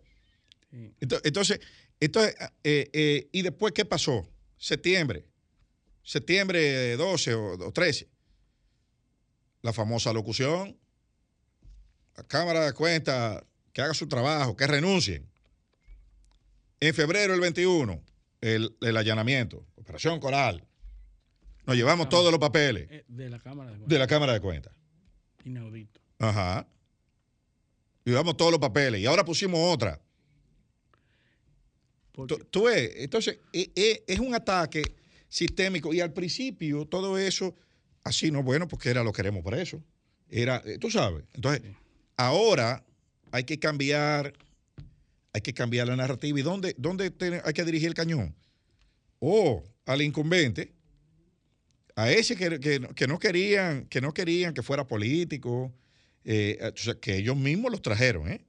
[0.70, 0.94] Sí.
[1.02, 1.60] Entonces,
[2.00, 4.30] entonces eh, eh, ¿y después qué pasó?
[4.58, 5.26] Septiembre.
[6.04, 8.08] septiembre 12 o, o 13.
[9.64, 10.78] La famosa locución.
[12.16, 13.44] La Cámara de Cuentas
[13.74, 15.28] que haga su trabajo, que renuncien.
[16.80, 18.02] En febrero del 21,
[18.42, 20.66] el, el allanamiento, Operación Coral.
[21.66, 24.00] Nos llevamos todos los papeles Eh, De la Cámara de de Cuentas.
[24.00, 24.74] la Cámara de Cuentas.
[25.46, 26.00] Inaudito.
[26.20, 26.68] Ajá.
[28.04, 29.00] Llevamos todos los papeles.
[29.02, 30.02] Y ahora pusimos otra.
[32.12, 34.84] Tú, tú ves, entonces, e- e- es un ataque
[35.30, 35.94] sistémico.
[35.94, 37.56] Y al principio, todo eso,
[38.04, 39.82] así no, bueno, porque era lo queremos por eso.
[40.30, 41.24] Era, eh, tú sabes.
[41.34, 41.62] Entonces,
[42.18, 42.84] ahora
[43.32, 44.34] hay que cambiar,
[45.34, 46.40] hay que cambiar la narrativa.
[46.40, 48.36] ¿Y dónde, dónde te- hay que dirigir el cañón?
[49.20, 50.74] O al incumbente,
[51.96, 55.74] a ese que, que- que no querían, que no querían que fuera político,
[56.24, 58.46] eh, que ellos mismos los trajeron, ¿eh?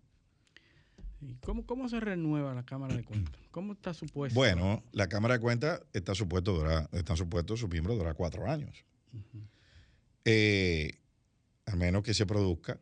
[1.20, 3.40] ¿Y ¿Cómo, ¿Cómo se renueva la Cámara de Cuentas?
[3.52, 4.34] ¿Cómo está supuesto?
[4.34, 8.84] Bueno, la Cámara de Cuentas está supuesto durar, están supuestos sus miembros durar cuatro años.
[10.24, 10.98] Eh,
[11.66, 12.80] a menos que se produzca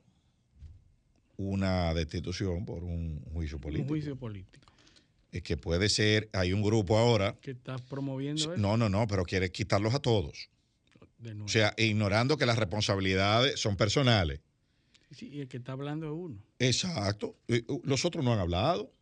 [1.48, 3.88] una destitución por un juicio Un político.
[3.88, 4.66] juicio político.
[5.32, 8.56] Es que puede ser, hay un grupo ahora, que está promoviendo eso.
[8.60, 10.50] no, no, no, pero quiere quitarlos a todos.
[11.18, 11.44] De nuevo.
[11.46, 14.40] O sea, ignorando que las responsabilidades son personales.
[15.12, 16.42] Sí, y el que está hablando es uno.
[16.58, 17.36] Exacto.
[17.48, 18.92] Eh, Los otros no han hablado.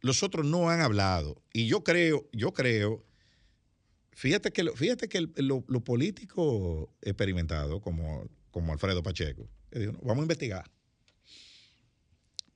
[0.00, 1.42] Los otros no han hablado.
[1.52, 3.04] Y yo creo, yo creo,
[4.12, 9.78] fíjate que, lo- fíjate que el- lo, lo político experimentado, como, como Alfredo Pacheco, que
[9.80, 10.70] dijo, "No, vamos a investigar.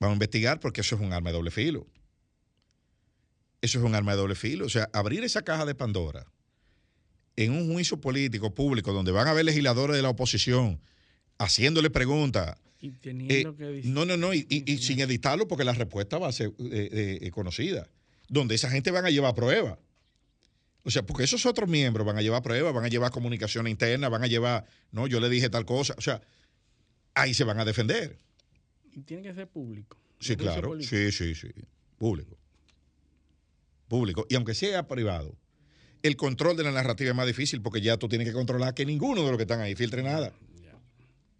[0.03, 1.87] Vamos a investigar porque eso es un arma de doble filo.
[3.61, 4.65] Eso es un arma de doble filo.
[4.65, 6.25] O sea, abrir esa caja de Pandora
[7.35, 10.79] en un juicio político público donde van a haber legisladores de la oposición
[11.39, 15.63] haciéndole preguntas Y teniendo eh, que no, no, no, y, y- y sin editarlo porque
[15.63, 17.87] la respuesta va a ser eh, eh, conocida,
[18.27, 19.79] donde esa gente van a llevar pruebas.
[20.83, 24.09] O sea, porque esos otros miembros van a llevar pruebas, van a llevar comunicación interna,
[24.09, 26.21] van a llevar, no, yo le dije tal cosa, o sea,
[27.15, 28.19] ahí se van a defender.
[28.95, 29.97] Y tiene que ser público.
[30.19, 31.49] Sí, claro, sí, sí, sí,
[31.97, 32.37] público.
[33.87, 35.35] Público, y aunque sea privado,
[36.01, 38.85] el control de la narrativa es más difícil porque ya tú tienes que controlar que
[38.85, 40.33] ninguno de los que están ahí filtre nada.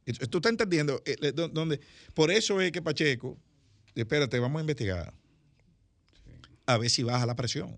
[0.05, 1.79] Entonces, Tú estás entendiendo, Eh, dónde-
[2.13, 3.37] por eso es que Pacheco,
[3.95, 5.13] espérate, vamos a investigar.
[6.65, 7.77] A ver si baja la presión.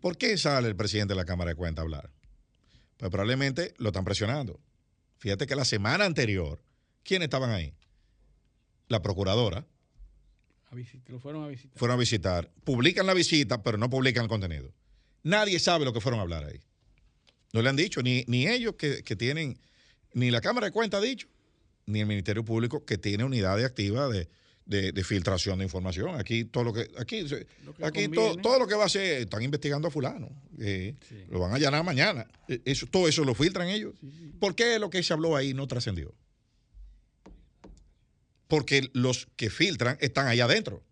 [0.00, 2.10] ¿Por qué sale el presidente de la Cámara de Cuentas a hablar?
[2.98, 4.60] Pues probablemente lo están presionando.
[5.18, 6.62] Fíjate que la semana anterior,
[7.02, 7.74] ¿quiénes estaban ahí?
[8.92, 9.64] La procuradora.
[10.70, 10.74] A
[11.08, 11.78] lo fueron a visitar.
[11.78, 12.50] Fueron a visitar.
[12.62, 14.70] Publican la visita, pero no publican el contenido.
[15.22, 16.60] Nadie sabe lo que fueron a hablar ahí.
[17.54, 19.58] No le han dicho, ni, ni ellos que, que tienen,
[20.12, 21.26] ni la Cámara de Cuentas ha dicho,
[21.86, 24.28] ni el Ministerio Público que tiene unidades activas de,
[24.66, 26.14] de- de filtración de información.
[26.20, 28.86] Aquí todo lo que, aquí, se- Lo que aquí todo, todo lo que va a
[28.86, 30.28] hacer, están investigando a fulano.
[30.60, 30.96] eh,
[31.30, 32.26] Lo van a allanar mañana.
[32.46, 33.94] Eh, Eso, todo eso lo filtran ellos.
[34.38, 36.14] ¿Por qué lo que se habló ahí no trascendió?
[38.52, 40.84] Porque los que filtran están allá adentro.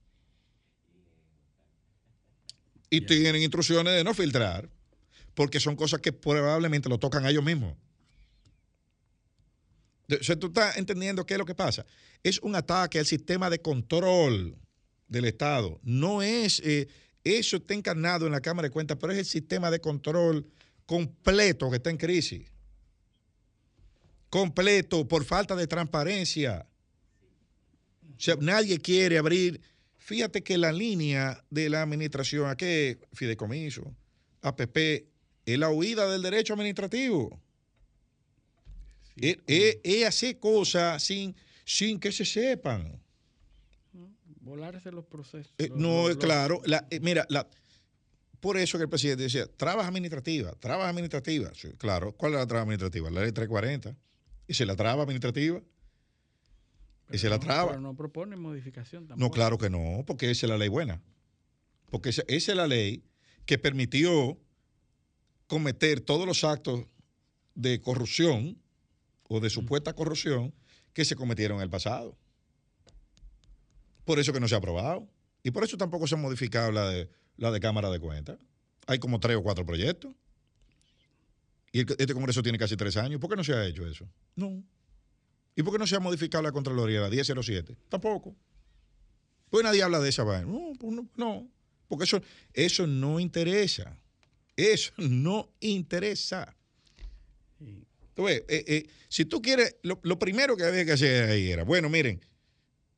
[2.88, 4.70] Y tienen instrucciones de no filtrar,
[5.34, 7.76] porque son cosas que probablemente lo tocan a ellos mismos.
[10.08, 11.84] O sea, tú estás entendiendo qué es lo que pasa.
[12.22, 14.56] Es un ataque al sistema de control
[15.06, 15.78] del Estado.
[15.82, 16.88] No es, eh,
[17.24, 20.50] eso está encarnado en la Cámara de Cuentas, pero es el sistema de control
[20.86, 22.50] completo que está en crisis.
[24.30, 26.66] Completo, por falta de transparencia.
[28.20, 29.62] O sea, nadie quiere abrir.
[29.96, 33.94] Fíjate que la línea de la administración, ¿a qué fideicomiso?
[34.42, 34.76] APP,
[35.46, 37.40] es la huida del derecho administrativo.
[39.16, 43.00] Es, es- es hacer cosas sin, sin que se sepan.
[44.42, 45.52] Volarse los procesos.
[45.56, 46.60] Eh, los- no, los- claro.
[46.66, 47.48] la- eh, mira, la,
[48.40, 51.50] por eso que el presidente decía, trabas administrativa, trabas administrativa.
[51.54, 53.10] Sí, claro, ¿cuál es la traba administrativa?
[53.10, 53.96] La ley 340.
[54.46, 55.62] ¿Y se la traba administrativa?
[57.12, 57.70] ¿Y se la traba?
[57.70, 59.28] Pero no propone modificación tampoco.
[59.28, 61.02] No, claro que no, porque esa es la ley buena.
[61.90, 63.04] Porque esa, esa es la ley
[63.46, 64.38] que permitió
[65.46, 66.86] cometer todos los actos
[67.54, 68.58] de corrupción
[69.28, 70.54] o de supuesta corrupción
[70.92, 72.16] que se cometieron en el pasado.
[74.04, 75.08] Por eso que no se ha aprobado.
[75.42, 78.38] Y por eso tampoco se ha modificado la de, la de Cámara de Cuentas.
[78.86, 80.12] Hay como tres o cuatro proyectos.
[81.72, 83.20] Y este Congreso tiene casi tres años.
[83.20, 84.08] ¿Por qué no se ha hecho eso?
[84.34, 84.62] No.
[85.57, 87.76] ¿Y por qué no se ha modificado la Contraloría, la 1007?
[87.88, 88.34] Tampoco.
[89.51, 90.46] Pues nadie habla de esa vaina.
[90.46, 91.51] No, pues no, no.
[91.88, 92.22] porque eso,
[92.55, 93.98] eso no interesa.
[94.57, 96.57] Eso no interesa.
[98.14, 101.51] Tú ves, eh, eh, si tú quieres, lo, lo primero que había que hacer ahí
[101.51, 102.20] era, bueno, miren,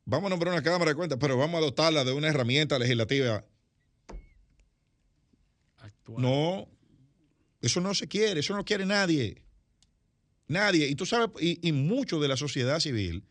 [0.05, 3.45] vamos a nombrar una Cámara de Cuentas, pero vamos a dotarla de una herramienta legislativa.
[6.07, 6.67] No.
[7.61, 9.42] Eso no se quiere, eso no quiere nadie.
[10.47, 10.87] Nadie.
[10.87, 13.23] Y tú sabes, y, y muchos de la sociedad civil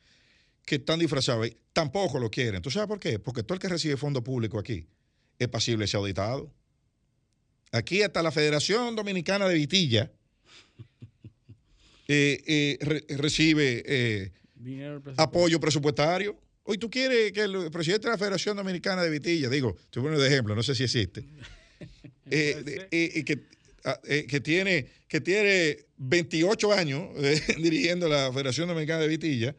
[0.64, 2.62] que están disfrazados tampoco lo quieren.
[2.62, 3.18] ¿Tú sabes por qué?
[3.18, 4.86] Porque todo el que recibe fondo público aquí
[5.38, 6.52] es pasible de ser auditado.
[7.72, 10.10] Aquí hasta la Federación Dominicana de Vitilla
[12.08, 14.32] eh, eh, re- recibe eh,
[15.16, 16.38] apoyo presupuestario.
[16.64, 20.22] Hoy tú quieres que el presidente de la Federación Dominicana de Vitilla, digo, estoy poniendo
[20.22, 21.24] de ejemplo, no sé si existe,
[22.30, 23.46] eh, que,
[24.04, 29.56] eh, que, tiene, que tiene 28 años eh, dirigiendo la Federación Dominicana de Vitilla,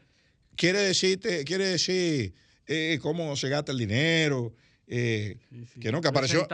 [0.56, 2.34] quiere decirte, quiere decir
[2.66, 4.54] eh, cómo se gasta el dinero,
[4.86, 5.38] que
[5.90, 6.46] no, que apareció,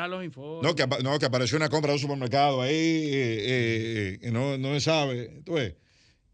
[0.62, 4.80] no que, no, que apareció una compra de un supermercado ahí, y no, no se
[4.80, 5.42] sabe.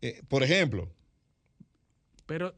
[0.03, 0.93] Eh, por ejemplo,
[2.27, 2.55] Pero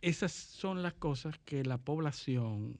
[0.00, 2.78] esas son las cosas que la población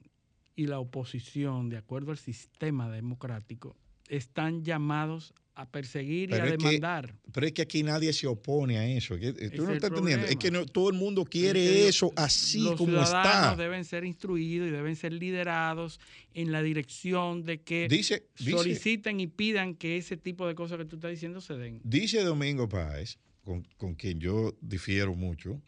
[0.57, 3.76] y la oposición, de acuerdo al sistema democrático,
[4.09, 7.14] están llamados a perseguir y a que- demandar.
[7.32, 9.14] Pero es que aquí nadie se opone a eso.
[9.14, 10.26] eh, Tú no es estás entendiendo.
[10.26, 13.56] Es que no- todo el mundo quiere eso así los como ciudadanos está.
[13.62, 16.00] deben ser instruidos y deben ser liderados
[16.34, 20.78] en la dirección de que Dice- dice- soliciten y pidan que ese tipo de cosas
[20.78, 21.80] que tú estás diciendo se den.
[21.84, 25.61] Dice Domingo Páez, con, con quien yo difiero mucho,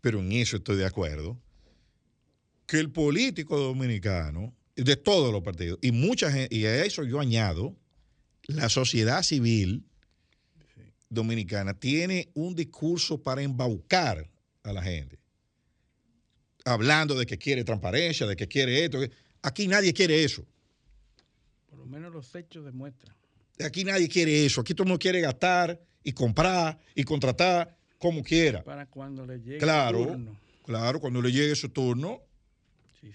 [0.00, 1.40] pero en eso estoy de acuerdo,
[2.66, 7.20] que el político dominicano, de todos los partidos, y mucha gente, y a eso yo
[7.20, 7.76] añado,
[8.48, 9.84] la sociedad civil
[11.08, 14.28] dominicana tiene un discurso para embaucar
[14.62, 15.18] a la gente.
[16.64, 18.98] Hablando de que quiere transparencia, de que quiere esto.
[19.42, 20.44] Aquí nadie quiere eso.
[21.68, 23.14] Por lo menos los hechos demuestran.
[23.64, 24.60] Aquí nadie quiere eso.
[24.60, 28.64] Aquí todo el mundo quiere gastar y comprar y contratar como quiera.
[28.64, 30.40] Para cuando le llegue Claro, el turno.
[30.64, 32.20] claro, cuando le llegue su turno.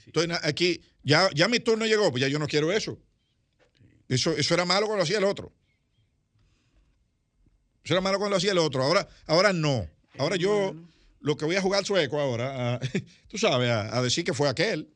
[0.05, 2.97] Entonces, aquí, ya, ya mi turno llegó, pues ya yo no quiero eso.
[4.11, 5.53] Eso, eso era malo cuando lo hacía el otro.
[7.83, 8.83] Eso era malo cuando lo hacía el otro.
[8.83, 9.87] Ahora, ahora no.
[10.17, 10.75] Ahora yo
[11.21, 12.79] lo que voy a jugar sueco ahora, a-
[13.29, 14.89] tú sabes, a, a decir que fue aquel,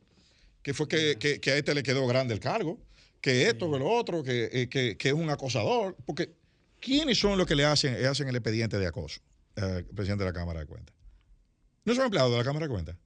[0.61, 2.77] que fue que, que- que a este le quedó grande el cargo,
[3.21, 5.95] que esto, que lo otro, que, eh, que- que es un acosador.
[6.05, 6.33] Porque,
[6.81, 9.21] ¿quiénes son los que le hacen, le hacen el expediente de acoso
[9.55, 10.93] al presidente de la Cámara de Cuentas?
[11.85, 12.97] ¿No son empleados de la Cámara de Cuentas?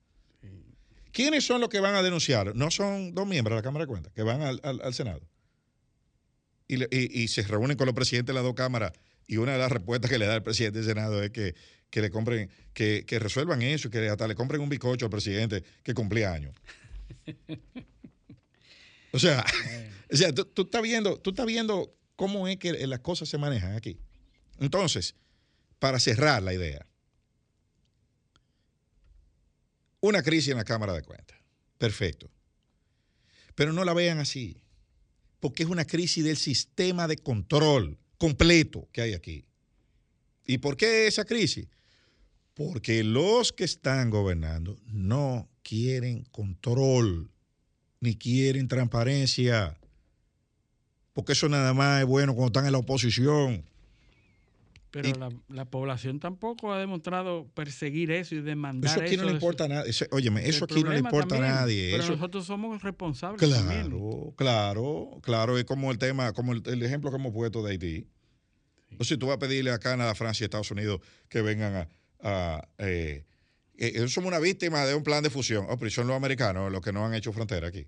[1.11, 2.55] ¿Quiénes son los que van a denunciar?
[2.55, 5.21] No son dos miembros de la Cámara de Cuentas, que van al, al- al Senado.
[6.69, 8.93] Y, y- y se reúnen con los presidentes de las dos cámaras.
[9.27, 11.53] Y una de las respuestas que le da el presidente del Senado es que,
[11.89, 15.63] que le compren, que, que resuelvan eso, que hasta le compren un bizcocho al presidente
[15.83, 16.55] que cumplía años.
[19.11, 19.43] O sea,
[20.11, 23.37] o sea tú, tú estás viendo, tú estás viendo cómo es que las cosas se
[23.37, 23.99] manejan aquí.
[24.59, 25.15] Entonces,
[25.79, 26.85] para cerrar la idea,
[30.01, 31.37] una crisis en la Cámara de Cuentas.
[31.77, 32.29] Perfecto.
[33.55, 34.61] Pero no la vean así,
[35.39, 39.45] porque es una crisis del sistema de control completo que hay aquí.
[40.45, 41.67] ¿Y por qué esa crisis?
[42.53, 47.31] Porque los que están gobernando no quieren control,
[48.01, 49.77] ni quieren transparencia,
[51.13, 53.63] porque eso nada más es bueno cuando están en la oposición.
[54.91, 59.33] Pero la, la población tampoco ha demostrado perseguir eso y demandar Eso aquí no le
[59.33, 59.89] importa a su- nadie.
[59.91, 61.51] Eso- óyeme, eso aquí no le importa también.
[61.53, 61.91] a nadie.
[61.91, 63.81] Pero Eso- nosotros somos responsables también.
[63.89, 65.57] Claro, claro, claro.
[65.59, 68.07] Es como el tema, como el, el ejemplo que hemos puesto de Haití.
[68.97, 71.87] O si tú vas a pedirle a Canadá, Francia y Estados Unidos que vengan a.
[72.21, 73.25] a, eh,
[73.77, 75.67] eh, somos una víctima de un plan de fusión.
[75.69, 77.85] Oh, pero son los americanos los que no han hecho frontera aquí.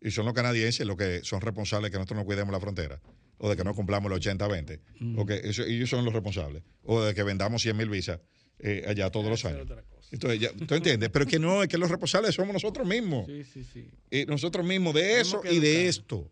[0.00, 3.00] Y son los canadienses los que son responsables de que nosotros no cuidemos la frontera.
[3.38, 4.80] O de que no cumplamos el 80-20.
[5.00, 5.18] Mm.
[5.18, 6.62] O que eso- ellos son los responsables.
[6.82, 8.20] O de que vendamos 100 mil visas
[8.60, 9.66] eh, allá todos los años.
[10.10, 11.10] Entonces, ya, ¿tú entiendes?
[11.10, 13.26] Pero que no, es que los responsables somos nosotros mismos.
[13.26, 13.88] Sí, sí, sí.
[14.10, 16.30] Y nosotros mismos de eso y de esto.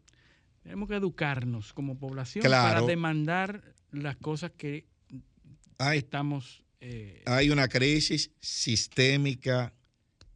[0.63, 2.75] Tenemos que educarnos como población Claro.
[2.75, 4.87] para demandar las cosas que
[5.79, 6.63] Hay, estamos...
[6.81, 9.75] eh, hay una crisis sistémica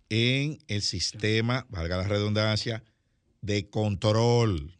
[0.08, 2.82] en el sistema, valga la redundancia,
[3.42, 4.76] de control.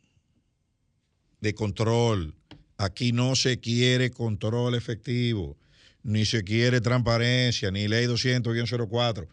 [1.41, 2.35] De control.
[2.79, 5.57] Aquí no se quiere control efectivo,
[6.03, 9.29] ni se quiere transparencia, ni ley 200-04.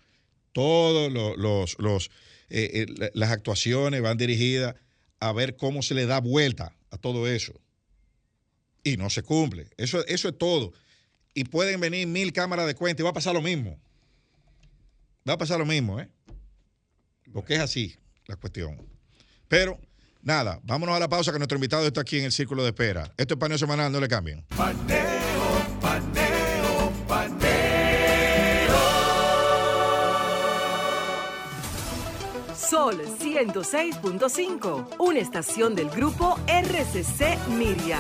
[0.53, 2.11] Todos los, los- los,
[2.49, 4.75] eh, eh, la- las actuaciones van dirigidas
[5.19, 7.53] a ver cómo se le da vuelta a todo eso.
[8.83, 9.67] Y no se cumple.
[9.77, 10.73] Eso, eso es todo.
[11.33, 13.79] Y pueden venir mil cámaras de cuenta y va a pasar lo mismo.
[15.27, 16.09] Va a pasar lo mismo, ¿eh?
[17.31, 17.95] Porque es así
[18.27, 18.77] la cuestión.
[19.47, 19.79] Pero,
[20.23, 23.13] nada, vámonos a la pausa que nuestro invitado está aquí en el círculo de espera.
[23.17, 24.45] Esto es paneo semanal, no le cambien.
[24.55, 24.97] Paneo,
[25.79, 27.53] paneo, paneo.
[32.55, 37.99] Sol 106.5, una estación del grupo RCC Miria.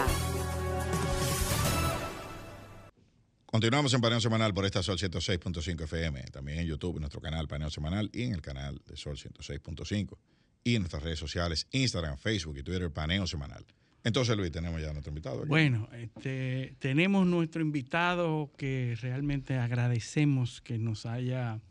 [3.45, 7.47] Continuamos en Paneo Semanal por esta Sol 106.5 FM, también en YouTube, en nuestro canal
[7.47, 10.17] Paneo Semanal y en el canal de Sol 106.5
[10.63, 13.65] y en nuestras redes sociales, Instagram, Facebook y Twitter, Paneo Semanal.
[14.03, 15.39] Entonces, Luis, tenemos ya a nuestro invitado.
[15.39, 15.47] aquí.
[15.47, 21.61] Bueno, este, tenemos nuestro invitado que realmente agradecemos que nos haya,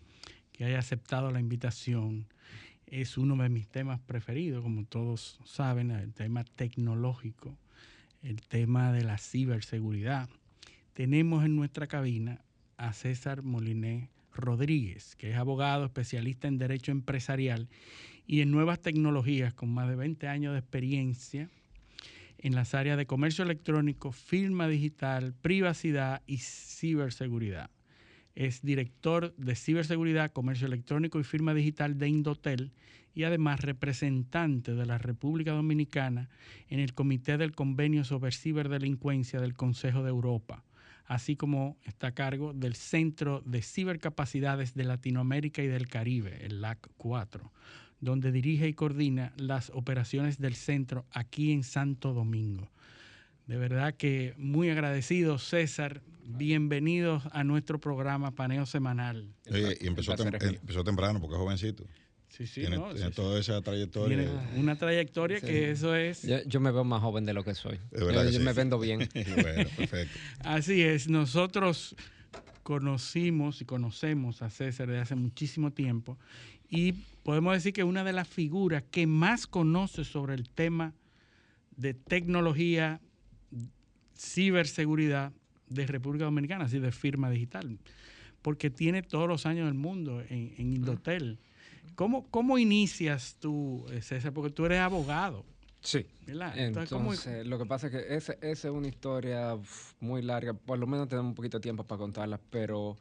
[0.50, 2.26] que haya aceptado la invitación.
[2.86, 7.58] Es uno de mis temas preferidos, como todos saben, el tema tecnológico,
[8.22, 10.28] el tema de la ciberseguridad.
[10.94, 12.42] Tenemos en nuestra cabina
[12.78, 17.68] a César Moliné Rodríguez, que es abogado especialista en derecho empresarial
[18.32, 21.50] y en nuevas tecnologías con más de 20 años de experiencia
[22.38, 27.68] en las áreas de comercio electrónico, firma digital, privacidad y ciberseguridad.
[28.34, 32.72] Es director de ciberseguridad, comercio electrónico y firma digital de Indotel
[33.14, 36.30] y además representante de la República Dominicana
[36.70, 40.64] en el Comité del Convenio sobre Ciberdelincuencia del Consejo de Europa,
[41.04, 46.62] así como está a cargo del Centro de Cibercapacidades de Latinoamérica y del Caribe, el
[46.62, 47.52] LAC 4
[48.02, 52.68] donde dirige y coordina las operaciones del centro aquí en Santo Domingo.
[53.46, 56.02] De verdad que muy agradecido, César.
[56.24, 59.28] Bienvenidos a nuestro programa Paneo Semanal.
[59.50, 61.84] Oye, y empezó, tem- empezó temprano porque es jovencito.
[62.28, 64.16] Sí, sí, tiene, no, tiene sí, toda esa trayectoria.
[64.16, 65.46] Tiene una trayectoria Sí.
[65.46, 66.22] que eso es...
[66.22, 67.78] Yo, yo me veo más joven de lo que soy.
[67.92, 68.38] Yo, que yo sí.
[68.40, 69.00] me vendo bien.
[69.14, 70.18] Bueno, perfecto.
[70.42, 71.94] Así es, nosotros
[72.62, 76.18] conocimos y conocemos a César desde hace muchísimo tiempo
[76.72, 76.92] y
[77.22, 80.94] podemos decir que una de las figuras que más conoce sobre el tema
[81.76, 83.00] de tecnología,
[84.16, 85.32] ciberseguridad
[85.68, 87.78] de República Dominicana, así de firma digital,
[88.42, 91.38] porque tiene todos los años del mundo en, en Indotel.
[91.94, 94.32] ¿Cómo, ¿Cómo inicias tú, eh, César?
[94.32, 95.44] Porque tú eres abogado.
[95.80, 96.06] Sí.
[96.26, 96.56] ¿verdad?
[96.56, 97.12] Entonces, ¿cómo-
[97.44, 99.58] lo que pasa es que esa es una historia
[100.00, 102.96] muy larga, por lo menos tenemos un poquito de tiempo para contarla, pero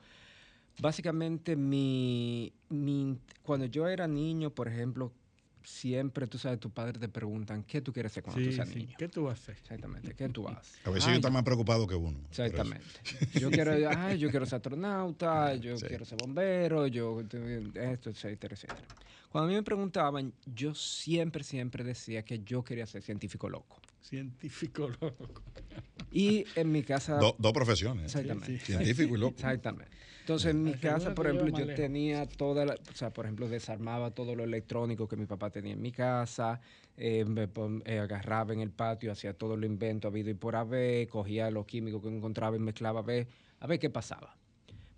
[0.82, 5.13] básicamente mi, mi- cuando yo era niño, por ejemplo,
[5.63, 8.67] siempre, tú sabes, tus padres te preguntan, ¿qué tú quieres ser cuando tú Sí, seas
[8.69, 8.79] sí.
[8.79, 8.95] niño?
[8.97, 9.57] ¿Qué tú vas a hacer?
[9.61, 10.79] Exactamente, ¿qué tú haces?
[10.84, 12.19] A veces Ay, ellos están más preocupados que uno.
[12.29, 12.99] Exactamente.
[13.36, 15.86] Yo quiero, ay, yo quiero ser astronauta, yo Sí.
[15.86, 18.88] quiero ser bombero, yo esto, etcétera, etcétera.
[19.32, 23.77] Cuando a mí me preguntaban, yo siempre, siempre decía que yo quería ser científico loco.
[24.02, 25.41] Científico loco.
[26.12, 27.18] Y en mi casa...
[27.18, 28.06] Do- dos profesiones.
[28.06, 28.60] Exactamente.
[28.60, 29.36] Científico y loco.
[29.36, 29.91] Exactamente.
[30.22, 34.12] Entonces, en mi casa, por ejemplo, yo tenía toda la, o sea, por ejemplo, desarmaba
[34.12, 36.62] todo lo electrónico que mi papá tenía en mi casa,
[36.95, 37.49] eh, me
[37.86, 41.66] eh, agarraba en el patio, hacía todo lo invento habido y por haber, cogía los
[41.66, 43.28] químicos que encontraba y mezclaba a ver,
[43.60, 44.38] a ver qué pasaba.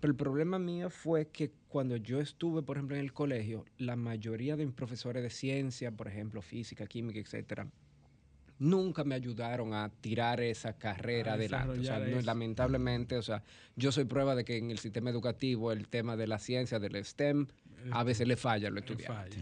[0.02, 3.96] Pero el problema mío fue que cuando yo estuve, por ejemplo, en el colegio, la
[3.96, 7.70] mayoría de mis profesores de ciencia, por ejemplo, física, química, etcétera,
[8.64, 11.80] nunca me ayudaron a tirar esa carrera adelante.
[11.80, 12.26] O sea, desarrollar no- eso.
[12.26, 13.44] lamentablemente, o sea,
[13.76, 16.96] yo soy prueba de que en el sistema educativo el tema de la ciencia, del
[17.04, 17.48] STEM,
[17.92, 19.40] a veces le falla a los estudiantes.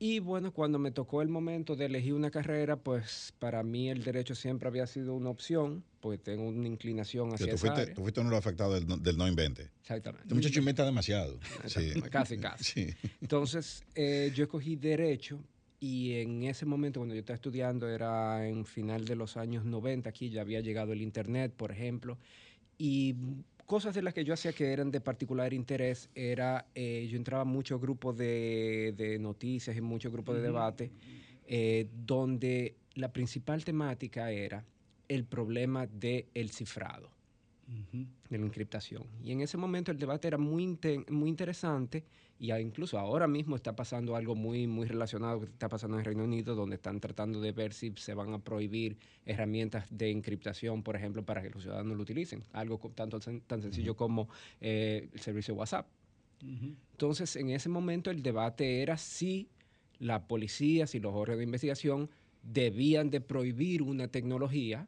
[0.00, 4.04] Y bueno, cuando me tocó el momento de elegir una carrera, pues para mí el
[4.04, 7.94] derecho siempre había sido una opción, pues tengo una inclinación hacia tú, esa fuiste, área.
[7.94, 9.70] tú fuiste uno de los afectados del, no- del no invente.
[9.80, 10.22] Exactamente.
[10.24, 11.40] Este muchacho inventa demasiado.
[11.42, 11.50] Sí.
[11.64, 12.64] Exactamente, Casi, casi.
[12.86, 12.94] Sí.
[13.20, 15.40] Entonces, eh, yo escogí Derecho
[15.80, 20.10] y en ese momento, cuando yo estaba estudiando, era en final de los años 90,
[20.10, 22.18] aquí ya había llegado el Internet, por ejemplo,
[22.78, 23.14] y
[23.66, 27.42] cosas de las que yo hacía que eran de particular interés era, eh, yo entraba
[27.42, 30.90] a muchos grupos de, de noticias y muchos grupos de debate,
[31.46, 34.64] eh, donde la principal temática era
[35.08, 37.10] el problema del cifrado
[38.30, 39.04] de la encriptación.
[39.22, 42.02] Y en ese momento el debate era muy, inte- muy interesante
[42.38, 46.24] y incluso ahora mismo está pasando algo muy, muy relacionado que está pasando en Reino
[46.24, 50.94] Unido, donde están tratando de ver si se van a prohibir herramientas de encriptación, por
[50.94, 52.44] ejemplo, para que los ciudadanos lo utilicen.
[52.52, 54.28] Algo tanto, tan sencillo como
[54.60, 55.88] eh, el servicio WhatsApp.
[56.40, 59.48] Entonces, en ese momento el debate era si
[59.98, 62.10] la policía, si los órganos de investigación
[62.44, 64.86] debían de prohibir una tecnología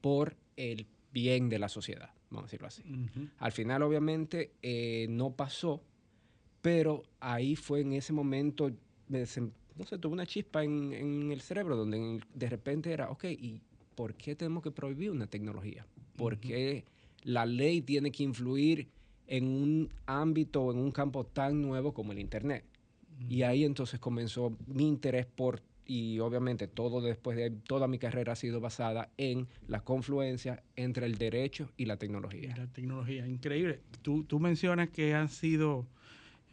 [0.00, 2.82] por el bien de la sociedad, vamos a decirlo así.
[3.38, 5.80] Al final, obviamente, eh, no pasó,
[6.64, 8.70] pero ahí fue en ese momento,
[9.08, 13.10] me no sé, tuve una chispa en, en el cerebro donde en- de repente era,
[13.10, 13.60] ok, ¿y
[13.94, 15.84] por qué tenemos que prohibir una tecnología?
[16.16, 16.86] ¿Por qué
[17.22, 18.88] la ley tiene que influir
[19.26, 22.64] en un ámbito o en un campo tan nuevo como el Internet?
[23.28, 28.32] Y ahí entonces comenzó mi interés por, y obviamente todo después de toda mi carrera
[28.32, 32.56] ha sido basada en la confluencia entre el derecho y la tecnología.
[32.56, 33.80] La tecnología, increíble.
[34.00, 35.86] Tú, tú mencionas que han sido,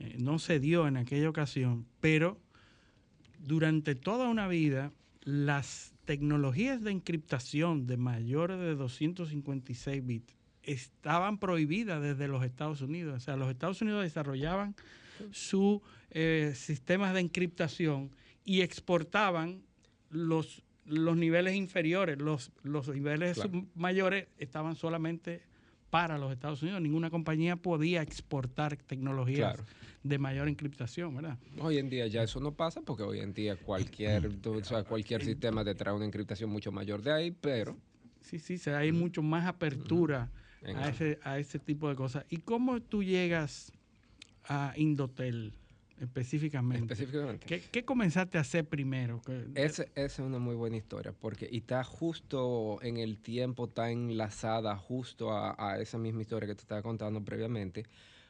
[0.01, 2.37] eh, no se dio en aquella ocasión, pero
[3.39, 4.91] durante toda una vida,
[5.23, 10.33] las tecnologías de encriptación de mayores de 256 bits
[10.63, 13.15] estaban prohibidas desde los Estados Unidos.
[13.17, 14.75] O sea, los Estados Unidos desarrollaban
[15.31, 15.79] sus
[16.11, 18.11] eh, sistemas de encriptación
[18.45, 19.61] y exportaban
[20.09, 22.19] los, los niveles inferiores.
[22.19, 23.65] Los, los niveles Claro.
[23.75, 25.41] mayores estaban solamente
[25.91, 26.81] para los Estados Unidos.
[26.81, 29.65] Ninguna compañía podía exportar tecnologías Claro.
[30.01, 31.37] de mayor encriptación, ¿verdad?
[31.59, 35.23] Hoy en día ya eso no pasa porque hoy en día cualquier, o sea, cualquier
[35.23, 37.77] sistema te trae una encriptación mucho mayor de ahí, pero
[38.21, 40.31] Sí, sí, se- hay mucho más apertura
[40.75, 42.25] a, ese, a ese tipo de cosas.
[42.29, 43.71] ¿Y cómo tú llegas
[44.45, 45.53] a Indotel
[46.01, 46.93] específicamente?
[46.93, 47.45] Específicamente.
[47.45, 49.21] ¿Qué, qué comenzaste a hacer primero?
[49.55, 54.75] Esa es una muy buena historia porque y está justo en el tiempo, está enlazada
[54.75, 57.85] justo a, a esa misma historia que te estaba contando previamente,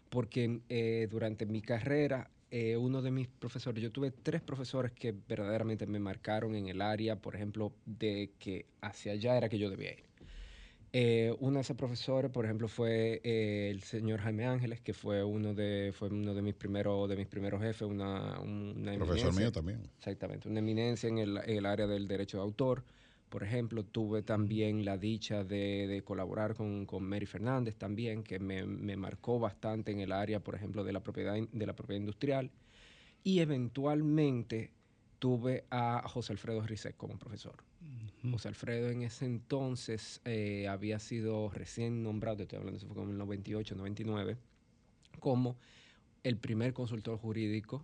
[0.09, 5.15] porque eh, durante mi carrera, eh, uno de mis profesores, yo tuve tres profesores que
[5.27, 9.69] verdaderamente me marcaron en el área, por ejemplo, de que hacia allá era que yo
[9.69, 10.10] debía ir.
[10.93, 15.23] Eh, uno de esos profesores, por ejemplo, fue eh, el señor Jaime Ángeles, que fue
[15.23, 19.33] uno de, fue uno de mis primeros, de mis primeros jefes, una, un- una Profesor
[19.33, 19.81] mío también.
[19.97, 22.83] Exactamente, una eminencia en el, en el área del derecho de autor.
[23.29, 28.39] Por ejemplo, tuve también la dicha de, de colaborar con, con Mary Fernández también, que
[28.39, 32.01] me, me marcó bastante en el área, por ejemplo, de la propiedad, de la propiedad
[32.01, 32.51] industrial.
[33.23, 34.71] Y eventualmente
[35.19, 37.63] tuve a José Alfredo Rizek como profesor.
[38.29, 43.07] José Alfredo en ese entonces eh, había sido recién nombrado, estoy hablando, eso fue como
[43.07, 44.37] en el 98, 99,
[45.19, 45.57] como
[46.23, 47.83] el primer consultor jurídico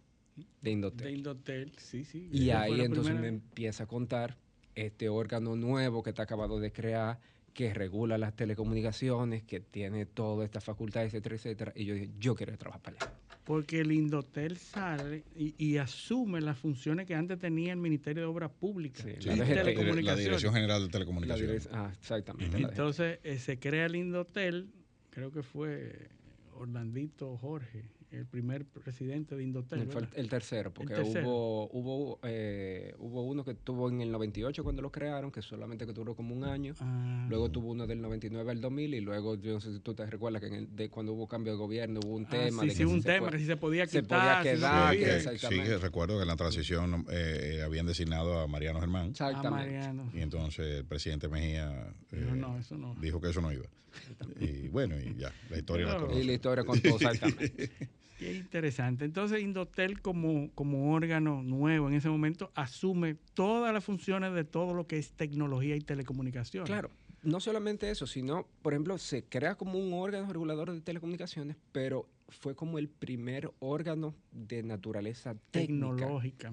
[0.61, 1.07] de Indotel.
[1.07, 2.29] De Indotel, sí, sí.
[2.31, 4.37] Y ahí entonces me empieza a contar
[4.75, 7.19] este órgano nuevo que está acabado de crear,
[7.53, 11.73] que regula las telecomunicaciones, que tiene todas estas facultades, etcétera, etcétera.
[11.75, 13.13] Y yo dije, yo quiero trabajar para allá.
[13.47, 18.27] Porque el Indotel sale y, y asume las funciones que antes tenía el Ministerio de
[18.27, 20.05] Obras Públicas Sí, y la DGT, Telecomunicaciones.
[20.05, 21.69] La Dirección General de Telecomunicaciones.
[21.71, 22.57] ah, exactamente.
[22.57, 24.69] Entonces eh, se crea el Indotel,
[25.11, 26.09] creo que fue
[26.55, 29.87] Orlandito Jorge, el primer presidente de Indotel.
[30.15, 31.27] El, tercero, porque tercero.
[31.27, 35.85] hubo hubo eh, hubo uno que tuvo en el 98 cuando lo crearon, que solamente
[35.85, 36.73] que duró como un año.
[36.79, 37.25] Ah.
[37.29, 40.05] Luego tuvo uno del 99 al 2000 y luego, yo no sé si tú te
[40.05, 42.61] recuerdas que en el- de cuando hubo cambio de gobierno hubo un Ah, tema.
[42.61, 44.55] sí, de sí, que un se tema, puede- que si se podía se quitar, podía
[44.55, 45.17] si no quedar, podía.
[45.23, 49.09] que Que- sí, que recuerdo que en la transición eh, habían designado a Mariano Germán.
[49.09, 49.49] Exactamente.
[49.73, 50.09] Mariano.
[50.13, 52.95] Y entonces el presidente Mejía eh, No, no, eso no.
[53.01, 53.65] dijo que eso no iba.
[54.39, 56.21] Y bueno, y ya, la historia la Pero- conoce.
[56.23, 57.71] Y la historia contó exactamente.
[58.17, 59.05] Qué interesante.
[59.05, 64.73] Entonces, Indotel como, como órgano nuevo en ese momento asume todas las funciones de todo
[64.73, 66.65] lo que es tecnología y telecomunicaciones.
[66.67, 66.89] Claro,
[67.21, 72.09] no solamente eso, sino, por ejemplo, se crea como un órgano regulador de telecomunicaciones, pero
[72.29, 76.51] fue como el primer órgano de naturaleza técnica, Tecnológica.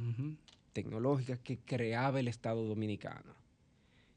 [0.75, 3.35] tecnológica que creaba el Estado dominicano.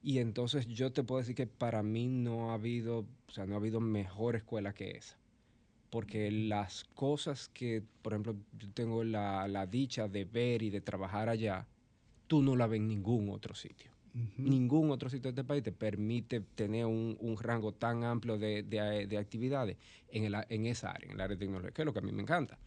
[0.08, 3.56] Y entonces yo te puedo decir que para mí no ha habido, o sea, no
[3.56, 5.18] ha habido mejor escuela que esa.
[5.90, 10.80] Porque las cosas que, por ejemplo, yo tengo la, la dicha de ver y de
[10.80, 11.68] trabajar allá,
[12.28, 13.92] tú no la ves en ningún otro sitio.
[14.38, 18.64] Ningún otro sitio de este país te permite tener un, un rango tan amplio de,
[18.64, 19.76] de- de actividades
[20.08, 22.04] en, el en esa área, en el área de tecnología, que es lo que a
[22.04, 22.58] mí me encanta.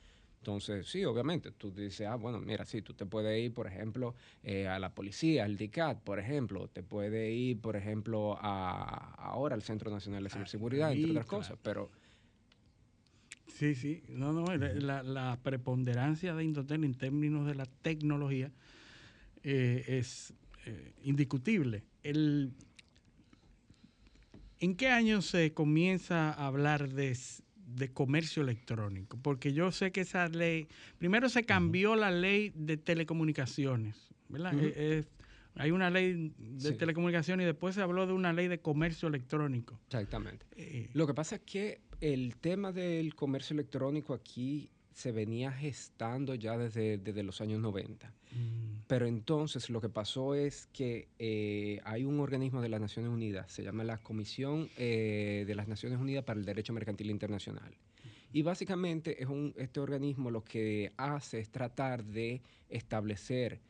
[0.41, 4.15] Entonces, sí, obviamente, tú dices, ah, bueno, mira, sí, tú te puedes ir, por ejemplo,
[4.43, 9.55] eh, a la policía, al DICAT, por ejemplo, te puedes ir, por ejemplo, a, ahora
[9.55, 11.43] al Centro Nacional de Ciberseguridad, entre otras claro.
[11.45, 11.91] cosas, pero
[13.49, 14.03] Sí, sí.
[14.09, 18.51] No, no, la, la- preponderancia de Indotel en términos de la tecnología
[19.43, 20.33] eh, es
[20.65, 21.83] eh, indiscutible.
[22.03, 22.53] El,
[24.61, 27.15] ¿En qué año se comienza a hablar de,
[27.75, 29.19] de comercio electrónico?
[29.23, 30.69] Porque yo sé que esa ley,
[30.99, 33.97] primero se cambió la ley de telecomunicaciones,
[34.29, 34.55] ¿verdad?
[34.59, 35.05] Eh, eh,
[35.57, 36.75] hay una ley de Sí.
[36.77, 39.81] telecomunicaciones y después se habló de una ley de comercio electrónico.
[39.87, 40.47] Exactamente.
[40.57, 46.35] Eh, Lo que pasa es que el tema del comercio electrónico aquí se venía gestando
[46.35, 48.13] ya desde, desde los años 90.
[48.33, 53.11] mm, Pero entonces lo que pasó es que eh, hay un organismo de las Naciones
[53.11, 57.73] Unidas, se llama la Comisión eh, de las Naciones Unidas para el Derecho Mercantil Internacional.
[58.33, 63.61] Y básicamente es un, este organismo lo que hace es tratar de establecer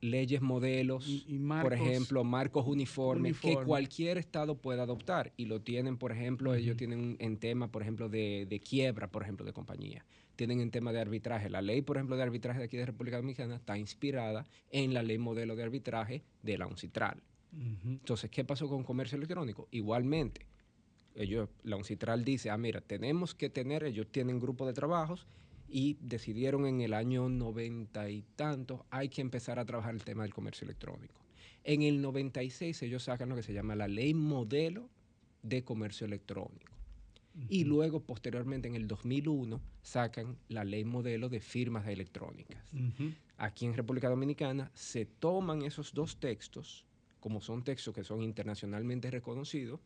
[0.00, 5.32] leyes, modelos, Y- y por ejemplo, marcos uniformes que cualquier estado pueda adoptar.
[5.36, 9.22] Y lo tienen, por ejemplo, ellos tienen en tema, por ejemplo, de, de quiebra, por
[9.22, 10.04] ejemplo, de compañía.
[10.36, 11.50] Tienen en tema de arbitraje.
[11.50, 15.02] La ley, por ejemplo, de arbitraje de aquí de República Dominicana está inspirada en la
[15.02, 17.22] ley modelo de arbitraje de la UNCITRAL.
[17.84, 19.66] Entonces, ¿qué pasó con comercio electrónico?
[19.70, 20.46] Igualmente,
[21.14, 25.26] ellos, la UNCITRAL dice, ah, mira, tenemos que tener, ellos tienen grupo de trabajos
[25.68, 30.22] y decidieron en el año 90 y tantos, hay que empezar a trabajar el tema
[30.22, 31.14] del comercio electrónico.
[31.64, 34.88] En el 96 ellos sacan lo que se llama la ley modelo
[35.42, 36.75] de comercio electrónico.
[37.48, 42.64] Y luego, posteriormente, en el 2001, sacan la ley modelo de firmas electrónicas.
[43.36, 46.86] Aquí en República Dominicana se toman esos dos textos,
[47.20, 49.80] como son textos que son internacionalmente reconocidos,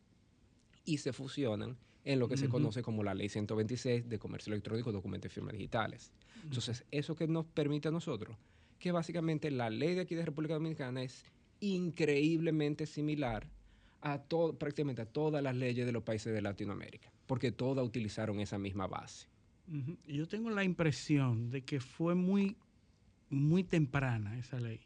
[0.84, 4.92] y se fusionan en lo que se conoce como la Ley 126 de Comercio Electrónico,
[4.92, 6.12] Documentos y Firmas Digitales.
[6.42, 8.36] Entonces, ¿eso que nos permite a nosotros?
[8.78, 11.24] Que básicamente la ley de aquí de República Dominicana es
[11.60, 13.46] increíblemente similar
[14.02, 18.40] a todo, prácticamente a todas las leyes de los países de Latinoamérica, porque todas utilizaron
[18.40, 19.26] esa misma base.
[20.06, 22.56] Yo tengo la impresión de que fue muy,
[23.28, 24.80] muy temprana esa ley.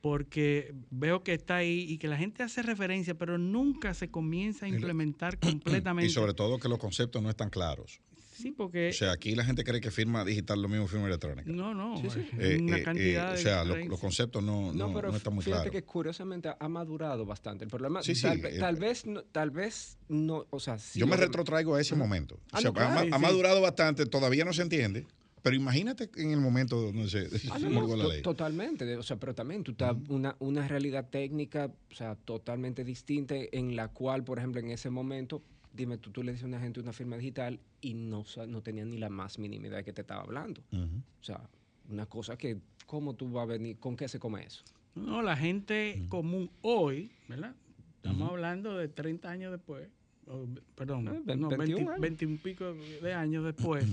[0.00, 4.64] Porque veo que está ahí y que la gente hace referencia, pero nunca se comienza
[4.64, 6.06] a implementar completamente.
[6.10, 8.00] Y sobre todo que los conceptos no están claros.
[8.40, 8.88] Sí, porque.
[8.88, 11.50] O sea, aquí la gente cree que firma digital lo mismo que firma electrónica.
[11.50, 11.96] no, no.
[11.98, 12.08] Sí,
[12.38, 15.16] Eh, una eh, cantidad eh, de o sea, los conceptos no, no, No, pero no
[15.16, 15.80] están muy fíjate claros.
[15.80, 17.64] que curiosamente ha madurado bastante.
[17.64, 21.06] El problema, Sí, sí, tal, eh, tal vez, no, tal vez no, o sea, Yo
[21.06, 22.36] me retrotraigo a ese momento.
[22.36, 23.08] O Ah, sea, no, claro.
[23.14, 25.06] ha, madurado bastante, todavía no se entiende.
[25.42, 28.20] Pero imagínate en el momento donde se Ah, promulgó no, la ley.
[28.22, 33.34] Totalmente, o sea, pero también tú estás una, una realidad técnica, o sea, totalmente distinta
[33.50, 35.42] en la cual, por ejemplo, en ese momento,
[35.72, 38.84] dime tú, tú le dices a una gente una firma digital y no, no tenía
[38.84, 40.62] ni la más mínima idea de qué te estaba hablando.
[40.72, 41.48] O sea,
[41.88, 43.78] una cosa que, ¿cómo tú vas a venir?
[43.78, 44.64] ¿Con qué se come eso?
[44.94, 47.54] No, la gente común hoy, ¿verdad?
[47.96, 49.88] Estamos hablando de 30 años después,
[50.26, 52.00] o, perdón, Eh, no, 21 20, años.
[52.00, 53.84] 20 y pico de años después.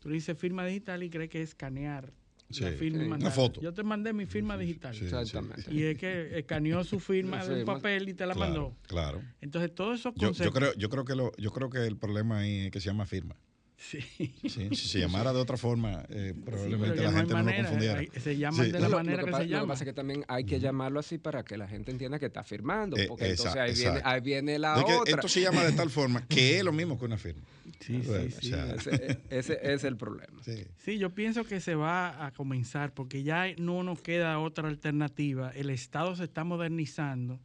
[0.00, 2.12] Tú le dices firma digital y crees que es escanear
[2.50, 3.16] Sí, la firma.
[3.16, 3.60] Una foto.
[3.60, 4.94] Yo te mandé mi firma digital.
[4.94, 5.64] Sí, Exactamente.
[5.72, 8.76] Y es que escaneó su firma de un papel y te la Claro, mandó.
[8.86, 9.22] claro.
[9.40, 10.46] Entonces, todos esos Yo, conceptos.
[10.46, 12.86] yo creo, yo creo que lo, yo creo que el problema ahí es que se
[12.86, 13.34] llama firma.
[13.76, 14.00] Sí.
[14.00, 14.28] Sí,
[14.72, 17.98] si se llamara de otra forma, eh, probablemente la no gente no lo manera, confundiera.
[17.98, 18.72] hay- se llaman Sí.
[18.72, 19.66] de la Lo- manera lo que, se Lo que llama.
[19.66, 22.44] pasa es que también hay que llamarlo así para que la gente entienda que está
[22.44, 25.14] firmando, Eh, porque entonces exacto, ahí viene, ahí viene la otra.
[25.16, 27.42] esto se llama de tal forma que es lo mismo que una firma.
[27.80, 28.48] Sí, sí, O sí.
[28.50, 30.40] sea, Ese, ese es el problema.
[30.42, 30.64] sí.
[30.78, 35.50] Sí, yo pienso que se va a comenzar porque ya no nos queda otra alternativa.
[35.50, 37.40] El Estado se está modernizando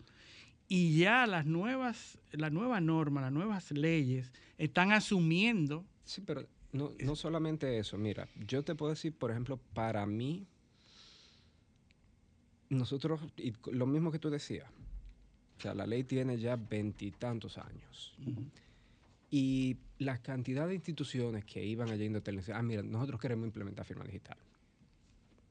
[0.67, 5.83] y ya las nuevas, la nueva norma, las nuevas leyes están asumiendo.
[6.09, 7.95] Sí, pero no, no solamente eso.
[7.95, 10.47] Mira, yo te puedo decir, por ejemplo, para mí,
[12.69, 14.67] nosotros, y lo mismo que tú decías,
[15.59, 18.15] o sea, la ley tiene ya veintitantos años.
[19.29, 23.85] Y la cantidad de instituciones que iban allá a televisión, ah, mira, nosotros queremos implementar
[23.85, 24.37] firma digital.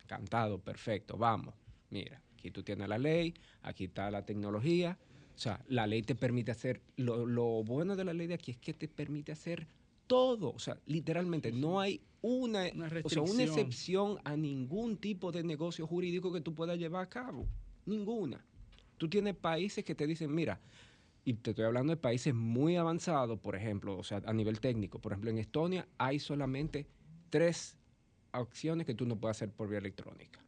[0.03, 1.55] Encantado, perfecto, vamos.
[1.91, 3.33] Mira, aquí tú tienes la ley,
[3.63, 4.99] aquí está la tecnología.
[5.37, 8.51] O sea, la ley te permite hacer, lo, lo bueno de la ley de aquí
[8.51, 9.69] es que te permite hacer
[10.09, 10.53] todo.
[10.53, 15.45] O sea, literalmente no hay una, Una o sea, una excepción a ningún tipo de
[15.45, 17.47] negocio jurídico que tú puedas llevar a cabo.
[17.87, 18.45] Ninguna.
[18.97, 20.61] Tú tienes países que te dicen, mira,
[21.25, 24.99] y te estoy hablando de países muy avanzados, por ejemplo, o sea, a nivel técnico.
[24.99, 26.89] Por ejemplo, en Estonia hay solamente
[27.31, 27.77] tres
[28.33, 30.41] opciones que tú no puedes hacer por vía electrónica.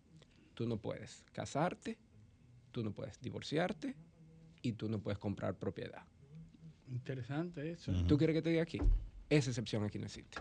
[0.55, 1.99] Tú no puedes casarte,
[2.73, 3.95] tú no puedes divorciarte
[4.63, 6.03] y tú no puedes comprar propiedad.
[6.89, 7.93] Interesante eso.
[8.09, 8.81] ¿Tú quieres que te diga aquí?
[9.31, 10.39] Esa excepción aquí no existe.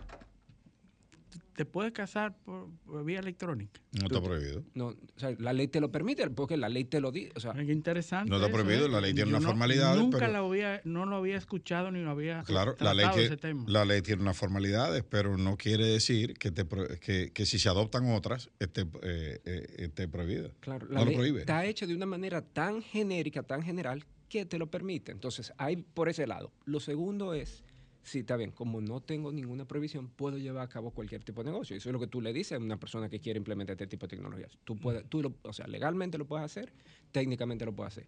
[1.54, 3.80] Te puedes casar por, por vía electrónica.
[3.92, 4.64] No está prohibido.
[4.74, 7.32] No, o sea, la ley te lo permite porque la ley te lo dice.
[7.36, 8.30] O sea, Qué interesante.
[8.30, 8.88] No está eso, prohibido, ¿eh?
[8.88, 11.90] la ley tiene Yo unas no- formalidades, Nunca pero- la había, no lo había escuchado
[11.90, 13.64] ni lo había Claro, la tratado ley, ese tiene, tema.
[13.68, 17.58] la ley tiene unas formalidades, pero no quiere decir que, te pro- que, que si
[17.58, 20.50] se adoptan otras esté, eh, eh, esté prohibida.
[20.60, 21.40] Claro, no la lo ley prohíbe.
[21.40, 25.12] está hecha de una manera tan genérica, tan general, que te lo permite.
[25.12, 26.52] Entonces, hay por ese lado.
[26.64, 27.64] Lo segundo es,
[28.02, 31.50] sí, está bien, como no tengo ninguna prohibición, puedo llevar a cabo cualquier tipo de
[31.50, 31.76] negocio.
[31.76, 34.06] Eso es lo que tú le dices a una persona que quiere implementar este tipo
[34.06, 34.58] de tecnologías.
[34.64, 36.72] Tú puedes, tú lo, o sea, legalmente lo puedes hacer,
[37.12, 38.06] técnicamente lo puedes hacer.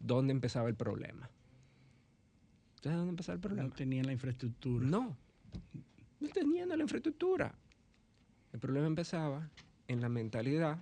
[0.00, 1.28] ¿Dónde empezaba el problema?
[2.82, 3.68] ¿Sabes dónde empezaba el problema?
[3.68, 4.86] No tenía la infraestructura.
[4.86, 5.16] No,
[6.20, 7.54] no tenían la infraestructura.
[8.52, 9.50] El problema empezaba
[9.88, 10.78] en la mentalidad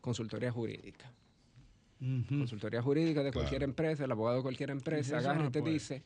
[0.00, 1.10] consultoría jurídica.
[2.28, 3.40] Consultoría jurídica de Claro.
[3.44, 6.02] cualquier empresa, el abogado de cualquier empresa, agarra no y te dice,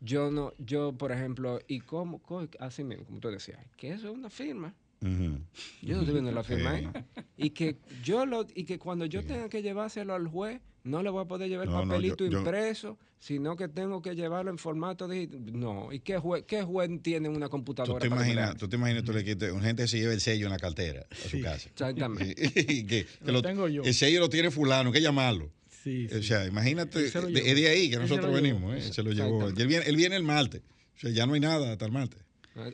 [0.00, 4.08] yo no, yo por ejemplo, y cómo, co- así mismo, como tú decías, que eso
[4.08, 4.74] es una firma.
[5.00, 5.40] ujú.
[5.82, 6.88] Yo no estoy viendo la firma ahí.
[7.36, 11.10] Y que yo lo, y que cuando yo tenga que llevárselo al juez, no le
[11.10, 14.14] voy a poder llevar el No, no, yo- papelito yo- impreso, sino que tengo que
[14.14, 15.40] llevarlo en formato digital.
[15.52, 18.56] No, ¿y qué juez, qué juez tiene una ¿Tú computadora te para que le imaginas,
[18.56, 21.04] tú te imaginas, tú le quites, un gente se lleva el sello en la cartera
[21.10, 21.42] a su Sí.
[21.42, 21.68] casa.
[21.68, 22.34] Exactamente.
[22.72, 23.82] Y que, que Lo tengo yo.
[23.82, 25.50] El sello lo tiene fulano, que llamarlo.
[25.82, 28.92] Sí, O sea, imagínate, se de- es de ahí que Él nosotros venimos, ¿eh?
[28.92, 29.48] se lo llevó.
[29.50, 30.62] Y él viene, él viene el martes.
[30.96, 32.20] O sea, ya no hay nada hasta el martes.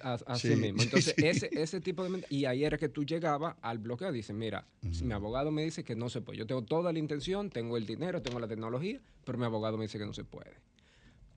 [0.03, 0.57] A- Así Sí.
[0.57, 0.83] mismo.
[0.83, 2.25] Entonces, ese, ese tipo de...
[2.31, 4.11] Y ahí era que tú llegabas al bloqueo.
[4.13, 4.67] Dices, mira,
[5.03, 6.39] mi abogado me dice que no se puede.
[6.39, 9.85] Yo tengo toda la intención, tengo el dinero, tengo la tecnología, pero mi abogado me
[9.85, 10.53] dice que no se puede.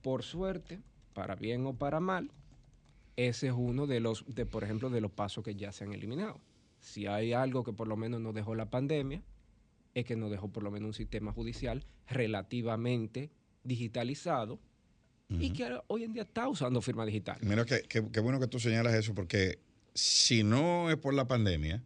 [0.00, 0.80] Por suerte,
[1.12, 2.30] para bien o para mal,
[3.16, 5.92] ese es uno de los, de, por ejemplo, de los pasos que ya se han
[5.92, 6.40] eliminado.
[6.80, 9.22] Si hay algo que por lo menos nos dejó la pandemia,
[10.00, 13.30] es que nos dejó por lo menos un sistema judicial relativamente
[13.64, 14.60] digitalizado
[15.30, 17.38] y que hoy en día está usando firma digital.
[17.42, 19.58] Mira, qué que, que bueno que tú señalas eso, porque
[19.94, 21.82] si no es por la pandemia,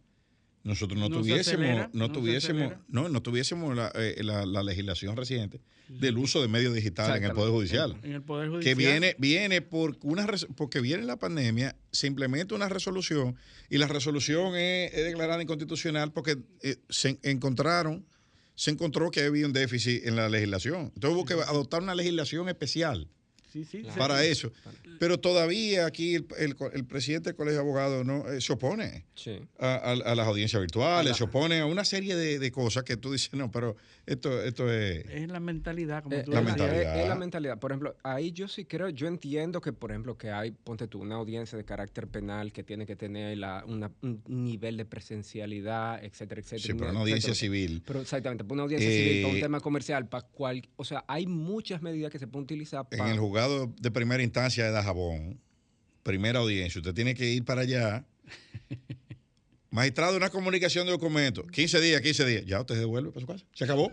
[0.63, 4.15] nosotros no, No se tuviésemos, acelera, no, no se tuviésemos, no, no tuviésemos la, eh,
[4.23, 5.59] la- la legislación reciente
[5.89, 7.97] del uso de medios digitales en el Poder Judicial.
[8.03, 8.75] En el Poder Que Judicial.
[8.77, 10.25] viene, viene por una
[10.55, 13.35] porque viene la pandemia, se implementa una resolución
[13.69, 18.05] y la resolución es, es declarada inconstitucional porque eh, se encontraron,
[18.55, 20.91] se encontró que había un déficit en la legislación.
[20.95, 23.09] Entonces hubo que adoptar una legislación especial
[23.53, 23.99] Sí, sí, sí.
[23.99, 24.51] para eso.
[24.99, 29.05] Pero todavía aquí el, el- el presidente del Colegio de Abogados no, eh, se opone
[29.13, 29.39] Sí.
[29.59, 32.97] a, a- a las audiencias virtuales, se opone a una serie de, de cosas que
[32.97, 33.75] tú dices, no, pero
[34.07, 35.05] esto, esto es...
[35.05, 36.95] Es la mentalidad, como Eh, tú La mentalidad.
[36.97, 37.59] Es, es la mentalidad.
[37.59, 41.01] Por ejemplo, ahí yo sí creo, yo entiendo que, por ejemplo, que hay, ponte tú,
[41.01, 46.03] una audiencia de carácter penal que tiene que tener la- una- un nivel de presencialidad,
[46.03, 46.61] etcétera, etcétera.
[46.67, 47.81] Sí, pero una audiencia civil.
[47.85, 51.03] Pero exactamente, para una audiencia civil, para un Eh, tema comercial, para cual, o sea,
[51.07, 53.11] hay muchas medidas que se pueden utilizar En para...
[53.11, 55.39] el juzgado de primera instancia de Dajabón,
[56.03, 58.05] primera audiencia, usted tiene que ir para allá.
[59.71, 61.45] Magistrado, una comunicación de documentos.
[61.51, 62.45] 15 días, 15 días.
[62.45, 63.45] Ya usted se devuelve para su casa.
[63.53, 63.91] Se acabó.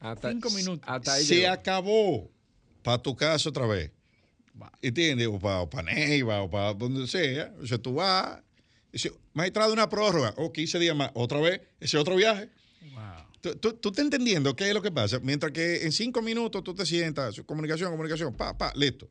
[0.00, 0.86] Hasta- Cinco minutos.
[0.86, 1.52] Hasta ahí Se llegó.
[1.52, 2.30] acabó.
[2.82, 3.90] Para tu casa otra vez.
[4.82, 5.26] ¿Entiendes?
[5.28, 7.54] O para, Neiva o para donde sea.
[7.62, 8.42] O sea, tú vas.
[8.92, 10.34] dice, Magistrado, una prórroga.
[10.36, 11.10] O 15 días más.
[11.14, 11.62] Otra vez.
[11.80, 12.50] Ese otro viaje.
[13.44, 15.20] Tú, tú, tú estás entendiendo qué es lo que pasa.
[15.22, 19.10] Mientras que en cinco minutos tú te sientas, comunicación, comunicación, pa, pa, listo.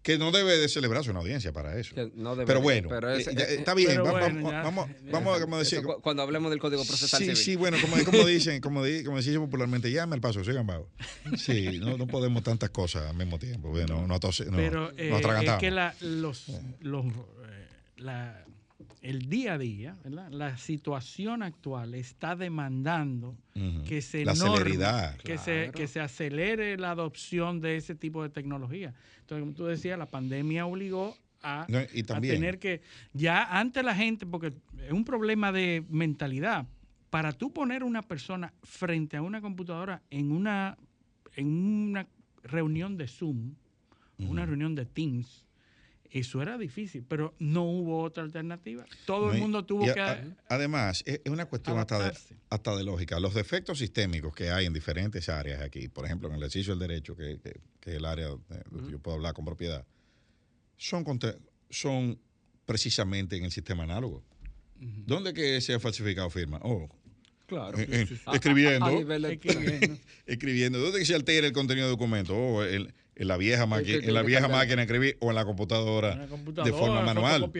[0.00, 1.94] Que no debe de celebrarse una audiencia para eso.
[1.94, 3.90] Que no debería, pero bueno, pero es- eh, ya, eh, está bien.
[3.90, 5.80] pero va- bueno, vamos, vamos, vamos a como decir.
[5.80, 7.36] Eso cuando hablemos del Código Procesal Sí, Civil.
[7.36, 10.88] sí, bueno, como, como dicen, como, di- como decía popularmente, llame al paso, sigan bajo.
[11.36, 13.68] Sí, no, no podemos tantas cosas al mismo tiempo.
[13.68, 16.46] Bueno, no, tose- no, Pero eh, nos es que la, los,
[16.80, 18.44] los, eh, la-
[19.02, 20.30] el día a día, ¿verdad?
[20.30, 23.36] la situación actual está demandando
[23.86, 25.16] que se La norme, celeridad.
[25.18, 28.94] que, se, que se acelere la adopción de ese tipo de tecnología.
[29.20, 33.44] Entonces, como tú decías, la pandemia obligó a, No, y a también- tener que, ya
[33.44, 34.52] ante la gente, porque
[34.86, 36.66] es un problema de mentalidad,
[37.10, 40.76] para tú poner una persona frente a una computadora en una,
[41.36, 42.06] en una
[42.42, 43.54] reunión de Zoom,
[44.18, 45.44] una reunión de Teams,
[46.10, 48.84] eso era difícil, pero no hubo otra alternativa.
[49.06, 50.00] Todo No, el mundo tuvo que...
[50.00, 52.16] a- además, es es una cuestión hasta de,
[52.50, 53.20] hasta de lógica.
[53.20, 56.88] Los defectos sistémicos que hay en diferentes áreas aquí, por ejemplo, en el ejercicio del
[56.88, 58.34] derecho, que, que- que es el área de
[58.70, 59.84] lo que yo puedo hablar con propiedad,
[60.76, 61.36] son, conte-
[61.70, 62.18] son
[62.66, 64.22] precisamente en el sistema análogo.
[64.80, 66.60] ¿Dónde que se ha falsificado firma?
[66.62, 66.88] Oh,
[67.46, 67.78] Claro.
[67.78, 68.30] en- en- Sí, sí, sí.
[68.34, 68.84] escribiendo.
[68.86, 69.98] A- a nivel de- Escribiendo.
[70.26, 70.78] escribiendo.
[70.78, 72.36] ¿Dónde que se altera el contenido de documento?
[72.36, 72.62] Oh,
[73.18, 76.20] en la vieja, máquina, en la vieja máquina escribir o en la computadora, En
[76.56, 77.50] la de forma manual.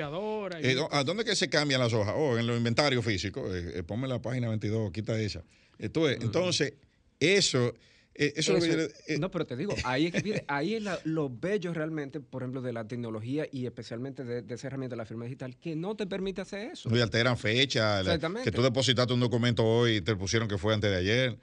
[0.62, 2.14] Eh, ¿A dónde que se cambian las hojas?
[2.16, 3.52] Oh, en los inventarios físicos.
[3.54, 5.42] Eh, eh, ponme la página 22, quita esa.
[5.78, 5.90] Es-
[6.20, 6.74] entonces,
[7.20, 7.74] eso,
[8.14, 10.12] eh, eso, es lo que Eso- no, pero te digo, ahí es,
[10.48, 14.54] ahí es la- lo bello realmente, por ejemplo, de la tecnología y especialmente de, de
[14.54, 16.88] esa herramienta de la firma digital, que no te permite hacer eso.
[16.88, 18.50] no, y alteran fecha, la- Exactamente.
[18.50, 21.38] que tú depositaste un documento hoy y te pusieron que fue antes de ayer,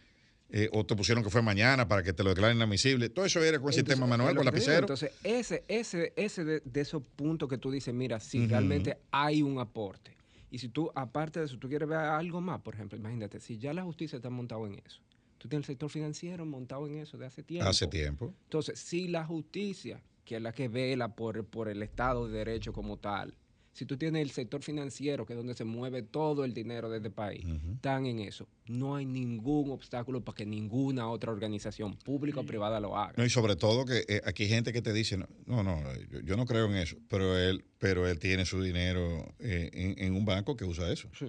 [0.50, 3.10] eh, o te pusieron que fue mañana para que te lo declaren inadmisible.
[3.10, 4.52] Todo eso era con el Entonces, sistema manual, con te digo.
[4.52, 4.80] lapicero.
[4.80, 9.42] Entonces, ese, ese, ese de, de esos puntos que tú dices, mira, si realmente hay
[9.42, 10.16] un aporte.
[10.52, 13.58] Y si tú, aparte de eso, tú quieres ver algo más, por ejemplo, imagínate, si
[13.58, 15.02] ya la justicia está montado en eso,
[15.38, 17.68] tú tienes el sector financiero montado en eso de hace tiempo.
[17.70, 18.34] Hace tiempo.
[18.44, 22.72] Entonces, si la justicia, que es la que vela por, por el Estado de Derecho
[22.72, 23.34] como tal,
[23.76, 26.98] si tú tienes el sector financiero, que es donde se mueve todo el dinero de
[26.98, 27.44] este país,
[27.74, 32.80] están en eso, no hay ningún obstáculo para que ninguna otra organización pública o privada
[32.80, 33.16] lo haga.
[33.18, 35.82] No, y sobre todo que eh, aquí hay gente que te dice, no, no, no,
[36.10, 40.06] yo, yo no creo en eso, pero él, pero él tiene su dinero eh, en,
[40.06, 41.10] en un banco que usa eso.
[41.20, 41.26] Sí,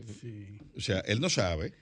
[0.76, 1.72] O sea, él no sabe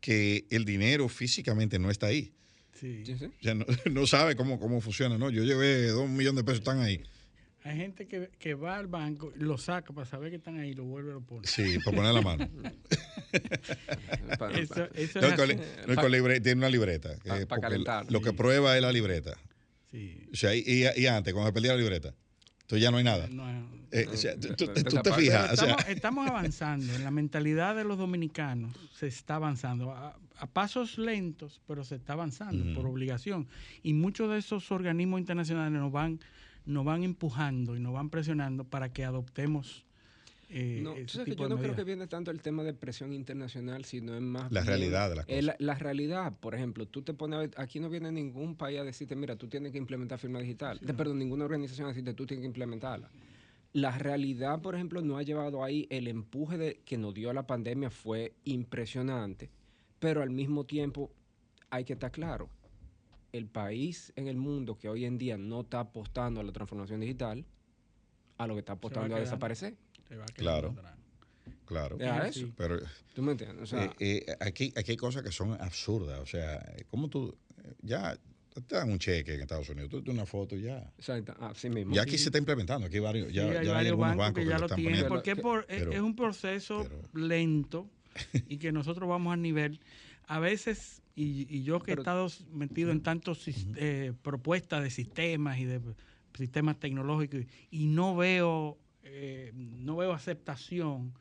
[0.00, 2.32] que el dinero físicamente no está ahí.
[2.72, 3.02] sí.
[3.04, 3.26] Sí, sí.
[3.26, 5.18] O sea, no, no sabe cómo, cómo funciona.
[5.18, 7.02] No, yo llevé dos millones de pesos, están ahí.
[7.68, 10.74] Hay gente que, que va al banco, lo saca para saber que están ahí y
[10.74, 11.46] lo vuelve a lo pone.
[11.46, 12.48] Sí, para poner la mano.
[14.38, 17.10] Para- Eso, eso No, es el tiene una libreta.
[17.26, 18.10] Pa- es pa calentar.
[18.10, 19.36] Lo que prueba es la libreta.
[19.90, 20.28] Sí.
[20.32, 22.14] O sea, y, y- y antes, cuando se perdía la libreta,
[22.62, 23.26] entonces ya no hay nada.
[23.28, 23.44] No,
[23.90, 25.50] Eh, o sea, tú, tú- Esa tú te fijas.
[25.60, 26.94] Pero o sea, estamos, avanzando.
[26.94, 29.92] En la mentalidad de los dominicanos se está avanzando.
[29.92, 33.48] A, a pasos lentos, pero se está avanzando por obligación.
[33.82, 36.20] Y muchos de esos organismos internacionales nos van,
[36.68, 39.84] nos van empujando y nos van presionando para que adoptemos
[40.50, 43.12] eh, No, ese que yo de no creo que viene tanto el tema de presión
[43.12, 46.86] internacional, sino es más La bien, realidad de las es La, la realidad, por ejemplo,
[46.86, 49.72] tú te pones a ver, aquí no viene ningún país a decirte, mira, tú tienes
[49.72, 50.78] que implementar firma digital.
[50.80, 53.10] De- perdón, ninguna organización a decirte, tú tienes que implementarla.
[53.74, 57.46] La realidad, por ejemplo, no ha llevado ahí, el empuje de, que nos dio la
[57.46, 59.50] pandemia fue impresionante,
[59.98, 61.10] pero al mismo tiempo
[61.70, 62.48] hay que estar claro,
[63.32, 67.00] el país en el mundo que hoy en día no está apostando a la transformación
[67.00, 67.44] digital,
[68.38, 69.24] a lo que está apostando a quedando.
[69.24, 69.76] desaparecer.
[70.08, 70.70] Se va Claro.
[70.70, 70.94] atrás.
[71.66, 71.98] Claro.
[72.56, 72.78] Pero
[73.14, 73.62] ¿Tú me entiendes?
[73.62, 76.20] O sea, eh, eh, aquí, aquí hay cosas que son absurdas.
[76.20, 77.36] O sea, ¿cómo tú.
[77.82, 78.16] Ya
[78.66, 80.78] te dan un cheque en Estados Unidos, tú te una foto y ya.
[80.96, 81.94] Exacto, así mismo.
[81.94, 82.86] Ya aquí se está implementando.
[82.86, 84.66] Aquí varios, ya, Sí, ya hay hay varios algunos bancos, bancos que ya lo lo
[84.66, 85.14] están tienen, poniendo.
[85.14, 87.90] porque por- Pero- es un proceso lento
[88.48, 89.80] y que nosotros vamos a nivel.
[90.26, 93.46] A veces, y, y yo que he estado metido en tantas
[94.22, 95.80] propuestas de sistemas y de
[96.38, 97.40] sistemas tecnológicos
[97.70, 101.12] y no veo, eh, no veo aceptación,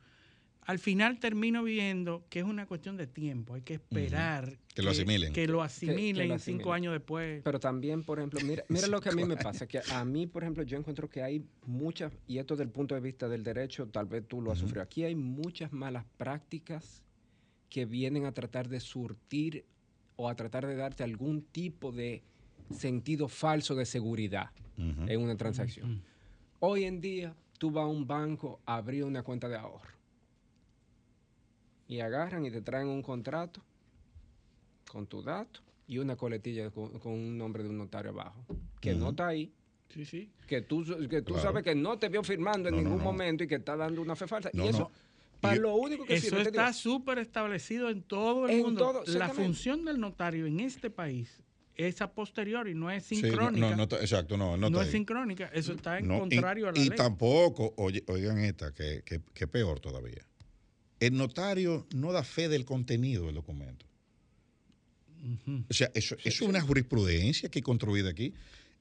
[0.61, 3.53] al final termino viendo que es una cuestión de tiempo.
[3.53, 5.33] Hay que esperar Que lo asimilen.
[5.33, 7.41] Que lo asimilen que lo cinco años después.
[7.41, 10.27] Pero también, por ejemplo, mira, mira lo que a mí me pasa, que a mí,
[10.27, 13.43] por ejemplo, yo encuentro que hay muchas, y esto desde el punto de vista del
[13.43, 17.01] derecho, tal vez tú lo has sufrido, aquí hay muchas malas prácticas
[17.69, 19.65] que vienen a tratar de surtir
[20.17, 22.21] o a tratar de darte algún tipo de
[22.75, 26.01] sentido falso de seguridad en una transacción.
[26.59, 29.95] Hoy en día, tú vas a un banco a abrir una cuenta de ahorro
[31.87, 33.61] y agarran y te traen un contrato
[34.91, 38.43] con tu dato y una coletilla con, con un nombre de un notario abajo,
[38.81, 39.51] que no está ahí,
[39.89, 40.29] Sí, sí.
[40.47, 41.41] que tú, que tú Claro.
[41.47, 43.05] sabes que no te vio firmando en No, no, ningún no.
[43.05, 44.49] momento y que está dando una fe falsa.
[44.53, 44.91] No, y eso, no.
[45.41, 48.81] Para Y- lo único que Eso sirve, está súper establecido en todo el En mundo.
[49.03, 51.29] todo, la función del notario en este país
[51.75, 53.69] es a posteriori, no es Sí, no- sincrónica.
[53.69, 54.91] no, no está- exacto, no, no No es ahí.
[54.93, 55.45] sincrónica.
[55.53, 56.97] Eso está en No, y- contrario a la y, ley.
[56.97, 60.25] tampoco, oye, oigan esta, que, que, que peor todavía.
[60.99, 63.85] El notario no da fe del contenido del documento.
[65.69, 68.33] O sea, eso, eso es una jurisprudencia que he construido aquí.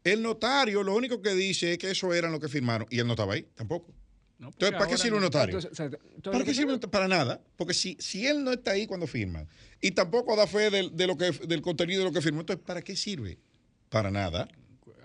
[0.04, 3.06] El notario lo único que dice es que eso eran lo que firmaron y él
[3.06, 3.92] no estaba ahí tampoco.
[4.38, 5.56] Entonces, ¿para qué sirve un no- notario?
[5.56, 7.40] Entonces, o sea, entonces, ¿Para qué sirve un nota- Para nada.
[7.56, 9.46] Porque si, si él no está ahí cuando firma
[9.80, 12.64] y tampoco da fe del, de lo que, del contenido de lo que firmó, entonces
[12.64, 13.38] ¿para qué sirve?
[13.88, 14.46] Para nada.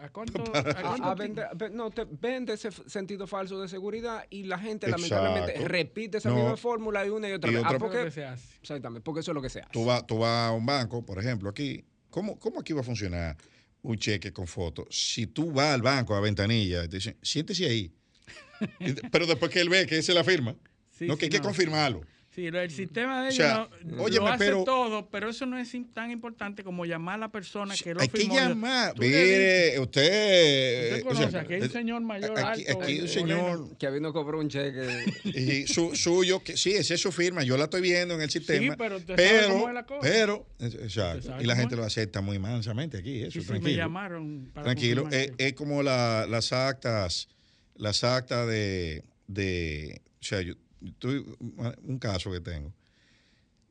[0.02, 4.88] ¿A cuánto, a a no, te vende ese sentido falso de seguridad y la gente
[4.88, 5.16] Exacto.
[5.16, 6.36] lamentablemente repite esa No.
[6.38, 7.64] misma fórmula y una y otra Y vez.
[7.64, 8.56] otra- Ah, porque- que se hace.
[8.62, 9.70] Exactamente, porque eso es lo que se hace.
[9.72, 11.86] Tú vas, tú vas a un banco, por ejemplo, aquí.
[12.10, 13.38] ¿Cómo, ¿Cómo aquí va a funcionar
[13.84, 14.86] un cheque con foto?
[14.90, 17.94] Si tú vas al banco a ventanilla, te dicen, siéntese ahí.
[18.80, 20.56] Y Pero después que él ve que ese la firma,
[20.91, 21.44] Sí, no, sí, que hay que no.
[21.45, 22.02] confirmarlo.
[22.34, 25.45] Sí, el sistema de O ellos sea, no- óyeme, lo hace pero- todo, pero eso
[25.45, 28.36] no es tan importante como llamar a la persona que lo Hay que firmó.
[28.36, 28.98] llamar.
[28.98, 29.80] Mire, usted.
[29.82, 32.82] Usted o sea, conoce, aquí hay un señor mayor aquí, alto.
[32.84, 33.08] aquí hay un moreno.
[33.12, 33.78] señor.
[33.78, 34.88] Que vino cobró un cheque.
[35.26, 38.30] Y su, suyo, que sí, esa es su firma, yo la estoy viendo en el
[38.30, 38.78] sistema.
[38.78, 39.99] pero usted sabe pero, cómo es la cosa.
[40.02, 41.22] pero, exacto.
[41.24, 41.80] sabe Y la gente es.
[41.80, 43.72] lo acepta muy mansamente aquí, eso, Sí, sí, tranquilo.
[43.72, 47.28] me llamaron para Tranquilo, es, es como la- las actas,
[47.76, 52.73] las actas de, de o sea, yo, yo tuve un caso que tengo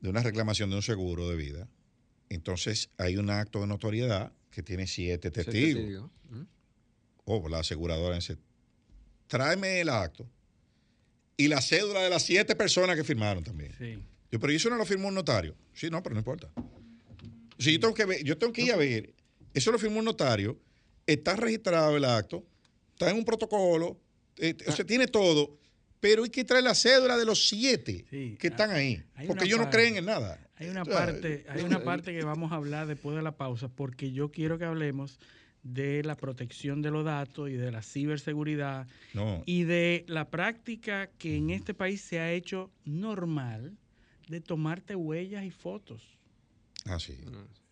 [0.01, 1.69] de una reclamación de un seguro de vida.
[2.29, 5.81] Entonces hay un acto de notoriedad que tiene siete testigos.
[5.81, 6.11] testigos.
[6.29, 6.43] ¿Mm?
[7.25, 8.37] O la aseguradora dice,
[9.27, 10.27] tráeme el acto
[11.37, 13.73] y la cédula de las siete personas que firmaron también.
[13.77, 13.99] Sí.
[14.31, 15.55] Yo, pero ¿y eso no lo firmó un notario?
[15.73, 16.51] Sí, no, pero no importa.
[17.57, 19.13] Si yo tengo que ver, yo tengo que ir a ver,
[19.53, 20.59] eso lo firmó un notario,
[21.05, 22.45] está registrado el acto,
[23.05, 23.99] está en un protocolo,
[24.37, 25.57] eh, o sea, tiene todo,
[25.99, 28.05] pero hay que traer la cédula de los siete
[28.39, 30.39] que están ahí, porque ellos no creen en nada.
[30.55, 34.11] Hay una parte, hay una parte que vamos a hablar después de la pausa, porque
[34.11, 35.19] yo quiero que hablemos
[35.63, 39.43] de la protección de los datos y de la ciberseguridad No.
[39.45, 43.77] y de la práctica que en este país se ha hecho normal
[44.27, 46.01] de tomarte huellas y fotos.
[46.85, 47.15] Ah, sí.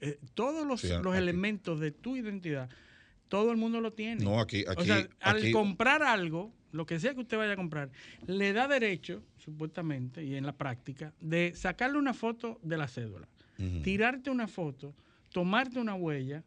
[0.02, 1.18] Eh, todos los, Sí, los aquí.
[1.18, 2.70] elementos de tu identidad,
[3.30, 4.24] todo el mundo lo tiene.
[4.24, 7.54] No, aquí- o aquí- sea, al aquí- comprar algo, lo que sea que usted vaya
[7.54, 7.90] a comprar,
[8.28, 13.28] le da derecho, supuestamente, y en la práctica, de sacarle una foto de la cédula,
[13.84, 14.94] tirarte una foto,
[15.32, 16.44] tomarte una huella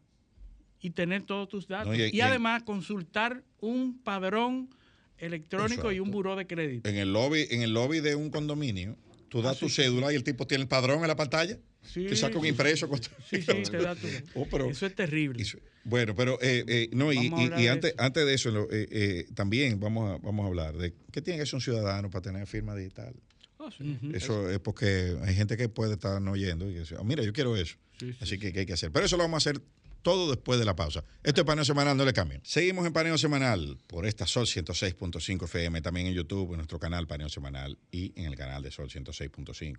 [0.81, 1.87] y tener todos tus datos.
[1.89, 4.69] No, y- y, y- además consultar un padrón
[5.17, 6.89] electrónico y un buró de crédito.
[6.89, 8.97] En el lobby, en el lobby de un condominio,
[9.29, 11.57] tú das Ah, tu sí, cédula y el tipo tiene el padrón en la pantalla.
[11.83, 12.87] Sí, te saca un impreso.
[12.89, 15.43] Con Sí, sí, te da tu- Oh, pero- Eso es terrible.
[15.83, 18.01] Bueno, pero eh, eh, no, y, de antes, eso.
[18.01, 21.45] antes de eso, eh, eh, también vamos a, vamos a hablar de qué tiene que
[21.45, 23.13] ser un ciudadano para tener firma digital.
[23.59, 24.11] Ujú.
[24.13, 27.23] Eso es porque hay gente que puede estar no oyendo y que dice, "Ah, mira,
[27.23, 27.75] yo quiero eso.
[27.99, 28.91] Sí, sí, Así que, ¿qué hay que hacer?
[28.91, 29.61] Pero eso lo vamos a hacer
[30.01, 31.03] todo después de la pausa.
[31.23, 32.41] Esto es Paneo Semanal, no le cambien.
[32.43, 37.07] Seguimos en Paneo Semanal por esta Sol 106.5 FM, también en YouTube, en nuestro canal
[37.07, 39.77] Paneo Semanal y en el canal de Sol 106.5.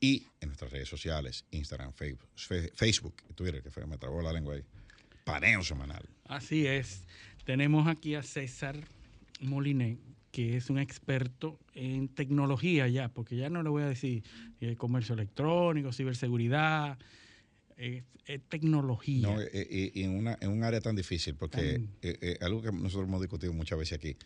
[0.00, 4.20] Y en nuestras redes sociales, Instagram, Facebook, Fe- Facebook y Twitter, que fue, me trabó
[4.22, 4.62] la lengua ahí.
[5.24, 6.08] Paneo Semanal.
[6.24, 7.02] Así es.
[7.44, 8.76] Tenemos aquí a César
[9.40, 9.98] Moliné,
[10.32, 14.22] que es un experto en tecnología ya, porque ya no le voy a decir
[14.60, 16.98] eh, comercio electrónico, ciberseguridad,
[17.78, 19.28] eh, es tecnología.
[19.28, 22.38] No, eh, eh, y en, una, en un área tan difícil, porque Tan- eh, eh,
[22.42, 24.16] algo que nosotros hemos discutido muchas veces aquí,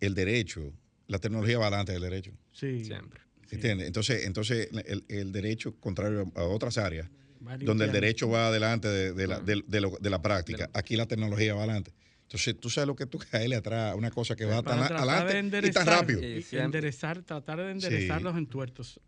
[0.00, 0.72] el derecho,
[1.08, 2.32] la tecnología va adelante del derecho.
[2.52, 2.84] Sí.
[2.84, 3.20] Siempre.
[3.50, 3.86] ¿Entiendes?
[3.86, 7.08] Entonces, entonces el, el derecho, contrario a otras áreas,
[7.60, 10.96] donde el derecho va adelante de, de la, de- de lo- de la práctica, aquí
[10.96, 11.92] la tecnología va adelante.
[12.22, 15.70] Entonces, tú sabes lo que tú caerle atrás una cosa que va tan adelante y
[15.70, 16.20] tan rápido.
[16.22, 18.24] y enderezar, tratar de enderezar Sí.
[18.24, 18.98] los entuertos.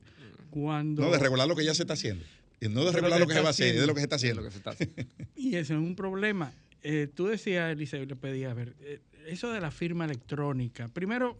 [0.50, 2.24] Cuando, No, de regular lo que ya se está haciendo.
[2.60, 3.94] Y no de regular que lo que se está va a hacer, es de lo
[3.94, 4.42] que se está haciendo.
[5.36, 6.52] Y eso es un problema.
[6.82, 10.88] Eh, tú decías, Eliseo, y le pedí, a ver, eh, eso de la firma electrónica.
[10.88, 11.38] Primero,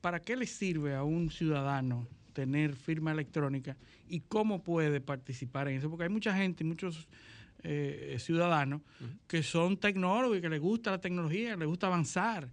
[0.00, 5.78] ¿para qué le sirve a un ciudadano tener firma electrónica y cómo puede participar en
[5.78, 5.88] eso?
[5.88, 7.08] Porque hay mucha gente, muchos
[7.62, 8.82] eh, ciudadanos
[9.26, 12.50] que son tecnólogos y que les gusta la tecnología, les gusta avanzar.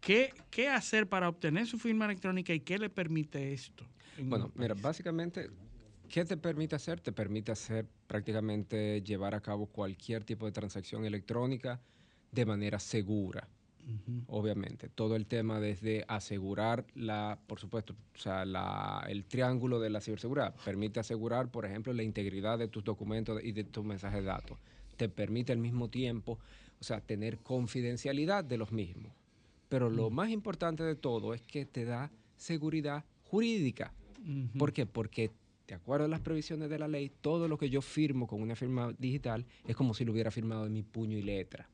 [0.00, 3.84] ¿Qué, ¿Qué hacer para obtener su firma electrónica y qué le permite esto?
[4.16, 5.50] en Bueno, mira, básicamente,
[6.08, 7.00] ¿qué te permite hacer?
[7.00, 11.80] Te permite hacer prácticamente llevar a cabo cualquier tipo de transacción electrónica
[12.30, 13.48] de manera segura.
[14.26, 19.90] Obviamente, todo el tema desde asegurar la, por supuesto, o sea, la, el triángulo de
[19.90, 24.20] la ciberseguridad permite asegurar, por ejemplo, la integridad de tus documentos y de tus mensajes
[24.20, 24.58] de datos.
[24.96, 26.38] Te permite al mismo tiempo,
[26.80, 29.12] o sea, tener confidencialidad de los mismos.
[29.68, 33.92] Pero lo más importante de todo es que te da seguridad jurídica.
[34.18, 34.58] Ujú.
[34.58, 34.86] ¿Por qué?
[34.86, 35.30] Porque
[35.70, 38.56] de acuerdo a las previsiones de la ley, todo lo que yo firmo con una
[38.56, 41.68] firma digital es como si lo hubiera firmado en mi puño y letra.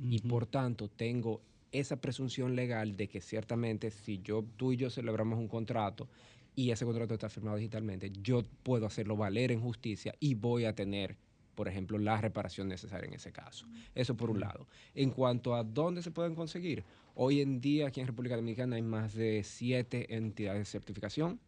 [0.00, 1.40] Y por tanto tengo
[1.72, 6.08] esa presunción legal de que ciertamente si yo, tú y yo celebramos un contrato
[6.54, 10.74] y ese contrato está firmado digitalmente, yo puedo hacerlo valer en justicia y voy a
[10.74, 11.16] tener,
[11.54, 13.66] por ejemplo, la reparación necesaria en ese caso.
[13.94, 14.66] Eso por un lado.
[14.94, 16.84] En cuanto a dónde se pueden conseguir,
[17.14, 21.38] hoy en día aquí en República Dominicana hay más de siete entidades de certificación.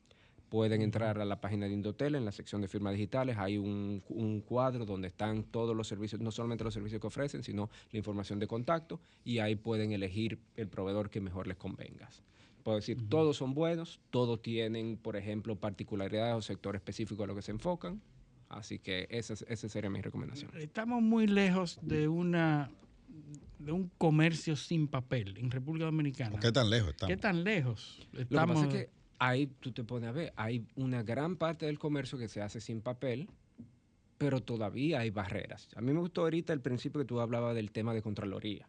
[0.50, 4.02] Pueden entrar a la página de Indotel, en la sección de firmas digitales, hay un,
[4.08, 7.98] un cuadro donde están todos los servicios, no solamente los servicios que ofrecen, sino la
[7.98, 12.08] información de contacto, y ahí pueden elegir el proveedor que mejor les convenga.
[12.64, 17.34] Puedo decir, todos son buenos, todos tienen, por ejemplo, particularidades o sector específico a lo
[17.36, 18.02] que se enfocan,
[18.48, 20.50] así que esa, es- esa sería mi recomendación.
[20.58, 22.70] Estamos muy lejos de una
[23.60, 26.40] de un comercio sin papel en República Dominicana.
[26.40, 27.14] ¿Qué tan lejos estamos?
[27.14, 28.56] ¿Qué tan lejos Lo que estamos?
[28.56, 32.18] pasa es que ahí tú te pones a ver, hay una gran parte del comercio
[32.18, 33.28] que se hace sin papel,
[34.18, 35.68] pero todavía hay barreras.
[35.76, 38.68] A mí me gustó ahorita el principio que tú hablabas del tema de Contraloría.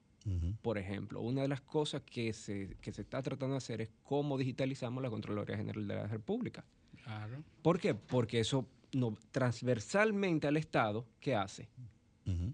[0.61, 3.89] Por ejemplo, una de las cosas que se, que se está tratando de hacer es
[4.03, 6.63] cómo digitalizamos la Contraloría General de la República.
[7.03, 7.43] Claro.
[7.63, 7.95] ¿Por qué?
[7.95, 11.69] Porque eso no, transversalmente al Estado, ¿qué hace?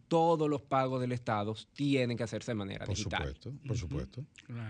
[0.08, 3.36] Todos los pagos del Estado tienen que hacerse de manera Por digital.
[3.36, 4.26] supuesto, por supuesto.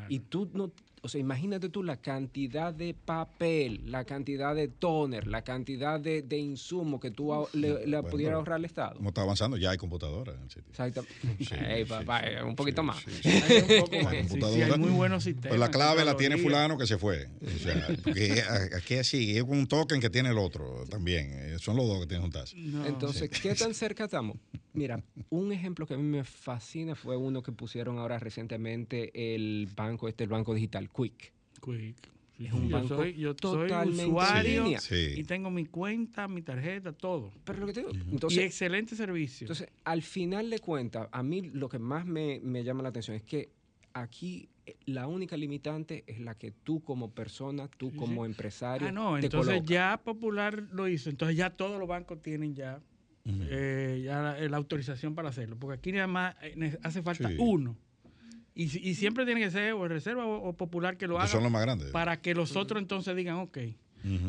[0.10, 0.72] Y tú no,
[1.02, 6.22] o sea, imagínate tú la cantidad de papel, la cantidad de toner, la cantidad de,
[6.22, 8.96] de insumo que tú a- le, le Bueno, pudieras pero ahorrar al Estado.
[8.96, 10.70] Como está avanzando, ya hay computadoras en el sitio.
[10.70, 11.06] Exacto.
[11.40, 13.04] Sí, papá, sí, un poquito más.
[13.26, 14.14] Hay un poco más.
[14.14, 15.50] Hay muy buenos sistemas.
[15.50, 17.28] Pues la clave la tiene fulano que se fue.
[17.42, 21.30] O sea, porque a- aquí así, es un token que tiene el otro también.
[21.34, 22.58] Eh, Son los dos que tienen juntarse.
[22.58, 24.38] Entonces, ¿qué tan cerca estamos?
[24.74, 29.68] Mira, un ejemplo que a mí me fascina fue uno que pusieron ahora recientemente el
[29.76, 31.34] banco, este, el banco digital Quick.
[31.62, 32.18] Quick.
[32.38, 34.80] Sí, Es sí, un yo soy, yo soy totalmente en usuario línea.
[35.16, 37.32] Y tengo mi cuenta, mi tarjeta, todo.
[37.44, 39.46] Pero lo que te digo, y entonces, excelente servicio.
[39.46, 43.16] Entonces, al final de cuentas, a mí lo que más me, me llama la atención
[43.18, 43.50] es que
[43.94, 48.92] aquí eh, la única limitante es la que tú como persona, tú como empresario, ah,
[48.92, 51.10] no, te entonces ya Popular lo hizo.
[51.10, 52.80] Entonces ya todos los bancos tienen ya,
[53.26, 55.58] eh, ya la, la autorización para hacerlo.
[55.58, 57.36] Porque aquí nada más eh, hace falta Sí.
[57.40, 57.76] uno.
[58.58, 61.22] Y, y siempre tiene que ser o el Reserva o, o Popular que lo Que
[61.22, 61.32] haga.
[61.32, 61.92] son los más grandes.
[61.92, 63.58] Para que los otros entonces digan, ok.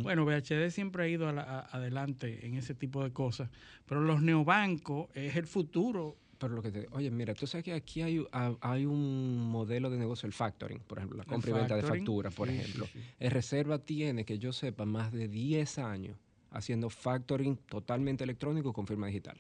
[0.03, 3.49] Bueno, VHD siempre ha ido a la- a- adelante en ese tipo de cosas.
[3.87, 6.17] Pero los neobancos es el futuro.
[6.39, 9.89] Pero lo que te, oye, mira, tú sabes que aquí hay, ha- hay un modelo
[9.89, 12.55] de negocio, el factoring, por ejemplo, la compra y venta de factoring, facturas, por sí,
[12.55, 12.87] sí, ejemplo.
[12.93, 12.99] sí.
[13.21, 16.17] El Reserva tiene, que yo sepa, más de 10 años
[16.51, 19.39] haciendo factoring totalmente electrónico con firma digital.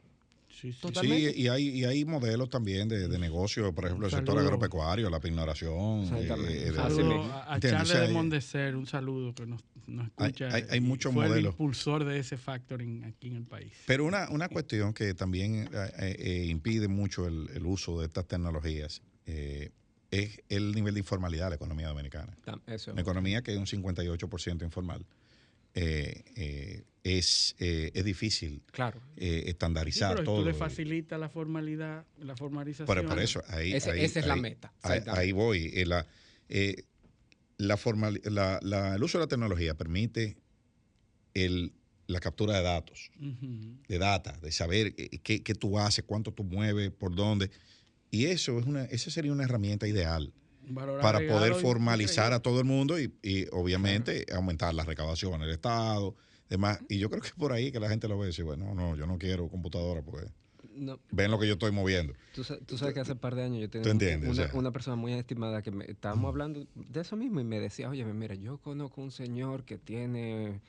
[0.80, 1.32] Totalmente.
[1.34, 5.08] Sí, y hay, y hay modelos también de, de negocio, por ejemplo, el sector agropecuario,
[5.10, 6.00] la pignoración.
[6.02, 6.62] Exactamente.
[6.66, 7.60] eh, Un de- saludo a.
[7.60, 10.48] Charles de Mondeser, un saludo que nos, nos escucha.
[10.70, 11.52] hay- muchos fue el modelos.
[11.52, 13.72] impulsor de ese factoring aquí en el país.
[13.86, 18.26] Pero una, una cuestión que también eh, eh, impide mucho el, el uso de estas
[18.26, 19.70] tecnologías eh,
[20.10, 22.36] es el nivel de informalidad de la economía dominicana.
[22.66, 22.92] Eso.
[22.92, 25.04] Una economía que es un 58% informal.
[25.74, 29.00] Eh, eh, es, eh, es difícil Claro.
[29.16, 30.40] eh, Sí, estandarizar pero todo.
[30.40, 32.86] tú le facilitas la formalidad, la formalización.
[32.86, 35.70] Por, por eso, ahí, Ese- ahí- esa es la ahí- meta, Ahí, voy.
[35.74, 36.06] Eh, la,
[36.48, 36.84] eh,
[37.56, 40.36] la formal- la- la- el uso de la tecnología permite
[41.34, 41.72] el,
[42.06, 46.90] la captura de datos, de data, de saber qué, qué tú haces, cuánto tú mueves,
[46.90, 47.50] por dónde.
[48.10, 50.32] Y eso es una, esa sería una herramienta ideal
[50.68, 55.50] Valor para poder formalizar a todo el mundo y, y obviamente aumentar la recaudación del
[55.50, 56.14] Estado,
[56.48, 56.80] demás.
[56.88, 58.74] Y yo creo que es por ahí que la gente lo ve y dice, bueno,
[58.74, 60.26] no, yo no quiero computadora porque
[60.74, 62.14] No, ven lo que yo estoy moviendo.
[62.34, 64.50] Tú, sa- tú sabes que hace un par de años yo tenía una, O sea.
[64.54, 68.04] una persona muy estimada que me, estábamos hablando de eso mismo y me decía, oye,
[68.04, 70.60] mira, yo conozco un señor que tiene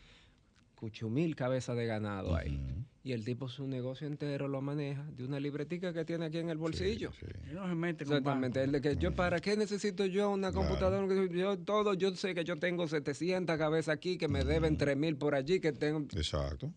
[0.75, 2.57] cuchumil cabezas de ganado ahí.
[3.03, 6.49] Y el tipo su negocio entero lo maneja de una libretica que tiene aquí en
[6.49, 7.11] el bolsillo.
[7.49, 8.61] Y no se mete con Exactamente.
[8.61, 11.07] El de que yo, ¿para qué necesito yo una computadora?
[11.31, 15.33] Yo todo, yo sé que yo tengo 700 cabezas aquí, que me deben 3000 por
[15.33, 16.01] allí, que tengo...
[16.13, 16.73] Exacto.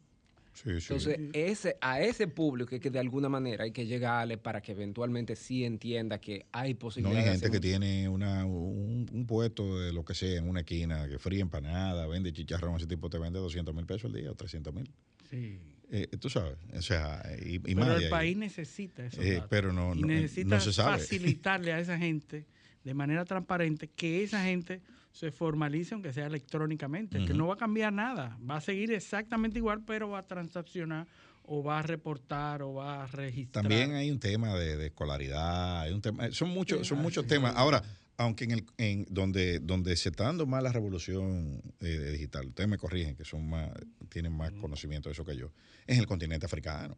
[0.55, 0.93] Sí, sí.
[0.93, 5.35] Entonces, ese, a ese público que de alguna manera hay que llegarle para que eventualmente
[5.35, 7.27] sí entienda que hay No posibilidades.
[7.27, 10.61] hay de gente que tiene una, un, un puesto de lo que sea en una
[10.61, 14.31] esquina, que fría empanada, vende chicharrón, ese tipo te vende 200 mil pesos al día
[14.31, 14.91] o 300 mil.
[15.31, 15.59] Sí.
[15.91, 18.11] Eh, tú sabes, o sea, y, y Pero más el ahí.
[18.11, 19.21] país necesita eso.
[19.23, 20.99] Eh, pero no, no, necesita no se sabe.
[20.99, 22.47] facilitarle a esa gente
[22.85, 24.81] de manera transparente que esa gente
[25.13, 29.59] se formalice aunque sea electrónicamente, que no va a cambiar nada, va a seguir exactamente
[29.59, 31.07] igual, pero va a transaccionar
[31.45, 33.63] o va a reportar o va a registrar.
[33.65, 37.55] También hay un tema de, de escolaridad, hay un tema, son muchos, son muchos temas.
[37.57, 37.83] Ahora,
[38.17, 42.69] aunque en el, en donde, donde se está dando más la revolución eh, digital, ustedes
[42.71, 43.71] me corrigen que son más,
[44.09, 45.53] tienen más conocimiento de eso que yo,
[45.87, 46.97] es en el continente africano.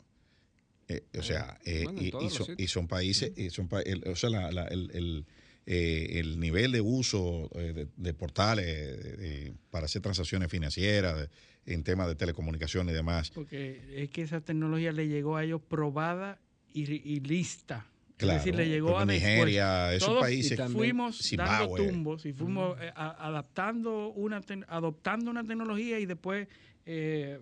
[0.86, 2.48] Eh, o sea, eh, Bueno, y, son, sitios.
[2.59, 5.24] y son países, y son el- o sea, la- la- el, el,
[5.66, 11.28] eh, el nivel de uso eh, de, de portales eh, para hacer transacciones financieras, de-
[11.66, 13.31] en temas de telecomunicaciones y demás.
[13.31, 16.39] Porque es que esa tecnología le llegó a ellos probada
[16.74, 17.86] y, y lista.
[18.19, 19.23] Claro, es decir, le llegó a después.
[19.23, 21.86] Nigeria, esos Todos países- Y también fuimos dando Zimbabue.
[21.89, 26.47] tumbos y fuimos eh, a- adaptando una adoptando una tecnología y después
[26.86, 27.39] eh,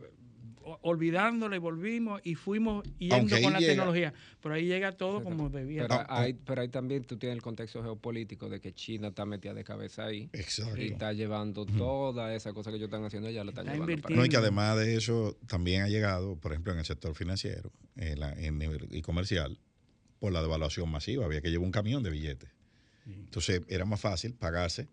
[0.83, 4.15] olvidándola y volvimos y fuimos yendo Aunque con la llega- tecnología.
[4.41, 5.83] Pero ahí llega todo como debía.
[5.89, 9.55] Pero, hay, pero ahí también tú tienes el contexto geopolítico de que China está metida
[9.55, 10.29] de cabeza ahí.
[10.33, 10.81] Exacto.
[10.81, 14.15] Y está llevando toda esa cosa que ellos están haciendo allá, la están llevando para
[14.17, 17.73] No, y que además de eso también ha llegado, por ejemplo, en el sector financiero
[17.97, 18.61] en la- en
[18.91, 19.59] y comercial,
[20.19, 21.25] por la devaluación masiva.
[21.25, 22.49] Había que llevar un camión de billetes.
[23.07, 24.89] Entonces era más fácil pagarse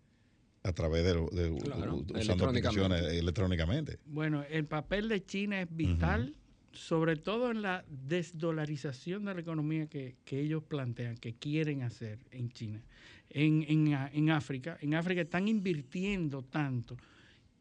[0.62, 2.44] a través de, lo- de- Claro, usando electrónicamente.
[2.44, 3.98] aplicaciones electrónicamente.
[4.06, 6.34] Bueno, el papel de China es vital,
[6.72, 12.18] sobre todo en la desdolarización de la economía que, que ellos plantean, que quieren hacer
[12.30, 12.82] en China.
[13.30, 16.96] En, en, en África, en África están invirtiendo tanto.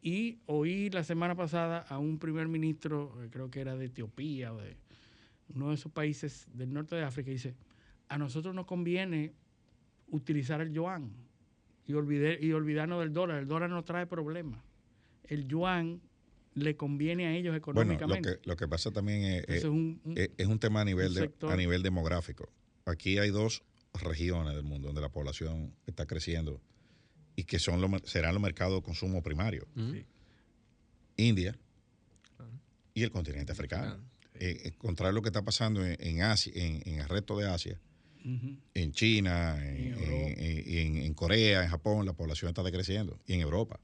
[0.01, 4.53] Y oí la semana pasada a un primer ministro, eh, creo que era de Etiopía
[4.53, 4.75] o de
[5.55, 7.55] uno de esos países del norte de África, y dice,
[8.07, 9.33] a nosotros nos conviene
[10.09, 11.11] utilizar el yuan
[11.89, 13.39] y, olvide- y olvidarnos del dólar.
[13.39, 14.61] El dólar no trae problemas.
[15.23, 16.01] El yuan
[16.53, 18.39] le conviene a ellos Bueno, lo económicamente.
[18.41, 20.85] que, lo que pasa también es, Entonces, es- un- un- es- es un tema a
[20.85, 22.49] nivel, un de- a nivel demográfico.
[22.85, 23.63] Aquí hay dos
[24.01, 26.61] regiones del mundo donde la población está creciendo
[27.35, 29.67] y que son los mer- serán los mercados de consumo primario.
[29.75, 30.05] Sí.
[31.17, 31.57] India
[32.93, 33.97] y el continente africano.
[34.35, 37.37] Eh, eh, contrario a lo que está pasando en, en Asia, en, en el resto
[37.37, 37.79] de Asia,
[38.73, 43.19] En China, en, en- en- en Corea, en Japón, la población está decreciendo.
[43.25, 43.79] Y en Europa,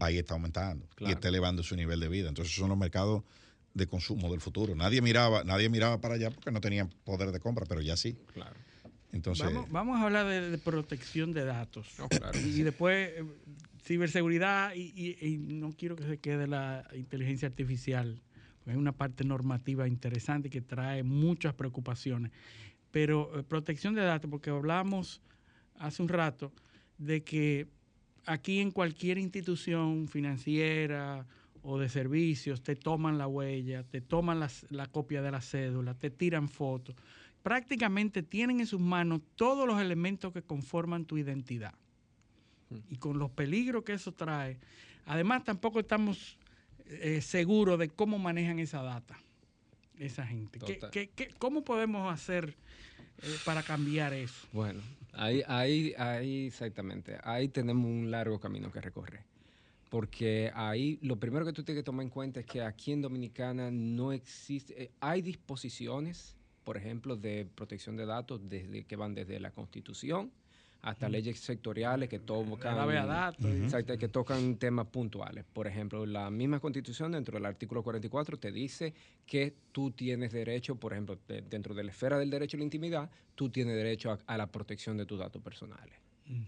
[0.00, 0.86] ahí está aumentando.
[1.00, 2.28] Y está elevando su nivel de vida.
[2.28, 3.22] Entonces son los mercados
[3.74, 4.74] de consumo del futuro.
[4.74, 8.16] Nadie miraba, nadie miraba para allá porque no tenían poder de compra, pero ya sí.
[8.32, 8.56] Claro.
[9.12, 11.86] Entonces, vamos, vamos a hablar de, de protección de datos.
[11.98, 12.38] No, claro.
[12.40, 13.24] Y después, eh,
[13.84, 18.20] ciberseguridad, y, y- y no quiero que se quede la inteligencia artificial,
[18.66, 22.32] hay una parte normativa interesante que trae muchas preocupaciones.
[22.90, 25.20] Pero eh, protección de datos, porque hablamos
[25.78, 26.52] hace un rato
[26.96, 27.66] de que
[28.26, 31.26] aquí en cualquier institución financiera
[31.62, 35.94] o de servicios te toman la huella, te toman las- la copia de la cédula,
[35.94, 36.94] te tiran fotos.
[37.42, 41.74] Prácticamente tienen en sus manos todos los elementos que conforman tu identidad.
[42.90, 44.58] Y con los peligros que eso trae.
[45.06, 46.36] Además, tampoco estamos
[46.86, 49.18] eh, seguros de cómo manejan esa data.
[49.98, 50.58] Esa gente?
[50.90, 52.54] ¿Qué- qué- cómo podemos hacer
[53.22, 54.46] eh, para cambiar eso?
[54.52, 54.80] Bueno,
[55.12, 59.20] ahí, ahí, ahí exactamente, ahí tenemos un largo camino que recorrer.
[59.90, 63.00] Porque ahí lo primero que tú tienes que tomar en cuenta es que aquí en
[63.00, 69.14] Dominicana no existe, eh, hay disposiciones, por ejemplo, de protección de datos desde que van
[69.14, 70.30] desde la Constitución
[70.82, 72.76] hasta leyes sectoriales que tocan,
[73.08, 73.44] datos.
[73.46, 75.44] Exacto, que tocan temas puntuales.
[75.52, 78.94] Por ejemplo, la misma Constitución dentro del artículo 44 te dice
[79.26, 82.64] que tú tienes derecho, por ejemplo, de- dentro de la esfera del derecho a la
[82.64, 85.94] intimidad, tú tienes derecho a, a la protección de tus datos personales.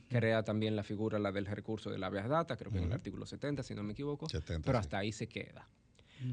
[0.08, 2.92] Crea también la figura la del recurso de la habeas data, creo que en el
[2.92, 4.80] artículo 70, si no me equivoco, 70, pero sí.
[4.80, 5.66] hasta ahí se queda.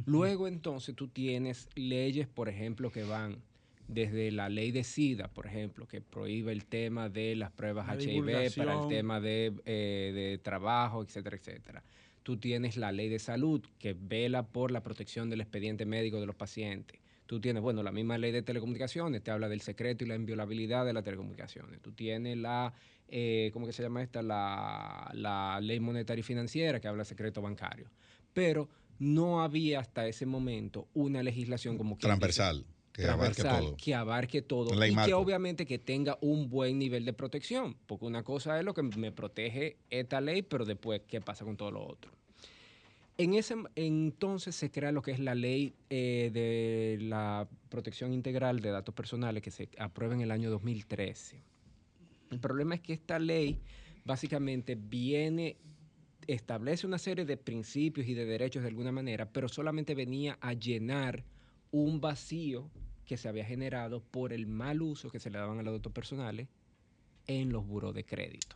[0.05, 3.41] Luego entonces tú tienes leyes, por ejemplo, que van
[3.87, 8.01] desde la ley de SIDA, por ejemplo, que prohíbe el tema de las pruebas La
[8.01, 11.83] HIV para el tema de, eh, de trabajo, etcétera, etcétera.
[12.23, 16.25] Tú tienes la ley de salud que vela por la protección del expediente médico de
[16.25, 16.99] los pacientes.
[17.25, 20.85] Tú tienes, bueno, la misma ley de telecomunicaciones, te habla del secreto y la inviolabilidad
[20.85, 21.81] de las telecomunicaciones.
[21.81, 22.73] Tú tienes la,
[23.07, 24.21] eh, ¿cómo que se llama esta?
[24.21, 27.89] La, la ley monetaria y financiera que habla del secreto bancario.
[28.33, 28.69] Pero
[28.99, 32.65] no había hasta ese momento una legislación como que Transversal,
[32.97, 33.77] que abarque todo.
[33.77, 38.23] que abarque todo y que obviamente que tenga un buen nivel de protección, porque una
[38.23, 41.85] cosa es lo que me protege esta ley, pero después qué pasa con todo lo
[41.85, 42.11] otro.
[43.19, 48.61] En ese entonces se crea lo que es la ley eh, de la protección integral
[48.61, 51.41] de datos personales que se aprueba en el año 2013.
[52.31, 53.59] El problema es que esta ley
[54.05, 55.57] básicamente viene,
[56.27, 60.53] establece una serie de principios y de derechos de alguna manera, pero solamente venía a
[60.53, 61.23] llenar
[61.71, 62.69] un vacío
[63.07, 65.91] que se había generado por el mal uso que se le daban a los datos
[65.93, 66.47] personales
[67.25, 68.55] en los buros de crédito.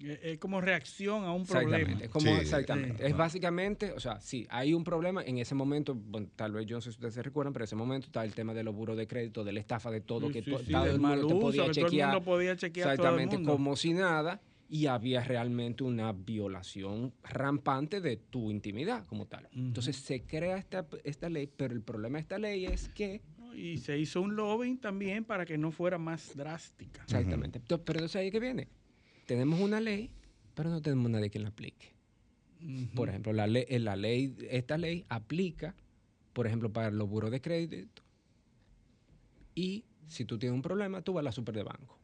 [0.00, 1.78] Eh, como reacción a un problema.
[1.78, 2.08] Exactamente.
[2.10, 3.06] Como exactamente.
[3.06, 5.22] Es básicamente, o sea, sí, hay un problema.
[5.24, 7.68] En ese momento, bueno, tal vez yo no sé si ustedes se recuerdan, pero en
[7.68, 10.26] ese momento está el tema de los buros de crédito, de la estafa de todo,
[10.26, 11.84] Sí, que sí, to- sí, todo del el mal mundo te uso, podía que todo
[11.86, 12.08] el chequear.
[12.10, 13.52] mundo podía chequear todo el Exactamente, mundo.
[13.52, 14.42] como si nada.
[14.68, 19.46] Y había realmente una violación rampante de tu intimidad como tal.
[19.52, 23.20] Entonces se crea esta, esta ley, pero el problema de esta ley es que
[23.54, 27.02] Y se hizo un lobbying también para que no fuera más drástica.
[27.02, 27.60] Exactamente.
[27.60, 28.68] Pero entonces ahí que viene.
[29.26, 30.10] Tenemos una ley,
[30.54, 31.92] pero no tenemos nadie que la aplique.
[32.94, 35.74] Por ejemplo, la ley, la ley, esta ley aplica,
[36.32, 38.02] por ejemplo, para los buros de crédito.
[39.54, 41.98] Y si tú tienes un problema, tú vas a la super de banco.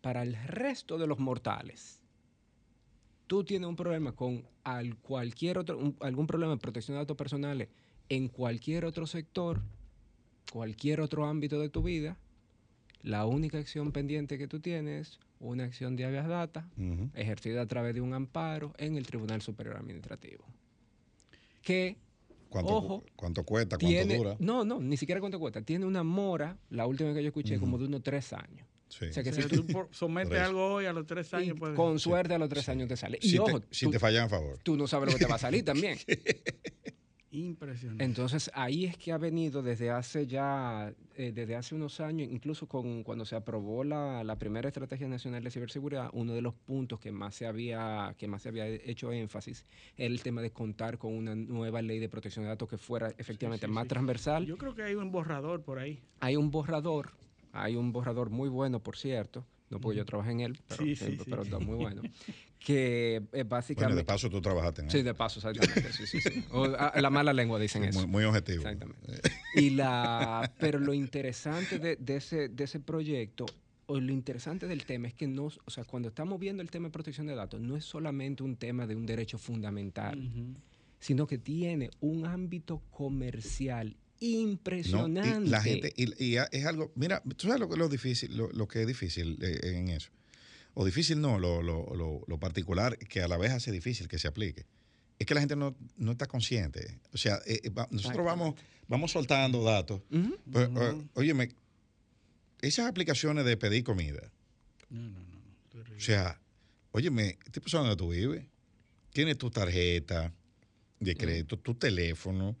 [0.00, 2.00] Para el resto de los mortales,
[3.26, 7.16] tú tienes un problema con al cualquier otro, un- algún problema de protección de datos
[7.16, 7.68] personales
[8.08, 9.62] en cualquier otro sector,
[10.52, 12.16] cualquier otro ámbito de tu vida,
[13.02, 16.66] la única acción pendiente que tú tienes es una acción de habeas data
[17.14, 20.44] ejercida a través de un amparo en el Tribunal Superior Administrativo.
[21.62, 21.96] Que,
[22.48, 23.76] ¿Cuánto, ojo, cuánto cuesta?
[23.76, 24.36] ¿Cuánto tiene, dura?
[24.38, 25.60] no, no, ni siquiera cuánto cuesta.
[25.62, 28.66] Tiene una mora, la última que yo escuché, como de unos tres años.
[28.88, 29.06] Sí.
[29.06, 31.56] O sea que O sea, si tú sometes algo hoy a los tres años.
[31.74, 33.18] con suerte a los tres años te sale.
[33.20, 34.58] Y Si, ojo, te, si tú, te fallan a favor.
[34.62, 35.98] tú no sabes lo que te va a salir también.
[37.34, 38.04] Impresionante.
[38.04, 42.68] Entonces ahí es que ha venido desde hace ya, eh, desde hace unos años, incluso
[42.68, 47.00] con cuando se aprobó la, la primera estrategia nacional de ciberseguridad, uno de los puntos
[47.00, 49.66] que más se había, que más se había hecho énfasis
[49.96, 53.12] era el tema de contar con una nueva ley de protección de datos que fuera
[53.18, 53.88] efectivamente sí, más sí.
[53.88, 54.46] transversal.
[54.46, 56.00] Yo creo que hay un borrador por ahí.
[56.20, 57.10] Hay un borrador,
[57.52, 59.44] hay un borrador muy bueno, por cierto,
[59.74, 61.24] no porque yo trabajé en él, pero, Sí, sí, eh, sí.
[61.30, 62.02] pero está muy bueno,
[62.58, 63.84] que eh, básicamente...
[63.84, 65.04] Bueno, de paso tú trabajaste en Sí, él.
[65.04, 65.92] de paso, exactamente.
[65.92, 66.44] Sí, sí, sí.
[66.50, 67.98] O, a- la mala lengua dicen Sí, eso.
[68.00, 68.58] muy- muy objetivo.
[68.62, 69.02] Exactamente.
[69.54, 73.44] Y la, pero lo interesante de, de ese, de ese proyecto,
[73.86, 76.88] o lo interesante del tema es que no, o sea, cuando estamos viendo el tema
[76.88, 80.18] de protección de datos, no es solamente un tema de un derecho fundamental,
[81.00, 83.94] sino que tiene un ámbito comercial
[84.32, 85.46] No, impresionante.
[85.46, 88.66] y la gente, y, es algo, mira, tú sabes lo, que- lo difícil, lo, lo
[88.68, 90.10] que es difícil eh, en eso.
[90.74, 94.18] O difícil no, lo, lo, lo, lo particular que a la vez hace difícil que
[94.18, 94.66] se aplique.
[95.18, 96.98] Es que la gente no, no está consciente.
[97.12, 98.54] O sea, eh, eh, va- nosotros vamos,
[98.88, 100.00] vamos soltando datos.
[100.10, 100.36] Ujú.
[100.50, 100.68] Pues,
[101.14, 101.50] óyeme,
[102.60, 104.32] esas aplicaciones de pedir comida.
[105.96, 106.40] O sea,
[106.92, 108.44] óyeme, ¿qué persona donde tú vives?
[109.12, 110.32] Tienes tu tarjeta
[111.00, 112.56] de crédito, tu teléfono,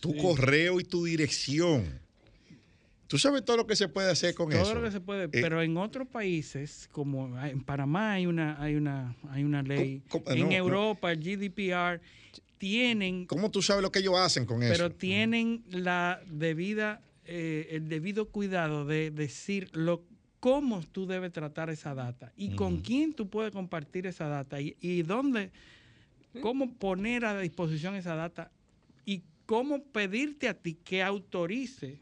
[0.00, 0.18] tu Sí.
[0.20, 2.00] correo y tu dirección.
[3.06, 4.74] ¿Tú sabes todo lo que se puede hacer con Todo eso?
[4.74, 8.74] lo que se puede, Eh, pero en otros países, como en Panamá hay una, hay
[8.74, 10.52] una, hay una ley, ¿Cómo- en no, no.
[10.52, 12.00] Europa el GDPR
[12.58, 14.72] tienen, ¿Cómo tú sabes lo que ellos hacen con eso?
[14.72, 20.02] pero tienen la debida, eh, el debido cuidado de decir lo
[20.40, 24.76] cómo tú debes tratar esa data y con quién tú puedes compartir esa data y,
[24.80, 25.50] y dónde,
[26.40, 28.50] cómo poner a disposición esa data
[29.04, 32.00] y cómo pedirte a ti que autorice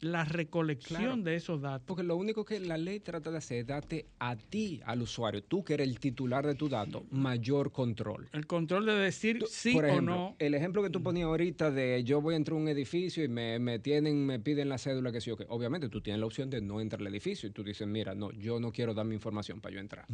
[0.00, 1.22] la recolección Claro.
[1.22, 1.86] de esos datos.
[1.86, 5.42] Porque lo único que la ley trata de hacer es darte a ti, al usuario,
[5.42, 8.28] tú que eres el titular de tu dato, mayor control.
[8.32, 10.36] El control de decir sí Por o ejemplo, no.
[10.38, 13.28] El ejemplo que tú ponías ahorita de yo voy a entrar a un edificio y
[13.28, 15.46] me, me tienen, me piden la cédula que sí o que.
[15.48, 18.30] Obviamente tú tienes la opción de no entrar al edificio y tú dices, mira, no,
[18.32, 20.06] yo no quiero dar mi información para yo entrar.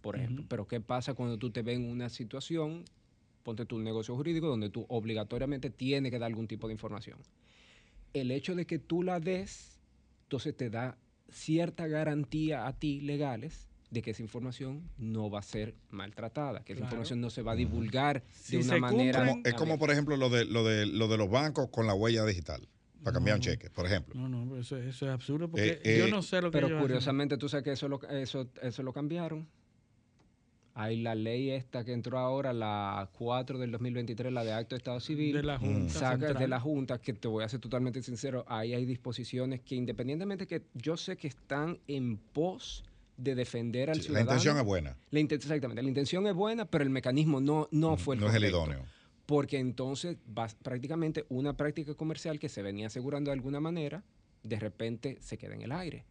[0.00, 0.46] Por ejemplo.
[0.48, 2.84] Pero ¿qué pasa cuando tú te ves en una situación,
[3.46, 7.16] ponte tu negocio jurídico, donde tú obligatoriamente tienes que dar algún tipo de información?
[8.12, 9.78] El hecho de que tú la des,
[10.24, 10.98] entonces te da
[11.30, 16.72] cierta garantía a ti legales de que esa información no va a ser maltratada, que
[16.72, 19.20] esa información no se va a divulgar Si de una se manera...
[19.20, 21.94] Como- es como, por ejemplo, lo de, lo, de, lo de los bancos con la
[21.94, 22.66] huella digital,
[23.04, 24.16] para cambiar un cheque, por ejemplo.
[24.16, 26.56] No, no, pero eso, eso es absurdo porque Eh, eh, yo no sé lo que
[26.58, 26.86] Pero ellos hacen.
[26.88, 29.46] curiosamente tú sabes que eso lo, eso, eso lo cambiaron.
[30.78, 34.78] Hay la ley esta que entró ahora, la 4 del 2023, la de acto de
[34.78, 35.34] Estado Civil.
[35.34, 38.74] De la Junta Saca de la Junta, que te voy a ser totalmente sincero, ahí
[38.74, 42.84] hay disposiciones que independientemente que yo sé que están en pos
[43.16, 44.30] de defender al Sí, la ciudadano.
[44.32, 44.96] intención es buena.
[45.10, 48.28] La inten- exactamente, la intención es buena, pero el mecanismo no, no fue el no
[48.28, 48.84] es el idóneo.
[49.24, 54.04] Porque entonces vas prácticamente una práctica comercial que se venía asegurando de alguna manera,
[54.42, 56.04] de repente se queda en el aire.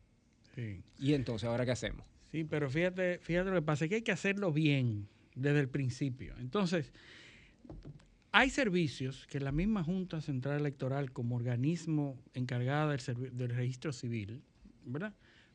[0.56, 0.82] Sí.
[0.98, 2.08] Y entonces, ¿ahora qué hacemos?
[2.36, 5.70] Sí, pero fíjate, fíjate lo que pasa, es que hay que hacerlo bien desde el
[5.70, 6.36] principio.
[6.38, 6.92] Entonces,
[8.34, 14.42] hay servicios que la misma Junta Central Electoral, como organismo encargada del, del registro civil,
[14.84, 15.14] ¿verdad?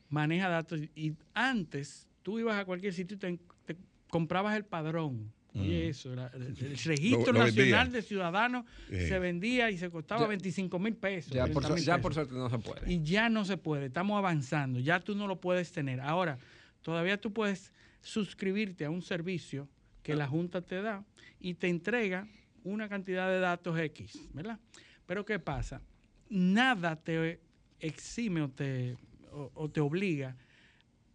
[0.09, 0.79] Maneja datos.
[0.95, 3.77] Y antes, tú ibas a cualquier sitio y te, te
[4.09, 5.31] comprabas el padrón.
[5.53, 9.05] Y eso, el, el registro Lo- lo nacional de ciudadanos Sí.
[9.07, 11.31] se vendía y se costaba Ya- 25 mil pesos.
[11.33, 12.01] Ya por, 30 su- mil ya pesos.
[12.01, 12.91] por suerte no se puede.
[12.91, 15.99] Y ya no se puede, estamos avanzando, ya tú no lo puedes tener.
[15.99, 16.39] Ahora,
[16.81, 17.71] todavía tú puedes
[18.01, 19.67] suscribirte a un servicio
[20.03, 21.05] que la Junta te da
[21.39, 22.27] y te entrega
[22.63, 24.59] una cantidad de datos X, ¿verdad?
[25.05, 25.81] Pero ¿qué pasa?
[26.29, 27.39] Nada te
[27.79, 28.97] exime o te,
[29.31, 30.35] o, te obliga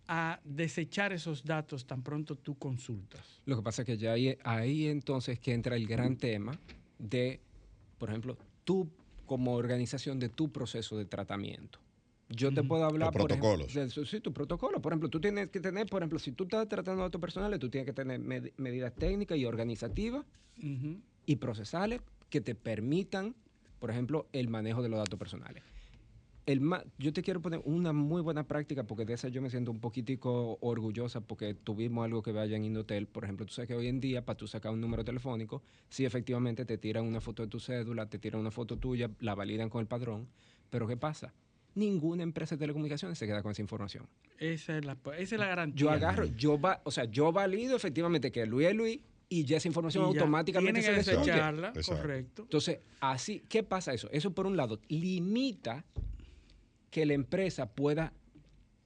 [0.09, 3.41] a desechar esos datos tan pronto tú consultas.
[3.45, 4.15] Lo que pasa es que ya
[4.45, 6.59] ahí entonces que entra el gran tema
[6.99, 7.41] de,
[7.99, 8.89] por ejemplo, tú
[9.25, 11.81] como organización de tu proceso de tratamiento.
[12.29, 13.75] Yo te puedo hablar, Los por ejemplo, protocolos.
[13.75, 14.83] de su- sí, tu protocolo.
[14.83, 17.71] Por ejemplo, tú tienes que tener, por ejemplo, si tú estás tratando datos personales, tú
[17.71, 20.25] tienes que tener med- medidas técnicas y organizativas
[21.27, 23.37] y procesales que te permitan,
[23.79, 25.63] por ejemplo, el manejo de los datos personales.
[26.47, 29.51] El ma- yo te quiero poner una muy buena práctica porque de esa yo me
[29.51, 33.07] siento un poquitico orgullosa porque tuvimos algo que vaya en Indotel.
[33.09, 36.05] Por ejemplo, tú sabes que hoy en día para tú sacar un número telefónico, sí
[36.05, 39.69] efectivamente te tiran una foto de tu cédula, te tiran una foto tuya, la validan
[39.69, 40.29] con el padrón,
[40.71, 41.35] pero ¿qué pasa?
[41.77, 44.09] Ninguna empresa de telecomunicaciones se queda con esa información.
[44.39, 45.79] Esa es la, esa es la garantía.
[45.79, 49.59] Yo agarro, yo va, o sea, yo valido efectivamente que Luis es Luis y ya
[49.59, 51.31] esa información Y ya automáticamente tiene se que destruye.
[51.33, 52.01] desecharla, Exacto.
[52.03, 52.43] correcto.
[52.43, 54.09] Entonces, así, ¿qué pasa eso?
[54.11, 55.85] Eso por un lado limita
[56.91, 58.13] que la empresa pueda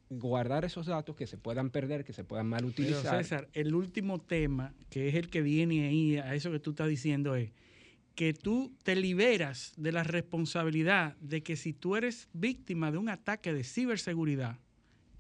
[0.09, 3.23] guardar esos datos que se puedan perder, que se puedan mal Pero utilizar.
[3.23, 6.89] César, el último tema, que es el que viene ahí, a eso que tú estás
[6.89, 7.51] diciendo, es
[8.21, 13.09] que tú te liberas de la responsabilidad de que si tú eres víctima de un
[13.09, 14.59] ataque de ciberseguridad,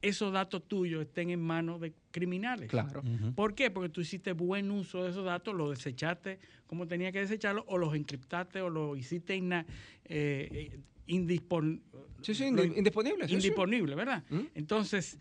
[0.02, 2.68] esos datos tuyos estén en manos de criminales.
[2.68, 3.02] Claro.
[3.35, 3.70] ¿Por qué?
[3.70, 7.78] Porque tú hiciste buen uso de esos datos, los desechaste como tenía que desecharlos, o
[7.78, 9.40] los encriptaste, o los hiciste
[10.05, 10.78] eh,
[11.09, 11.81] indispon-
[12.20, 13.35] Sí, sí, indisponible, sí, sí.
[13.36, 14.24] indisponible, ¿verdad?
[14.55, 15.18] Entonces,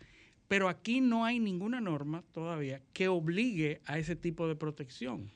[0.48, 5.30] pero aquí no hay ninguna norma todavía que obligue a ese tipo de protección.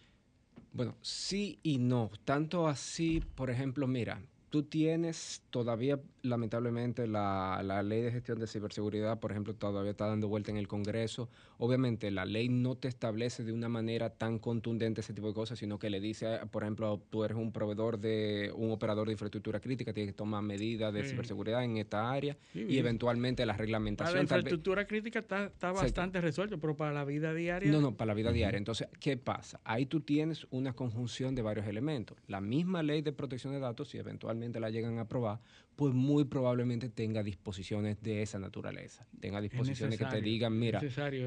[0.75, 2.11] Bueno, sí y no.
[2.25, 4.21] Tanto así, por ejemplo, mira,
[4.51, 10.07] tú tienes todavía, lamentablemente, la, la ley de gestión de ciberseguridad, por ejemplo, todavía está
[10.07, 11.29] dando vuelta en el Congreso.
[11.59, 15.59] Obviamente, la ley no te establece de una manera tan contundente ese tipo de cosas,
[15.59, 19.61] sino que le dice, por ejemplo, tú eres un proveedor de un operador de infraestructura
[19.61, 21.11] crítica, tienes que tomar medidas de Sí.
[21.11, 24.15] ciberseguridad en esta área Sí, y eventualmente la Para la reglamentación.
[24.15, 27.71] tal vez- infraestructura crítica está, está bastante resuelto, pero para la vida diaria.
[27.71, 28.57] No, no, para la vida diaria.
[28.57, 29.61] Entonces, ¿qué pasa?
[29.65, 32.17] Ahí tú tienes una conjunción de varios elementos.
[32.29, 35.41] La misma ley de protección de datos, si eventualmente la llegan a aprobar,
[35.77, 39.07] pues muy probablemente tenga disposiciones de esa naturaleza.
[39.21, 40.81] Tenga disposiciones que te digan, mira,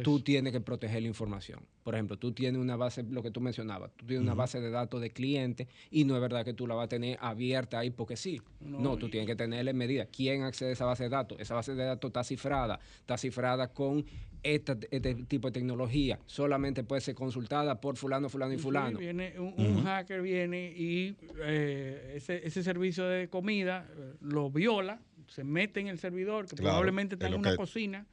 [0.04, 1.62] tú tienes que proteger la información.
[1.84, 4.70] Por ejemplo, tú tienes una base, lo que tú mencionabas, tú tienes una base de
[4.70, 7.90] datos de clientes y no es verdad que tú la vas a tener abierta ahí
[7.90, 8.42] porque sí.
[8.60, 10.08] No, No, tú tienes que tenerle medidas.
[10.12, 11.40] ¿Quién accede a esa base de datos?
[11.40, 14.06] Esa base de datos está cifrada, está cifrada con
[14.44, 16.20] esta- este tipo de tecnología.
[16.26, 18.98] Solamente puede ser consultada por fulano, fulano y Sí, fulano.
[19.00, 25.02] viene un, un hacker viene y eh, ese, ese servicio de comida eh, lo viola,
[25.28, 28.06] se mete en el servidor, que Claro, probablemente está es en una que- cocina,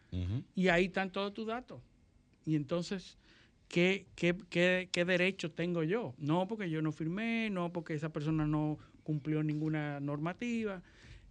[0.54, 1.80] y ahí están todos tus datos.
[2.46, 3.16] Y entonces
[3.68, 6.14] ¿qué, qué, qué, qué derecho tengo yo?
[6.18, 10.82] No porque yo no firmé, no porque esa persona no cumplió ninguna normativa,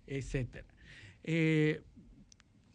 [0.07, 0.65] etcétera.
[1.23, 1.81] Eh,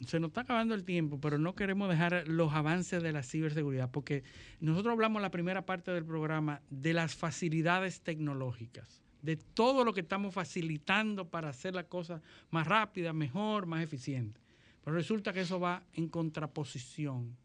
[0.06, 3.90] se nos está acabando el tiempo, pero no queremos dejar los avances de la ciberseguridad,
[3.90, 4.22] porque
[4.60, 9.92] nosotros hablamos en la primera parte del programa de las facilidades tecnológicas, de todo lo
[9.92, 14.40] que estamos facilitando para hacer la cosa más rápida, mejor, más eficiente.
[14.84, 17.36] Pero resulta que eso va en contraposición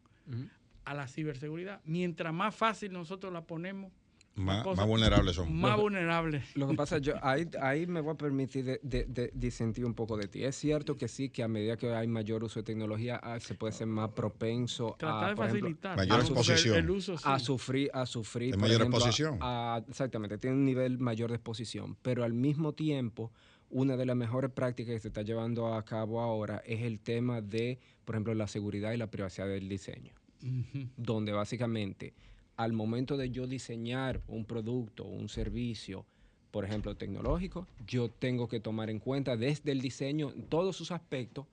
[0.84, 1.80] a la ciberseguridad.
[1.84, 3.92] Mientras más fácil nosotros la ponemos,
[4.36, 5.54] Más, más vulnerables son.
[5.54, 6.56] más vulnerables.
[6.56, 9.94] Lo que pasa, yo ahí, ahí me voy a permitir de, de- de disentir un
[9.94, 10.42] poco de ti.
[10.42, 13.54] Es cierto que sí, que a medida que hay mayor uso de tecnología, ah, se
[13.54, 15.96] puede ser más propenso Tratar a, de ejemplo, facilitar.
[15.96, 16.76] Mayor a exposición.
[16.76, 17.22] El uso, sí.
[17.26, 18.56] a sufrir, a sufrir.
[18.56, 19.38] Mayor ejemplo, exposición.
[19.40, 21.96] a- exactamente, tiene un nivel mayor de exposición.
[22.02, 23.30] Pero al mismo tiempo,
[23.70, 27.40] una de las mejores prácticas que se está llevando a cabo ahora es el tema
[27.40, 30.12] de, por ejemplo, la seguridad y la privacidad del diseño.
[30.96, 32.14] Donde básicamente,
[32.56, 36.04] al momento de yo diseñar un producto, un servicio,
[36.50, 40.92] por ejemplo, tecnológico, yo tengo que tomar en cuenta desde el diseño, en todos sus
[40.92, 41.46] aspectos,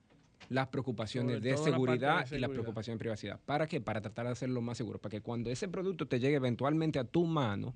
[0.49, 2.49] las preocupaciones de la seguridad y las seguridad.
[2.49, 3.39] preocupaciones de privacidad.
[3.45, 3.79] ¿Para qué?
[3.81, 4.99] Para tratar de hacerlo más seguro.
[4.99, 7.73] Para que cuando ese producto te llegue eventualmente a tu mano,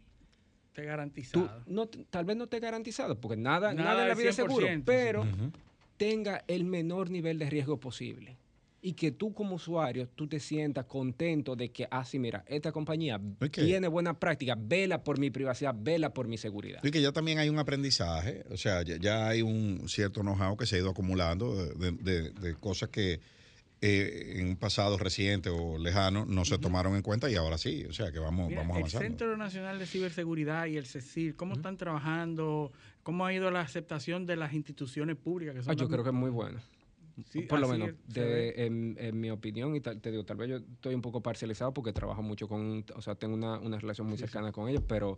[0.67, 1.63] Esté tú garantizado.
[1.67, 4.67] no, tal vez no esté garantizado, porque nada, Nada nada, en la vida es seguro,
[4.67, 5.25] 100%, pero
[5.97, 8.37] tenga el menor nivel de riesgo posible.
[8.87, 12.71] Y que tú como usuario, tú te sientas contento de que, ah, sí, mira, esta
[12.71, 16.81] compañía que- tiene buena práctica, vela por mi privacidad, vela por mi seguridad.
[16.83, 20.55] Y que ya también hay un aprendizaje, o sea, ya, ya hay un cierto know-how
[20.55, 23.19] que se ha ido acumulando de, de- de cosas que
[23.81, 27.85] eh, en un pasado reciente o lejano no se tomaron en cuenta y ahora sí,
[27.85, 29.07] o sea, que vamos, Mira, vamos el avanzando.
[29.07, 32.71] Centro Nacional de Ciberseguridad y el CECIR, ¿cómo están trabajando?
[33.03, 35.55] ¿Cómo ha ido la aceptación de las instituciones públicas?
[35.55, 36.59] Que son Ah, yo creo que es muy bueno.
[37.29, 40.37] Sí, Por lo menos, es, de- en, en mi opinión, y tal- te digo, tal
[40.37, 43.79] vez yo estoy un poco parcializado porque trabajo mucho con, o sea, tengo una, una
[43.79, 45.17] relación muy cercana con ellos, pero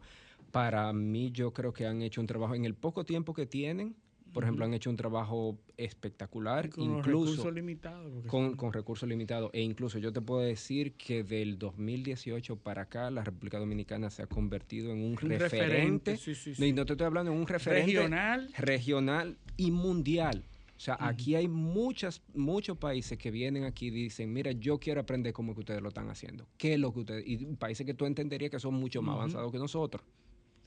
[0.52, 3.96] para mí yo creo que han hecho un trabajo, en el poco tiempo que tienen,
[4.34, 8.26] por ejemplo, han hecho un trabajo espectacular, con incluso recursos limitados.
[8.28, 9.50] con, con recursos limitados.
[9.54, 14.22] E incluso yo te puedo decir que del 2018 para acá, la República Dominicana se
[14.22, 15.38] ha convertido en un, Un referente.
[15.38, 16.66] referente, sí, sí, No, sí.
[16.66, 18.50] Y no te estoy hablando de un referente Regional.
[18.58, 20.44] regional y mundial.
[20.78, 25.02] O sea, aquí hay muchas, muchos países que vienen aquí y dicen, mira, yo quiero
[25.02, 26.48] aprender cómo que ustedes lo están haciendo.
[26.58, 27.24] ¿Qué es lo que ustedes...?
[27.28, 30.06] Y países que tú entenderías que son mucho más avanzados que nosotros.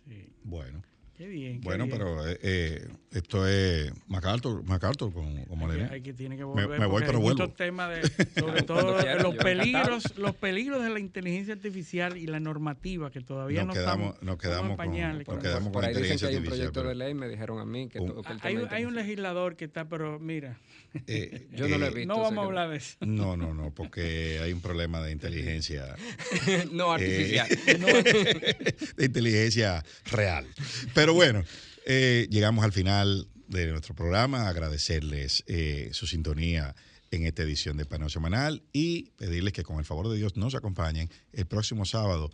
[0.09, 0.33] Sí.
[0.43, 0.83] Bueno,
[1.21, 1.61] Qué bien.
[1.61, 1.99] qué bueno, bien.
[1.99, 6.39] pero eh, eh, esto es MacArthur, MacArthur con, como Hay le que, hay que tiene
[6.39, 6.67] que volver.
[6.67, 7.41] me voy, porque pero hay vuelvo.
[7.43, 12.27] muchos temas de, sobre todo quiera, los peligros, los peligros de la inteligencia artificial y
[12.27, 15.27] la normativa que todavía Nos no quedamos- estamos, nos quedamos en con- pañales.
[15.29, 16.95] nos con- quedamos por con ahí dicen que inteligencia hay un artificial, proyecto pero- de
[16.95, 19.03] ley, me dijeron a mí que Un- toca el hay, tema un- hay un inteligencia.
[19.03, 20.59] legislador que está, pero mira,
[21.07, 22.15] Eh, Yo no lo he eh, visto.
[22.15, 22.97] no vamos a hablar de eso.
[23.01, 25.95] No, no, no, porque hay un problema de inteligencia.
[26.73, 27.49] no artificial.
[27.67, 30.47] eh, de inteligencia real.
[30.95, 31.45] Pero bueno,
[31.87, 34.49] eh, llegamos al final de nuestro programa.
[34.49, 36.75] Agradecerles eh, su sintonía
[37.11, 40.55] en esta edición de Paneo Semanal y pedirles que con el favor de Dios nos
[40.55, 42.31] acompañen el próximo sábado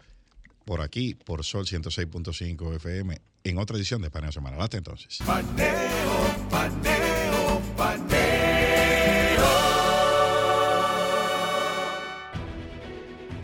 [0.67, 4.61] por aquí, por Sol 106.5 FM, en otra edición de Paneo Semanal.
[4.61, 5.19] Hasta entonces.
[5.25, 8.16] Paneo, paneo, paneo.